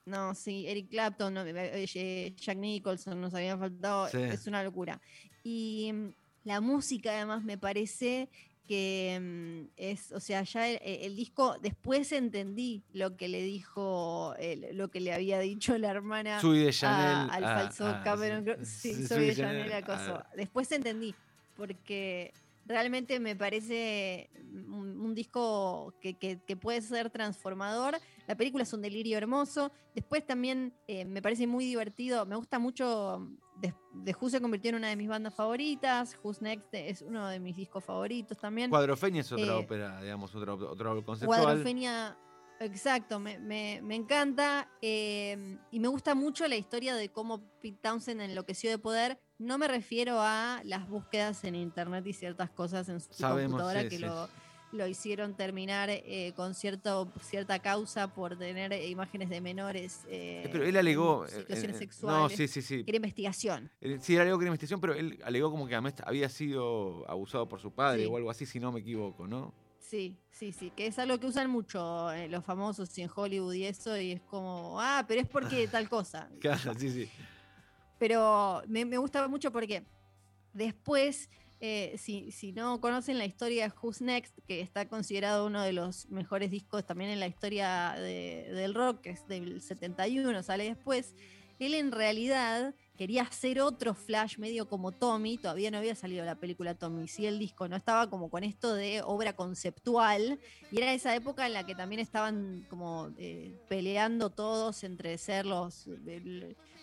No, 0.06 0.36
sí, 0.36 0.68
Eric 0.68 0.90
Clapton, 0.90 1.36
eh, 1.38 1.88
eh, 1.96 2.36
Jack 2.38 2.58
Nicholson, 2.60 3.20
nos 3.20 3.34
habían 3.34 3.58
faltado, 3.58 4.08
es 4.08 4.46
una 4.46 4.64
locura. 4.64 5.02
Y 5.44 5.92
mm, 5.92 6.10
la 6.44 6.62
música 6.62 7.10
además 7.10 7.44
me 7.44 7.58
parece 7.58 8.30
que 8.66 9.20
mm, 9.22 9.72
es, 9.78 10.11
o 10.11 10.20
sea, 10.20 10.43
ya 10.43 10.70
el, 10.70 11.16
disco, 11.16 11.57
después 11.61 12.11
entendí 12.11 12.84
lo 12.93 13.16
que 13.18 13.28
le 13.28 13.41
dijo, 13.41 14.34
lo 14.74 14.89
que 14.89 14.99
le 14.99 15.13
había 15.13 15.39
dicho 15.39 15.78
la 15.78 15.89
hermana 15.91 16.39
al 16.39 17.43
falso 17.43 17.97
Cameron. 18.03 18.66
sí, 18.66 19.05
soy 19.05 19.28
de 19.28 19.36
Chanel 19.36 19.72
acoso. 19.74 20.24
Después 20.36 20.72
entendí, 20.72 21.16
porque 21.55 22.34
realmente 22.66 23.20
me 23.20 23.36
parece 23.36 24.30
un, 24.51 25.13
disco 25.13 25.93
que, 26.01 26.57
puede 26.59 26.82
ser 26.82 27.09
transformador. 27.09 27.97
La 28.28 28.36
película 28.36 28.63
es 28.63 28.74
un 28.74 28.82
delirio 28.82 29.18
hermoso. 29.18 29.72
Después 29.93 30.26
también 30.26 30.74
eh, 30.88 31.05
me 31.05 31.22
parece 31.22 31.47
muy 31.47 31.66
divertido. 31.66 32.26
Me 32.26 32.36
gusta 32.36 32.59
mucho 32.59 33.30
de, 33.62 34.16
Who 34.20 34.30
se 34.30 34.41
convirtió 34.41 34.70
en 34.70 34.76
una 34.76 34.89
de 34.89 34.95
mis 34.95 35.08
bandas 35.08 35.34
favoritas. 35.34 36.18
Who's 36.22 36.41
Next 36.41 36.74
es 36.74 37.01
uno 37.01 37.28
de 37.28 37.39
mis 37.39 37.56
discos 37.56 37.84
favoritos 37.84 38.38
también. 38.38 38.70
Cuadrofenia 38.70 39.22
es 39.22 39.32
otra 39.32 39.45
eh, 39.45 39.51
ópera, 39.51 40.01
digamos, 40.01 40.34
otro, 40.36 40.56
otro 40.56 41.03
conceptual. 41.03 41.41
Cuadrofenia, 41.43 42.18
exacto, 42.60 43.20
me, 43.20 43.39
me, 43.39 43.95
encanta. 43.95 44.70
Eh, 44.82 45.58
y 45.72 45.80
me 45.80 45.88
gusta 45.88 46.16
mucho 46.16 46.47
la 46.47 46.56
historia 46.56 46.95
de 46.95 47.10
cómo 47.10 47.41
Pete 47.62 47.80
Townsend 47.82 48.22
enloqueció 48.22 48.70
de 48.70 48.78
poder. 48.78 49.20
No 49.38 49.58
me 49.58 49.68
refiero 49.68 50.18
a 50.20 50.62
las 50.64 50.88
búsquedas 50.88 51.43
en 51.43 51.56
internet 51.56 52.06
y 52.08 52.14
ciertas 52.14 52.49
cosas 52.51 52.88
en 52.89 52.99
su 52.99 53.10
computadora 53.10 53.88
que 53.88 53.99
lo 53.99 54.30
lo 54.76 54.88
hicieron 54.88 55.36
terminar 55.36 55.90
eh, 55.90 56.34
con 56.36 56.54
cierto, 56.54 57.12
cierta 57.22 57.60
causa 57.60 58.14
por 58.14 58.38
tener 58.38 58.72
imágenes 58.88 59.30
de 59.30 59.42
menores. 59.42 60.06
Eh, 60.08 60.48
pero 60.52 60.66
él 60.66 60.78
alegó. 60.78 61.26
Eh, 61.26 61.30
situaciones 61.30 61.78
sexuales. 61.78 62.22
No, 62.22 62.30
sí, 62.30 62.48
sí, 62.48 62.62
sí. 62.62 62.84
Era 62.86 62.98
investigación. 62.98 63.72
Sí, 64.00 64.16
él 64.16 64.22
alegó 64.22 64.38
que 64.38 64.46
era 64.46 64.50
investigación, 64.50 64.82
pero 64.82 64.94
él 64.94 65.20
alegó 65.24 65.50
como 65.50 65.68
que 65.68 65.76
había 65.76 66.30
sido 66.30 67.10
abusado 67.10 67.48
por 67.50 67.60
su 67.60 67.72
padre 67.72 68.06
o 68.06 68.18
algo 68.18 68.30
así, 68.30 68.46
si 68.46 68.60
no 68.60 68.72
me 68.72 68.82
equivoco, 68.82 69.28
¿no? 69.28 69.54
Sí, 69.80 70.18
sí, 70.32 70.52
sí, 70.52 70.72
que 70.72 70.88
es 70.88 70.98
algo 70.98 71.20
que 71.20 71.28
usan 71.28 71.50
mucho 71.50 72.10
los 72.30 72.44
famosos 72.44 72.98
y 72.98 73.04
en 73.04 73.10
Hollywood 73.14 73.54
y 73.54 73.66
eso, 73.66 73.96
y 73.96 74.14
es 74.14 74.22
como, 74.22 74.82
ah, 74.82 75.06
pero 75.08 75.22
es 75.22 75.28
porque 75.28 75.68
tal 75.68 75.88
cosa. 75.88 76.28
claro, 76.40 76.74
sí, 76.76 76.90
sí. 76.90 77.10
Pero 78.00 78.64
me, 78.68 78.84
me 78.84 78.98
gusta 78.98 79.28
mucho 79.28 79.52
porque 79.52 79.84
después 80.54 81.30
eh, 81.66 81.97
si, 81.97 82.51
no 82.51 82.80
conocen 82.80 83.18
la 83.18 83.26
historia 83.26 83.68
de 83.68 83.74
Who's 83.82 84.01
Next, 84.01 84.38
que 84.47 84.61
está 84.61 84.88
considerado 84.88 85.45
uno 85.45 85.61
de 85.63 85.74
los 85.74 86.07
mejores 86.09 86.51
discos 86.51 86.86
también 86.86 87.09
en 87.09 87.20
la 87.20 87.28
historia 87.28 87.93
del 87.97 88.74
rock, 88.74 89.01
que 89.01 89.09
es 89.11 89.28
del 89.28 89.61
71, 89.61 90.43
sale 90.43 90.66
después, 90.66 91.16
él 91.59 91.74
en 91.74 91.91
realidad 91.91 92.76
quería 92.97 93.24
hacer 93.24 93.61
otro 93.61 93.93
Flash 93.93 94.38
medio 94.38 94.68
como 94.68 94.91
Tommy, 94.91 95.38
todavía 95.38 95.72
no 95.72 95.78
había 95.78 95.95
salido 95.95 96.24
la 96.26 96.36
película 96.36 96.76
Tommy, 96.76 97.07
sí 97.07 97.26
el 97.26 97.39
disco, 97.39 97.68
no 97.68 97.76
estaba 97.76 98.09
como 98.09 98.30
con 98.30 98.43
esto 98.43 98.74
de 98.74 99.01
obra 99.01 99.34
conceptual, 99.34 100.39
y 100.72 100.78
era 100.78 100.93
esa 100.93 101.16
época 101.16 101.45
en 101.45 101.53
la 101.53 101.66
que 101.66 101.76
también 101.76 101.99
estaban 101.99 102.66
como 102.70 103.11
eh, 103.18 103.53
peleando 103.68 104.30
todos 104.30 104.84
entre 104.84 105.18
ser 105.18 105.45
los... 105.45 105.88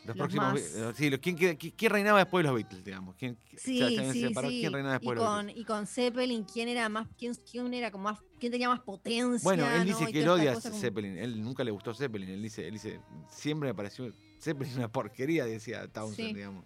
Los, 0.04 0.16
próximos. 0.16 0.60
Sí, 0.96 1.10
¿quién, 1.18 1.56
quién, 1.56 1.92
reinaba 1.92 2.18
después 2.18 2.42
de 2.42 2.48
los 2.50 2.56
Beatles, 2.56 2.84
digamos? 2.84 3.14
¿Quién, 3.16 3.38
sí, 3.56 3.78
sí, 4.12 4.32
¿Quién 4.32 4.72
reinaba 4.72 4.94
después 4.94 5.14
y 5.14 5.14
de 5.14 5.14
los 5.14 5.24
con, 5.24 5.46
Beatles? 5.46 5.62
Y 5.62 5.64
con 5.64 5.86
Zeppelin, 5.86 6.44
¿quién 6.44 6.68
era 6.68 6.88
más, 6.88 7.06
quién, 7.16 7.34
quién 7.48 7.72
era 7.72 7.90
como 7.92 8.04
más, 8.04 8.18
quién 8.40 8.50
tenía 8.50 8.68
más 8.68 8.80
potencia? 8.80 9.44
Bueno, 9.44 9.70
él 9.70 9.84
dice 9.84 10.06
que 10.10 10.22
él 10.22 10.28
odia 10.28 10.52
a 10.52 10.60
Zeppelin. 10.60 11.18
Él 11.18 11.40
nunca 11.40 11.62
le 11.62 11.70
gustó 11.70 11.94
Zeppelin. 11.94 12.30
Él 12.30 12.42
dice, 12.42 12.66
él 12.66 12.74
dice, 12.74 13.00
siempre 13.28 13.68
me 13.68 13.74
pareció 13.74 14.12
Zeppelin 14.40 14.76
una 14.78 14.88
porquería, 14.90 15.44
decía 15.44 15.86
Townsend, 15.86 16.34
digamos. 16.34 16.64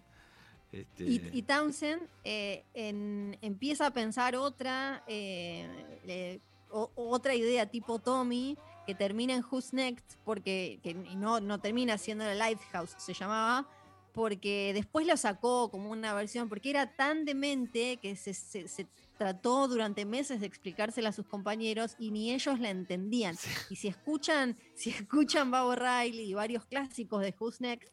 Este... 0.71 1.05
Y, 1.05 1.41
Townsend 1.43 2.01
eh, 2.23 2.65
en, 2.73 3.37
empieza 3.41 3.85
a 3.85 3.91
pensar 3.91 4.35
otra, 4.35 5.03
eh, 5.07 6.39
otra 6.69 7.35
idea 7.35 7.67
tipo 7.67 7.99
Tommy 7.99 8.57
que 8.87 8.95
termina 8.95 9.33
en 9.33 9.43
Who's 9.43 9.73
Next, 9.73 10.15
porque 10.23 10.79
que 10.81 10.93
no, 10.93 11.41
no 11.41 11.59
termina 11.59 11.97
siendo 11.97 12.23
la 12.23 12.33
Lighthouse, 12.33 12.95
se 12.97 13.13
llamaba, 13.13 13.67
porque 14.13 14.71
después 14.73 15.05
lo 15.05 15.17
sacó 15.17 15.69
como 15.69 15.91
una 15.91 16.13
versión, 16.13 16.47
porque 16.47 16.69
era 16.69 16.95
tan 16.95 17.25
demente 17.25 17.97
que 17.97 18.15
se, 18.15 18.33
se, 18.33 18.87
trató 19.17 19.67
durante 19.67 20.05
meses 20.05 20.39
de 20.39 20.47
explicársela 20.47 21.09
a 21.09 21.11
sus 21.11 21.25
compañeros 21.25 21.95
y 21.99 22.11
ni 22.11 22.31
ellos 22.33 22.59
la 22.59 22.69
entendían. 22.69 23.35
Y 23.69 23.75
si 23.75 23.89
escuchan, 23.89 24.57
si 24.73 24.91
escuchan 24.91 25.51
Bob 25.51 25.75
Riley 25.75 26.29
y 26.29 26.33
varios 26.33 26.65
clásicos 26.65 27.21
de 27.21 27.35
Who's 27.37 27.59
Next, 27.59 27.91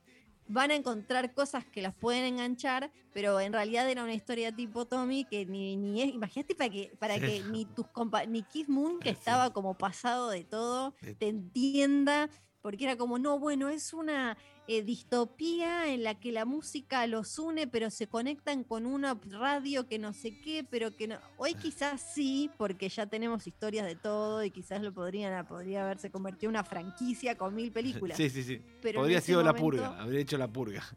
van 0.48 0.70
a 0.70 0.74
encontrar 0.74 1.32
cosas 1.32 1.64
que 1.64 1.82
las 1.82 1.94
pueden 1.94 2.24
enganchar, 2.24 2.90
pero 3.12 3.40
en 3.40 3.52
realidad 3.52 3.88
era 3.88 4.04
una 4.04 4.14
historia 4.14 4.54
tipo 4.54 4.84
Tommy 4.84 5.24
que 5.24 5.46
ni, 5.46 5.76
ni 5.76 6.02
es, 6.02 6.14
imagínate 6.14 6.54
para 6.54 6.70
que, 6.70 6.92
para 6.98 7.18
que 7.18 7.42
ni 7.50 7.64
tus 7.64 7.86
ni 8.28 8.42
Keith 8.42 8.68
Moon, 8.68 8.98
que 9.00 9.10
estaba 9.10 9.52
como 9.52 9.74
pasado 9.74 10.30
de 10.30 10.44
todo, 10.44 10.94
te 11.18 11.28
entienda, 11.28 12.28
porque 12.60 12.84
era 12.84 12.96
como, 12.96 13.18
no, 13.18 13.38
bueno, 13.38 13.68
es 13.68 13.92
una 13.92 14.36
eh, 14.66 14.82
distopía 14.82 15.92
en 15.92 16.02
la 16.02 16.14
que 16.14 16.32
la 16.32 16.44
música 16.44 17.06
los 17.06 17.38
une, 17.38 17.66
pero 17.66 17.90
se 17.90 18.06
conectan 18.06 18.64
con 18.64 18.86
una 18.86 19.18
radio 19.30 19.86
que 19.86 19.98
no 19.98 20.12
sé 20.12 20.38
qué, 20.40 20.66
pero 20.68 20.96
que 20.96 21.08
no. 21.08 21.18
Hoy 21.36 21.54
quizás 21.54 22.00
sí, 22.14 22.50
porque 22.56 22.88
ya 22.88 23.06
tenemos 23.06 23.46
historias 23.46 23.86
de 23.86 23.94
todo 23.94 24.42
y 24.42 24.50
quizás 24.50 24.80
lo 24.82 24.92
podrían, 24.92 25.46
podría 25.46 25.84
haberse 25.84 26.10
convertido 26.10 26.48
en 26.50 26.56
una 26.56 26.64
franquicia 26.64 27.36
con 27.36 27.54
mil 27.54 27.72
películas. 27.72 28.16
Sí, 28.16 28.30
sí, 28.30 28.42
sí. 28.42 28.60
Podría 28.80 29.00
haber 29.00 29.20
sido 29.20 29.42
la 29.42 29.54
purga, 29.54 30.00
habría 30.00 30.20
hecho 30.20 30.38
la 30.38 30.48
purga. 30.48 30.82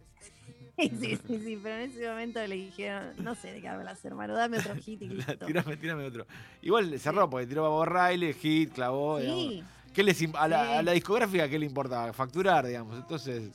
Sí, 0.79 0.91
sí, 0.91 1.39
sí, 1.43 1.59
pero 1.63 1.75
en 1.75 1.89
ese 1.89 2.07
momento 2.07 2.45
le 2.45 2.53
dijeron, 2.53 3.13
no 3.17 3.33
sé 3.33 3.51
de 3.51 3.61
qué 3.61 3.67
hablas, 3.67 4.05
hermano, 4.05 4.35
dame 4.35 4.59
otro 4.59 4.75
hit 4.75 5.01
y 5.01 5.07
listo. 5.09 5.35
tírame, 5.47 5.75
tírame 5.75 6.05
otro. 6.05 6.27
Igual 6.61 6.99
cerró, 6.99 7.27
porque 7.27 7.47
tiró 7.47 7.65
a 7.65 7.69
Bob 7.69 7.87
Riley, 7.87 8.31
hit, 8.33 8.73
clavó. 8.73 9.19
Sí. 9.19 9.63
¿Qué 9.97 10.03
les, 10.03 10.23
a, 10.35 10.47
la, 10.47 10.91
discográfica 10.91 11.49
qué 11.49 11.57
le 11.57 11.65
importa? 11.65 12.13
Facturar, 12.13 12.67
digamos. 12.67 12.99
Entonces. 12.99 13.49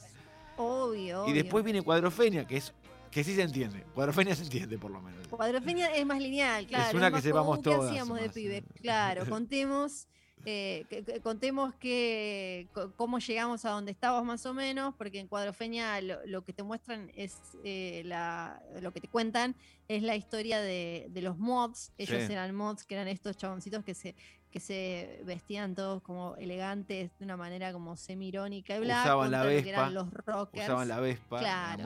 Obvio. 0.56 1.28
Y 1.28 1.32
después 1.32 1.62
viene 1.62 1.82
Cuadrofenia, 1.82 2.44
que 2.44 2.56
es 2.56 2.74
que 3.12 3.22
sí 3.22 3.36
se 3.36 3.42
entiende. 3.42 3.84
Cuadrofenia 3.94 4.34
se 4.34 4.42
entiende, 4.42 4.76
por 4.76 4.90
lo 4.90 5.00
menos. 5.00 5.28
Cuadrofenia 5.28 5.94
es 5.94 6.04
más 6.04 6.18
lineal, 6.18 6.66
claro. 6.66 6.88
Es 6.88 6.94
una 6.94 7.12
que 7.12 7.22
sepamos 7.22 7.62
todos. 7.62 7.84
¿Qué 7.84 7.90
hacíamos 7.90 8.20
de 8.20 8.28
pibe? 8.28 8.64
Claro, 8.80 9.24
contemos 9.30 10.08
eh, 10.44 11.20
contemos 11.22 11.72
que, 11.76 12.68
cómo 12.96 13.20
llegamos 13.20 13.64
a 13.64 13.70
donde 13.70 13.92
estábamos 13.92 14.24
más 14.24 14.44
o 14.44 14.52
menos, 14.52 14.94
porque 14.96 15.20
en 15.20 15.28
Cuadrofeña 15.28 16.00
lo, 16.00 16.42
que 16.42 16.52
te 16.52 16.64
muestran 16.64 17.12
es 17.14 17.38
eh, 17.62 18.02
la, 18.04 18.60
lo 18.80 18.92
que 18.92 19.00
te 19.00 19.06
cuentan 19.06 19.54
es 19.86 20.02
la 20.02 20.16
historia 20.16 20.60
de, 20.60 21.08
los 21.14 21.38
mods. 21.38 21.92
Ellos 21.96 22.28
eran 22.28 22.54
mods, 22.56 22.84
que 22.84 22.94
eran 22.94 23.06
estos 23.06 23.36
chaboncitos 23.36 23.84
que 23.84 23.94
se, 23.94 24.16
que 24.52 24.60
se 24.60 25.22
vestían 25.24 25.74
todos 25.74 26.02
como 26.02 26.36
elegantes 26.36 27.10
de 27.18 27.24
una 27.24 27.36
manera 27.36 27.72
como 27.72 27.96
semi-irónica 27.96 28.76
y 28.76 28.80
bla. 28.80 29.00
Usaban 29.00 29.30
la 29.30 29.42
Vespa. 29.42 29.90
los 29.90 30.12
rockers. 30.12 30.64
Usaban 30.64 30.88
la 30.88 31.00
Vespa. 31.00 31.76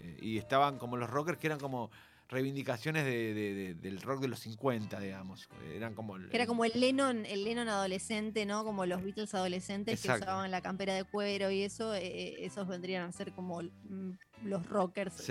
Eh, 0.00 0.18
y 0.20 0.36
estaban 0.36 0.78
como 0.78 0.96
los 0.96 1.08
rockers 1.08 1.38
que 1.38 1.46
eran 1.46 1.60
como 1.60 1.90
reivindicaciones 2.28 3.04
del 3.04 4.02
rock 4.02 4.20
de 4.20 4.28
los 4.28 4.40
50, 4.40 4.98
digamos. 4.98 5.48
Eran 5.72 5.94
como 5.94 6.16
Era 6.16 6.46
como 6.46 6.64
el 6.64 6.72
Lennon, 6.74 7.24
el 7.24 7.44
Lennon 7.44 7.68
adolescente, 7.68 8.44
¿no? 8.44 8.64
Como 8.64 8.84
los 8.84 9.02
Beatles 9.02 9.32
adolescentes 9.32 10.02
que 10.02 10.10
usaban 10.10 10.50
la 10.50 10.60
campera 10.60 10.94
de 10.94 11.04
cuero 11.04 11.52
y 11.52 11.62
eso, 11.62 11.94
eh, 11.94 12.04
eh, 12.04 12.36
esos 12.40 12.66
vendrían 12.66 13.08
a 13.08 13.12
ser 13.12 13.32
como 13.32 13.62
mm, 13.62 14.10
los 14.42 14.66
rockers, 14.66 15.30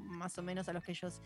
más 0.00 0.36
o 0.36 0.42
menos 0.42 0.68
a 0.68 0.72
los 0.72 0.82
que 0.82 0.90
ellos 0.90 1.20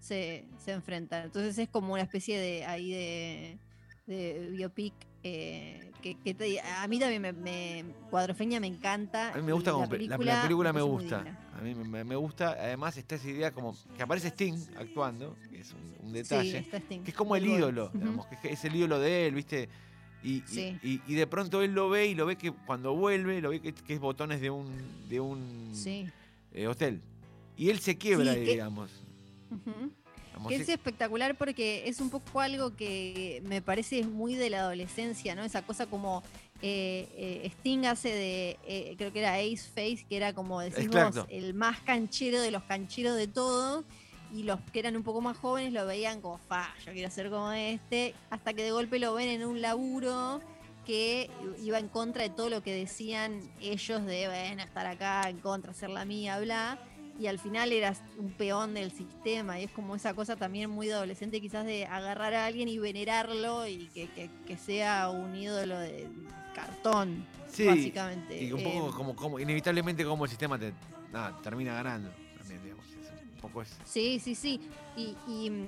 se, 0.00 0.48
se, 0.56 0.72
enfrentan. 0.72 1.24
Entonces 1.24 1.58
es 1.58 1.68
como 1.68 1.92
una 1.92 2.02
especie 2.02 2.38
de 2.38 2.64
ahí 2.64 2.90
de, 2.90 3.58
de 4.06 4.48
biopic 4.50 4.94
eh, 5.24 5.92
que, 6.02 6.60
a 6.60 6.88
mí 6.88 6.98
también 6.98 7.22
me, 7.42 7.84
Cuadrofeña 8.10 8.58
me 8.58 8.66
encanta. 8.66 9.32
A 9.32 9.36
mí 9.36 9.42
me 9.42 9.52
gusta 9.52 9.70
como 9.70 9.84
la 9.84 10.18
película, 10.18 10.72
me 10.72 10.82
gusta. 10.82 11.24
A 11.56 11.60
mí 11.60 11.74
me, 11.74 12.16
gusta, 12.16 12.50
además 12.52 12.96
está 12.96 13.14
esa 13.14 13.28
idea 13.28 13.52
como 13.52 13.76
que 13.96 14.02
aparece 14.02 14.28
Sting 14.28 14.58
actuando, 14.76 15.36
que 15.48 15.60
es 15.60 15.74
un, 16.02 16.12
detalle, 16.12 16.66
que 16.88 17.10
es 17.10 17.14
como 17.14 17.36
el 17.36 17.46
ídolo, 17.46 17.90
digamos, 17.94 18.26
que 18.26 18.52
es 18.52 18.64
el 18.64 18.74
ídolo 18.74 18.98
de 18.98 19.28
él, 19.28 19.34
¿viste? 19.34 19.68
Y, 20.24 20.42
y, 20.82 21.14
de 21.14 21.26
pronto 21.26 21.62
él 21.62 21.72
lo 21.72 21.88
ve 21.88 22.06
y 22.06 22.14
lo 22.14 22.26
ve 22.26 22.36
que 22.36 22.52
cuando 22.52 22.94
vuelve, 22.94 23.40
lo 23.40 23.50
ve 23.50 23.60
que, 23.60 23.94
es 23.94 24.00
botones 24.00 24.40
de 24.40 24.50
un, 24.50 24.68
de 25.08 25.20
un 25.20 25.72
eh, 26.52 26.66
hotel. 26.66 27.00
Y 27.56 27.70
él 27.70 27.78
se 27.78 27.96
quiebra, 27.96 28.34
digamos. 28.34 28.90
Que 30.48 30.56
es 30.56 30.68
espectacular 30.68 31.36
porque 31.36 31.88
es 31.88 32.00
un 32.00 32.10
poco 32.10 32.40
algo 32.40 32.74
que 32.76 33.42
me 33.44 33.62
parece 33.62 34.04
muy 34.04 34.34
de 34.34 34.50
la 34.50 34.60
adolescencia, 34.60 35.34
¿no? 35.34 35.44
Esa 35.44 35.62
cosa 35.62 35.86
como 35.86 36.22
eh, 36.62 37.08
eh, 37.16 37.50
Sting 37.58 37.86
hace 37.86 38.08
de, 38.08 38.58
eh, 38.66 38.94
creo 38.96 39.12
que 39.12 39.18
era 39.18 39.34
Ace 39.34 39.68
Face, 39.68 40.06
que 40.08 40.16
era 40.16 40.32
como 40.32 40.60
decimos, 40.60 41.24
el 41.28 41.54
más 41.54 41.80
canchero 41.80 42.40
de 42.40 42.50
los 42.50 42.62
cancheros 42.64 43.16
de 43.16 43.26
todo. 43.26 43.84
Y 44.32 44.44
los 44.44 44.60
que 44.72 44.78
eran 44.78 44.96
un 44.96 45.02
poco 45.02 45.20
más 45.20 45.36
jóvenes 45.36 45.74
lo 45.74 45.84
veían 45.84 46.22
como, 46.22 46.38
fa, 46.38 46.74
yo 46.86 46.92
quiero 46.92 47.10
ser 47.10 47.28
como 47.28 47.52
este. 47.52 48.14
Hasta 48.30 48.54
que 48.54 48.62
de 48.62 48.70
golpe 48.70 48.98
lo 48.98 49.12
ven 49.12 49.28
en 49.28 49.44
un 49.44 49.60
laburo 49.60 50.40
que 50.86 51.30
iba 51.62 51.78
en 51.78 51.88
contra 51.88 52.22
de 52.22 52.30
todo 52.30 52.48
lo 52.48 52.62
que 52.62 52.74
decían 52.74 53.40
ellos 53.60 54.04
de, 54.06 54.28
bueno, 54.28 54.62
estar 54.62 54.86
acá, 54.86 55.28
en 55.28 55.38
contra, 55.38 55.74
ser 55.74 55.90
la 55.90 56.04
mía, 56.04 56.38
bla 56.40 56.78
y 57.22 57.28
al 57.28 57.38
final 57.38 57.70
eras 57.70 58.02
un 58.18 58.32
peón 58.32 58.74
del 58.74 58.90
sistema 58.90 59.60
y 59.60 59.64
es 59.64 59.70
como 59.70 59.94
esa 59.94 60.12
cosa 60.12 60.34
también 60.34 60.68
muy 60.68 60.90
adolescente 60.90 61.40
quizás 61.40 61.64
de 61.64 61.86
agarrar 61.86 62.34
a 62.34 62.46
alguien 62.46 62.68
y 62.68 62.78
venerarlo 62.78 63.64
y 63.68 63.86
que, 63.94 64.56
sea 64.56 65.08
un 65.08 65.36
ídolo 65.36 65.78
de 65.78 66.08
cartón, 66.52 67.24
básicamente. 67.46 68.42
Y 68.42 68.50
un 68.50 68.64
poco 68.64 68.88
eh, 68.88 68.92
como, 68.96 69.14
como, 69.14 69.38
inevitablemente 69.38 70.04
como 70.04 70.24
el 70.24 70.30
sistema 70.30 70.58
te 70.58 70.72
termina 71.44 71.74
ganando 71.74 72.10
también, 72.38 72.60
digamos. 72.64 72.86
un 73.34 73.40
poco 73.40 73.62
eso. 73.62 73.76
Sí, 73.84 74.18
sí, 74.18 74.34
sí. 74.34 74.60
Y, 74.96 75.48
mm, 75.48 75.66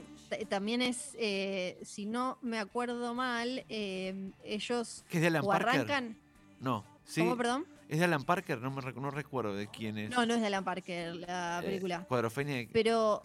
también 0.48 0.82
es, 0.82 1.14
eh, 1.20 1.78
si 1.84 2.04
no 2.04 2.38
me 2.42 2.58
acuerdo 2.58 3.14
mal, 3.14 3.64
eh, 3.68 4.32
ellos 4.42 5.04
¿Qué 5.08 5.24
es 5.24 5.32
de 5.32 5.38
arrancan. 5.38 6.16
No, 6.58 6.84
sí. 7.04 7.20
¿Cómo, 7.20 7.36
perdón? 7.36 7.73
¿Es 7.88 7.98
de 7.98 8.04
Alan 8.04 8.24
Parker? 8.24 8.60
No, 8.60 8.70
me, 8.70 8.82
no 8.92 9.10
recuerdo 9.10 9.54
de 9.54 9.68
quién 9.68 9.98
es. 9.98 10.10
No, 10.10 10.24
no 10.26 10.34
es 10.34 10.40
de 10.40 10.46
Alan 10.46 10.64
Parker 10.64 11.16
la 11.16 11.60
eh, 11.62 11.66
película. 11.66 12.04
cuadrofenia. 12.08 12.66
Pero 12.72 13.22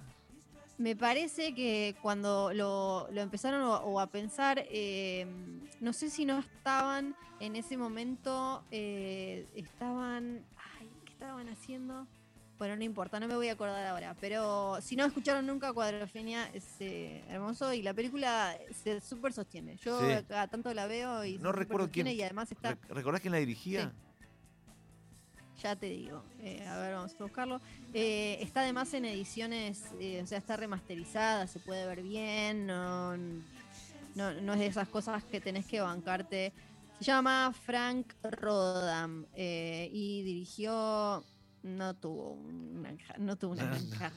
me 0.78 0.95
parece 0.95 1.53
que 1.53 1.95
cuando 2.01 2.51
lo, 2.53 3.07
empezaron 3.12 3.62
o, 3.64 3.99
a 3.99 4.07
pensar, 4.07 4.64
eh, 4.70 5.26
no 5.80 5.93
sé 5.93 6.10
si 6.10 6.26
no 6.26 6.39
estaban 6.39 7.16
en 7.39 7.55
ese 7.55 7.78
momento, 7.78 8.64
eh, 8.72 9.47
estaban, 9.55 10.45
ay, 10.57 10.89
¿qué 11.05 11.14
estaban 11.14 11.47
haciendo? 11.49 12.07
Bueno, 12.57 12.76
no 12.76 12.84
importa, 12.84 13.22
no 13.22 13.28
me 13.30 13.36
voy 13.36 13.47
a 13.47 13.53
acordar 13.53 13.86
ahora. 13.86 14.18
Pero 14.20 14.80
si 14.82 14.97
no 14.97 15.05
escucharon 15.05 15.47
nunca 15.47 15.72
Cuadrofenia, 15.72 16.49
es 16.53 16.66
hermoso 17.30 17.74
y 17.74 17.82
la 17.82 17.93
película 17.93 18.57
se 18.84 18.99
súper 18.99 19.32
sostiene. 19.32 19.78
Yo 19.78 19.97
tanto 20.26 20.74
la 20.74 20.86
veo 20.86 21.24
y 21.24 21.38
no 21.38 21.53
recuerdo 21.53 21.89
quién. 21.89 22.07
Y 22.07 22.22
además 22.22 22.51
está. 22.51 22.78
¿Recordás 22.89 23.22
quién 23.22 23.32
la 23.32 23.38
dirigía? 23.38 23.93
Ya 25.62 25.76
te 25.76 25.88
digo. 25.88 26.24
Eh, 26.41 26.66
a 26.66 26.80
ver, 26.80 26.95
vamos 26.95 27.14
a 27.20 27.24
buscarlo. 27.24 27.62
Eh, 27.93 28.38
está 28.41 28.62
además 28.62 28.93
en 28.93 29.05
ediciones, 29.05 29.84
eh, 29.99 30.22
o 30.24 30.28
sea, 30.28 30.38
está 30.38 30.55
remasterizada, 30.55 31.47
se 31.47 31.60
puede 31.60 31.86
ver 31.86 32.01
bien. 32.01 32.66
No, 32.66 33.18
no, 33.18 34.53
es 34.53 34.60
de 34.60 34.66
esas 34.66 34.88
cosas 34.88 35.24
que 35.26 35.41
tenés 35.41 35.66
que 35.66 35.82
bancarte. 35.82 36.53
Se 36.99 37.05
llama 37.05 37.53
Frank 37.66 38.14
Rodam 38.24 39.26
y 39.36 40.24
dirigió. 40.24 41.24
No 41.62 41.93
tuvo 41.93 42.32
una, 42.32 42.95
no 43.18 43.36
tuvo 43.36 43.51
una 43.51 43.66
gran 43.66 43.89
carrera. 43.89 44.16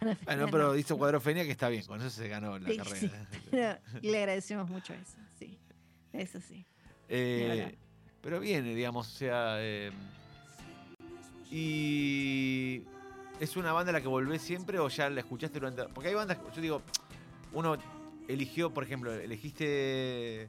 Bueno, 0.24 0.48
pero 0.50 0.76
hizo 0.76 0.96
Cuadrofenia 0.96 1.44
que 1.44 1.50
está 1.50 1.68
bien, 1.68 1.84
con 1.84 2.00
eso 2.00 2.08
se 2.08 2.26
ganó 2.26 2.58
la 2.58 2.74
carrera. 2.74 3.78
y 4.00 4.08
le 4.10 4.18
agradecemos 4.18 4.70
mucho 4.70 4.94
eso, 4.94 5.18
sí. 5.38 5.58
Eso 6.12 6.40
sí. 6.40 6.64
pero 7.06 8.40
viene, 8.40 8.74
digamos, 8.74 9.06
o 9.06 9.18
sea, 9.18 9.58
y 11.50 12.82
es 13.40 13.56
una 13.56 13.72
banda 13.72 13.90
a 13.90 13.92
la 13.94 14.00
que 14.00 14.08
volvés 14.08 14.42
siempre 14.42 14.78
o 14.78 14.88
ya 14.88 15.10
la 15.10 15.20
escuchaste 15.20 15.58
durante. 15.58 15.84
Porque 15.92 16.08
hay 16.08 16.14
bandas, 16.14 16.38
yo 16.54 16.60
digo, 16.60 16.82
uno 17.52 17.76
eligió, 18.28 18.72
por 18.72 18.84
ejemplo, 18.84 19.12
elegiste 19.12 20.48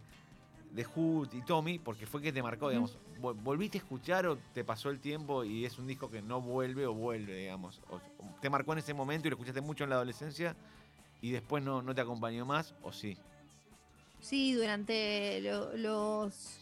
The 0.76 0.86
Who 0.96 1.28
y 1.32 1.42
Tommy 1.42 1.80
porque 1.80 2.06
fue 2.06 2.22
que 2.22 2.32
te 2.32 2.44
marcó, 2.44 2.70
digamos. 2.70 2.98
¿Volviste 3.20 3.78
a 3.78 3.82
escuchar 3.82 4.26
o 4.26 4.38
te 4.54 4.64
pasó 4.64 4.90
el 4.90 5.00
tiempo 5.00 5.44
y 5.44 5.66
es 5.66 5.78
un 5.78 5.86
disco 5.86 6.10
que 6.10 6.22
no 6.22 6.42
vuelve 6.42 6.88
o 6.88 6.94
vuelve, 6.94 7.36
digamos? 7.36 7.82
O 7.90 8.00
¿Te 8.42 8.50
marcó 8.50 8.74
en 8.74 8.80
ese 8.80 8.94
momento 8.94 9.28
y 9.28 9.32
lo 9.32 9.36
escuchaste 9.36 9.62
mucho 9.62 9.84
en 9.84 9.92
la 9.92 9.98
adolescencia 9.98 10.56
y 11.22 11.32
después 11.32 11.64
no, 11.64 11.82
no 11.82 11.94
te 11.94 12.02
acompañó 12.02 12.46
más 12.46 12.74
o 12.82 12.92
sí? 12.92 13.18
Sí, 14.22 14.54
durante 14.54 15.42
los 15.76 16.61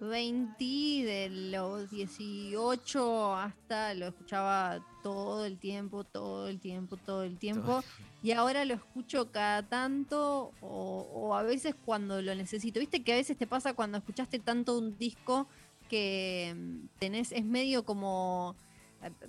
20, 0.00 0.64
de 0.64 1.28
los 1.50 1.90
18 1.90 3.36
hasta 3.36 3.94
lo 3.94 4.08
escuchaba 4.08 4.84
todo 5.02 5.46
el 5.46 5.58
tiempo, 5.58 6.04
todo 6.04 6.48
el 6.48 6.60
tiempo, 6.60 6.96
todo 6.96 7.22
el 7.22 7.38
tiempo. 7.38 7.82
Y 8.22 8.32
ahora 8.32 8.64
lo 8.64 8.74
escucho 8.74 9.30
cada 9.30 9.62
tanto 9.62 10.52
o, 10.60 11.34
a 11.34 11.42
veces 11.42 11.74
cuando 11.84 12.20
lo 12.22 12.34
necesito. 12.34 12.80
Viste 12.80 13.02
que 13.02 13.12
a 13.12 13.16
veces 13.16 13.36
te 13.36 13.46
pasa 13.46 13.74
cuando 13.74 13.98
escuchaste 13.98 14.38
tanto 14.38 14.76
un 14.78 14.98
disco 14.98 15.46
que 15.88 16.54
mm, 16.56 16.98
tenés, 16.98 17.32
es 17.32 17.44
medio 17.44 17.84
como 17.84 18.56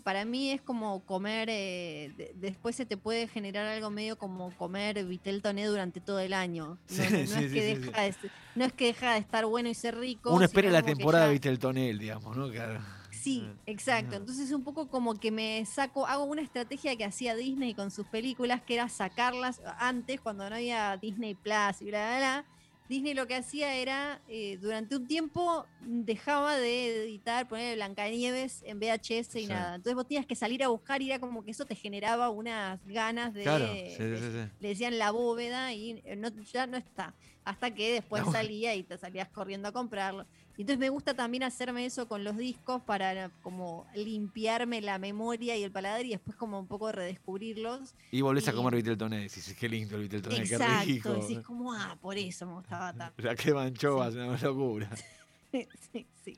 para 0.04 0.26
mí 0.26 0.52
es 0.52 0.62
como 0.62 1.04
comer, 1.06 1.50
eh, 1.52 2.34
después 2.36 2.76
se 2.76 2.86
te 2.86 2.98
puede 2.98 3.28
generar 3.28 3.66
algo 3.66 3.90
medio 3.90 4.18
como 4.18 4.56
comer 4.58 5.04
Vitel 5.06 5.42
Toné 5.42 5.66
durante 5.66 6.02
todo 6.02 6.20
el 6.20 6.34
año. 6.34 6.78
No, 6.90 7.04
es 7.04 8.74
que 8.74 8.88
deja 8.88 9.14
de, 9.14 9.20
estar 9.20 9.46
bueno 9.46 9.70
y 9.70 9.74
ser 9.74 9.98
rico. 9.98 10.34
Uno 10.34 10.46
espera 10.46 10.70
la 10.72 10.82
temporada 10.82 11.28
de 11.28 11.34
Vitel 11.34 11.60
Toné, 11.60 11.94
digamos, 11.94 12.36
¿no? 12.36 12.48
Sí, 13.12 13.46
ah, 13.48 13.54
exacto. 13.66 14.16
Entonces 14.16 14.46
es 14.46 14.52
un 14.52 14.64
poco 14.64 14.88
como 14.88 15.16
que 15.16 15.32
me 15.32 15.66
saco, 15.66 16.08
hago 16.08 16.24
una 16.24 16.42
estrategia 16.42 16.96
que 16.96 17.06
hacía 17.06 17.36
Disney 17.36 17.74
con 17.74 17.92
sus 17.92 18.08
películas, 18.08 18.62
que 18.62 18.76
era 18.76 18.90
sacarlas 18.90 19.62
antes, 19.80 20.22
cuando 20.22 20.50
no 20.50 20.56
había 20.56 20.98
Disney 20.98 21.36
Plus 21.36 21.82
y 21.82 21.86
bla, 21.86 22.08
bla, 22.08 22.18
bla 22.18 22.57
Disney 22.90 23.14
lo 23.14 23.28
que 23.28 23.36
hacía 23.36 23.76
era, 23.76 24.22
eh, 24.28 24.58
durante 24.62 24.96
un 24.96 25.08
tiempo, 25.08 25.66
dejaba 25.82 26.56
de 26.58 27.04
editar, 27.04 27.48
poner 27.48 27.76
Blancanieves 27.76 28.64
en 28.66 28.80
VHS 28.80 29.36
y 29.36 29.48
nada. 29.48 29.76
Entonces 29.76 29.96
vos 29.96 30.08
tenías 30.08 30.26
que 30.26 30.36
salir 30.36 30.64
a 30.64 30.70
buscar 30.70 31.02
y 31.02 31.10
era 31.10 31.20
como 31.20 31.44
que 31.44 31.52
eso 31.52 31.66
te 31.66 31.76
generaba 31.76 32.30
unas 32.30 32.80
ganas 32.86 33.34
de... 33.34 33.44
Claro, 33.44 33.66
le 33.74 34.68
decían 34.68 34.98
la 34.98 35.12
bóveda 35.12 35.74
y 35.74 36.02
eh, 36.06 36.32
ya 36.52 36.68
no 36.68 36.78
está. 36.78 37.14
Hasta 37.44 37.74
que 37.74 37.94
después 37.94 38.24
salía 38.32 38.76
y 38.76 38.84
te 38.84 38.98
salías 38.98 39.30
corriendo 39.30 39.70
a 39.70 39.72
comprarlo. 39.72 40.26
Y 40.58 40.62
entonces 40.62 40.80
me 40.80 40.90
gusta 40.90 41.14
también 41.14 41.44
hacerme 41.44 41.86
eso 41.86 42.08
con 42.08 42.24
los 42.24 42.36
discos 42.36 42.82
para 42.82 43.30
como 43.44 43.86
limpiarme 43.94 44.82
la 44.82 44.98
memoria 44.98 45.56
y 45.56 45.64
el 45.64 45.72
paladar 45.72 46.04
y 46.04 46.10
después 46.10 46.36
como 46.36 46.60
un 46.60 46.66
poco 46.66 46.92
redescubrirlos. 46.92 47.94
Y 48.12 48.22
volvés 48.22 48.48
a 48.48 48.54
comer 48.54 48.76
Viteltoné, 48.76 49.20
decís, 49.20 49.56
qué 49.60 49.70
lindo 49.70 49.96
el 49.96 50.04
Viteltoné, 50.04 50.38
qué 50.38 50.58
rico. 50.58 51.10
Exacto, 51.10 51.14
decís 51.14 51.40
como, 51.46 51.74
ah, 51.74 51.96
por 52.02 52.18
eso 52.18 52.48
me 52.48 52.54
gustaba 52.54 52.92
tanto. 52.98 53.22
La 53.22 53.36
que 53.36 53.54
manchó, 53.54 54.12
sí. 54.12 54.18
una 54.18 54.38
locura. 54.40 54.90
sí, 55.52 55.68
sí, 55.94 56.08
sí. 56.26 56.38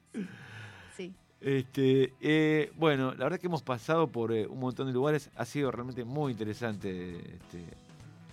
sí. 0.97 1.13
Este, 1.39 2.13
eh, 2.19 2.73
bueno, 2.75 3.13
la 3.13 3.23
verdad 3.23 3.39
que 3.39 3.47
hemos 3.47 3.63
pasado 3.63 4.07
por 4.07 4.33
eh, 4.33 4.45
un 4.47 4.59
montón 4.59 4.87
de 4.87 4.93
lugares. 4.93 5.29
Ha 5.37 5.45
sido 5.45 5.71
realmente 5.71 6.03
muy 6.03 6.33
interesante 6.33 7.35
este, 7.35 7.63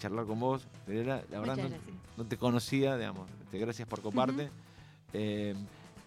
charlar 0.01 0.27
con 0.27 0.41
vos, 0.41 0.67
La 0.89 1.23
verdad 1.31 1.59
no, 2.17 2.25
te 2.25 2.37
conocía, 2.37 2.97
digamos. 2.97 3.31
Este, 3.45 3.59
gracias 3.59 3.87
por 3.87 4.03
coparte. 4.03 4.51
Eh, 5.13 5.55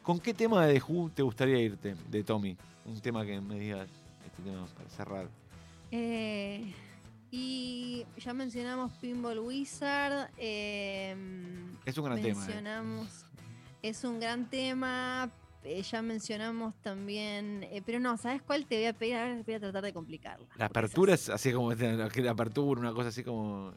¿Con 0.10 0.20
qué 0.20 0.34
tema 0.34 0.66
de 0.66 0.74
The 0.74 0.86
Who 0.92 1.12
te 1.12 1.22
gustaría 1.22 1.60
irte, 1.60 1.96
de 2.10 2.24
Tommy? 2.24 2.58
Un 2.84 3.00
tema 3.00 3.24
que 3.24 3.40
me 3.40 3.60
digas, 3.60 3.88
este 4.26 4.42
tema 4.42 4.66
para 4.76 4.90
cerrar. 4.90 5.30
Eh, 5.92 6.74
y 7.30 8.08
ya 8.18 8.34
mencionamos 8.34 8.92
Pinball 8.94 9.38
Wizard. 9.38 10.32
Es 10.36 11.16
un 11.96 12.06
gran 12.06 12.20
tema. 12.24 12.48
Eh. 12.50 13.08
Es 13.84 14.04
un 14.04 14.20
gran 14.20 14.50
tema. 14.50 15.30
ya 15.64 16.02
mencionamos 16.02 16.74
también. 16.82 17.70
pero 17.86 18.00
no, 18.00 18.18
¿sabes 18.18 18.42
cuál 18.42 18.66
te 18.66 18.78
voy 18.78 18.86
a 18.86 18.94
pedir? 18.94 19.44
voy 19.46 19.54
a 19.54 19.60
tratar 19.60 19.84
de 19.84 19.94
complicarla. 19.94 20.48
La 20.56 20.66
apertura 20.66 21.14
es 21.14 21.30
así 21.30 21.54
como 21.54 21.72
la 21.76 22.32
apertura, 22.32 22.82
una 22.82 22.94
cosa 22.94 23.10
así 23.10 23.24
como. 23.24 23.74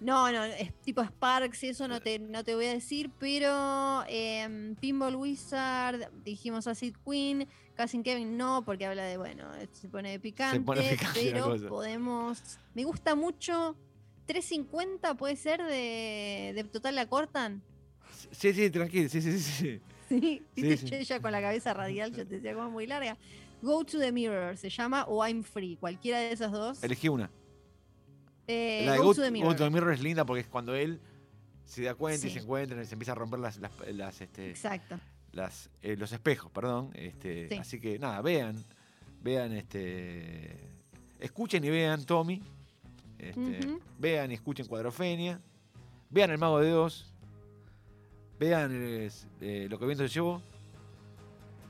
No, 0.00 0.30
no, 0.30 0.44
es 0.44 0.72
tipo 0.82 1.02
Sparks 1.02 1.64
y 1.64 1.68
eso 1.68 1.88
no 1.88 2.00
te, 2.00 2.20
no 2.20 2.44
te 2.44 2.54
voy 2.54 2.66
a 2.66 2.72
decir, 2.72 3.10
pero 3.18 4.04
em, 4.06 4.76
Pinball 4.76 5.16
Wizard, 5.16 6.10
dijimos 6.24 6.68
Acid 6.68 6.94
Queen, 7.04 7.48
Cousin 7.76 8.04
Kevin 8.04 8.36
no, 8.36 8.64
porque 8.64 8.86
habla 8.86 9.02
de, 9.04 9.16
bueno, 9.16 9.44
se 9.72 9.88
pone 9.88 10.20
picante, 10.20 10.64
pero 11.14 11.56
podemos... 11.68 12.58
Me 12.74 12.84
gusta 12.84 13.16
mucho 13.16 13.76
350, 14.26 15.14
puede 15.14 15.34
ser, 15.34 15.62
de, 15.64 16.52
de 16.54 16.64
Total 16.64 16.94
la 16.94 17.06
cortan. 17.06 17.62
Sí, 18.30 18.52
sí, 18.52 18.70
tranquilo, 18.70 19.08
sí, 19.08 19.20
sí, 19.20 19.38
sí. 19.40 19.80
Sí, 20.08 20.42
sí, 20.54 20.88
ella 20.92 21.20
con 21.20 21.32
la 21.32 21.40
cabeza 21.40 21.74
radial, 21.74 22.14
yo 22.14 22.26
te 22.26 22.36
decía 22.36 22.54
como 22.54 22.70
muy 22.70 22.86
larga. 22.86 23.18
Go 23.60 23.84
to 23.84 23.98
the 23.98 24.12
Mirror 24.12 24.56
se 24.56 24.70
llama 24.70 25.04
o 25.08 25.26
I'm 25.26 25.42
Free, 25.42 25.76
cualquiera 25.76 26.20
de 26.20 26.32
esas 26.32 26.52
dos. 26.52 26.82
Elegí 26.82 27.08
una. 27.08 27.30
Eh, 28.48 28.82
la 28.86 28.92
de 28.92 28.98
Go, 28.98 29.14
to 29.14 29.22
the 29.22 29.30
Mirror. 29.70 29.92
es 29.92 30.00
linda 30.00 30.24
porque 30.24 30.40
es 30.40 30.48
cuando 30.48 30.74
él 30.74 31.00
se 31.66 31.82
da 31.82 31.94
cuenta 31.94 32.26
y 32.26 32.30
se 32.30 32.38
encuentra 32.38 32.82
y 32.82 32.86
se 32.86 32.94
empieza 32.94 33.12
a 33.12 33.14
romper 33.14 33.40
las, 33.40 33.58
las, 33.58 34.20
este, 34.22 34.48
Exacto. 34.48 34.98
Las, 35.32 35.68
eh, 35.82 35.96
los 35.98 36.10
espejos, 36.12 36.50
perdón. 36.50 36.90
Este, 36.94 37.54
Así 37.60 37.78
que 37.78 37.98
nada, 37.98 38.22
vean, 38.22 38.56
vean, 39.22 39.52
este, 39.52 40.56
escuchen 41.20 41.62
y 41.62 41.68
vean 41.68 42.06
Tommy, 42.06 42.42
este, 43.18 43.60
vean 43.98 44.30
y 44.30 44.34
escuchen 44.34 44.66
Cuadrofenia, 44.66 45.42
vean 46.08 46.30
El 46.30 46.38
Mago 46.38 46.60
de 46.60 46.70
Dos, 46.70 47.12
vean 48.40 48.70
eh, 48.72 49.66
Lo 49.68 49.78
que 49.78 49.84
viento 49.84 50.08
se 50.08 50.14
llevó, 50.14 50.40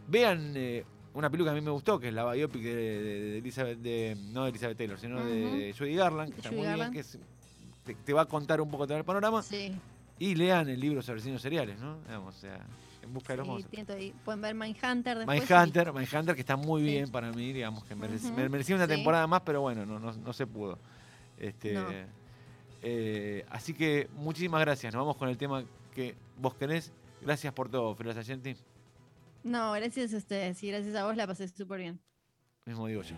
vean 0.06 0.54
una 1.14 1.30
película 1.30 1.52
que 1.52 1.58
a 1.58 1.60
mí 1.60 1.64
me 1.64 1.70
gustó, 1.70 1.98
que 1.98 2.08
es 2.08 2.14
la 2.14 2.30
biopic 2.32 2.62
de, 2.62 3.38
Elizabeth, 3.38 3.78
de, 3.78 4.16
no 4.32 4.44
de 4.44 4.50
Elizabeth 4.50 4.78
Taylor, 4.78 4.98
sino 4.98 5.24
de 5.24 5.74
Judy 5.76 5.94
Garland, 5.94 6.32
que 6.32 6.40
está 6.40 6.50
muy 6.50 6.66
bien, 6.66 6.92
que 6.92 7.94
te, 8.04 8.12
va 8.12 8.22
a 8.22 8.26
contar 8.26 8.60
un 8.60 8.70
poco 8.70 8.86
todo 8.86 8.98
el 8.98 9.04
panorama. 9.04 9.42
Sí. 9.42 9.72
Y 10.18 10.34
lean 10.34 10.68
el 10.68 10.80
libro 10.80 11.00
sobre 11.00 11.18
asesinos 11.18 11.40
seriales, 11.40 11.78
¿no? 11.78 11.98
o 12.26 12.32
sea, 12.32 12.60
en 13.02 13.14
busca 13.14 13.32
de 13.32 13.38
los 13.38 13.46
monstruos. 13.46 13.86
Pueden 14.24 14.40
ver 14.40 14.54
Mindhunter 14.54 15.18
después. 15.18 15.40
Mindhunter, 15.40 15.92
Mindhunter, 15.92 16.34
que 16.34 16.40
está 16.40 16.56
muy 16.56 16.82
bien 16.82 17.10
para 17.10 17.32
mí, 17.32 17.52
digamos, 17.52 17.84
que 17.84 17.94
me 17.94 18.48
merecía 18.48 18.76
una 18.76 18.88
temporada 18.88 19.26
más, 19.26 19.42
pero 19.42 19.60
bueno, 19.60 19.86
no, 19.86 19.98
no, 19.98 20.32
se 20.32 20.46
pudo. 20.46 20.78
Este, 21.38 21.76
eh, 22.82 23.44
así 23.50 23.74
que 23.74 24.08
muchísimas 24.14 24.60
gracias. 24.60 24.92
Nos 24.92 25.00
vamos 25.00 25.16
con 25.16 25.28
el 25.28 25.38
tema 25.38 25.64
que 25.94 26.14
vos 26.38 26.54
querés. 26.54 26.92
Gracias 27.20 27.52
por 27.52 27.68
todo, 27.68 27.94
Feliz 27.94 28.16
Ayenti. 28.16 28.56
No, 29.42 29.72
gracias 29.72 30.12
a 30.14 30.16
ustedes 30.18 30.62
y 30.62 30.70
gracias 30.70 30.94
a 30.94 31.04
vos 31.04 31.16
la 31.16 31.26
pasé 31.26 31.48
súper 31.48 31.78
bien. 31.80 32.00
Mismo 32.66 32.86
digo 32.86 33.02
yo. 33.02 33.16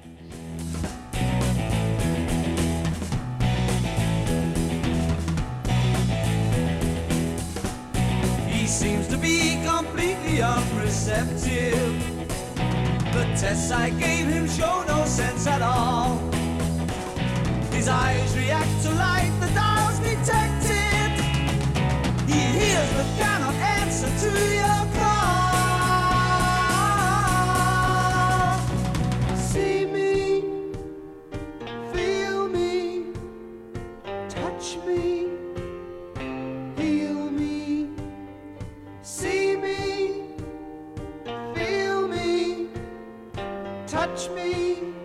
He 8.48 8.66
seems 8.66 9.08
to 9.08 9.16
be 9.16 9.60
completely 9.64 10.40
unreceptive. 10.42 11.98
The 13.12 13.24
tests 13.36 13.72
I 13.72 13.90
gave 13.90 14.28
him 14.28 14.46
show 14.46 14.84
no 14.86 15.04
sense 15.06 15.46
at 15.46 15.62
all. 15.62 16.18
His 17.72 17.88
eyes 17.88 18.36
react 18.36 18.82
to 18.82 18.90
light, 18.90 19.32
the 19.40 19.48
dial's 19.54 19.98
detected. 19.98 21.10
He 22.28 22.40
hears 22.60 22.92
but 22.94 23.06
cannot 23.18 23.54
answer 23.54 24.06
to 24.06 24.54
your 24.54 24.59
touch 43.90 44.30
me. 44.30 44.99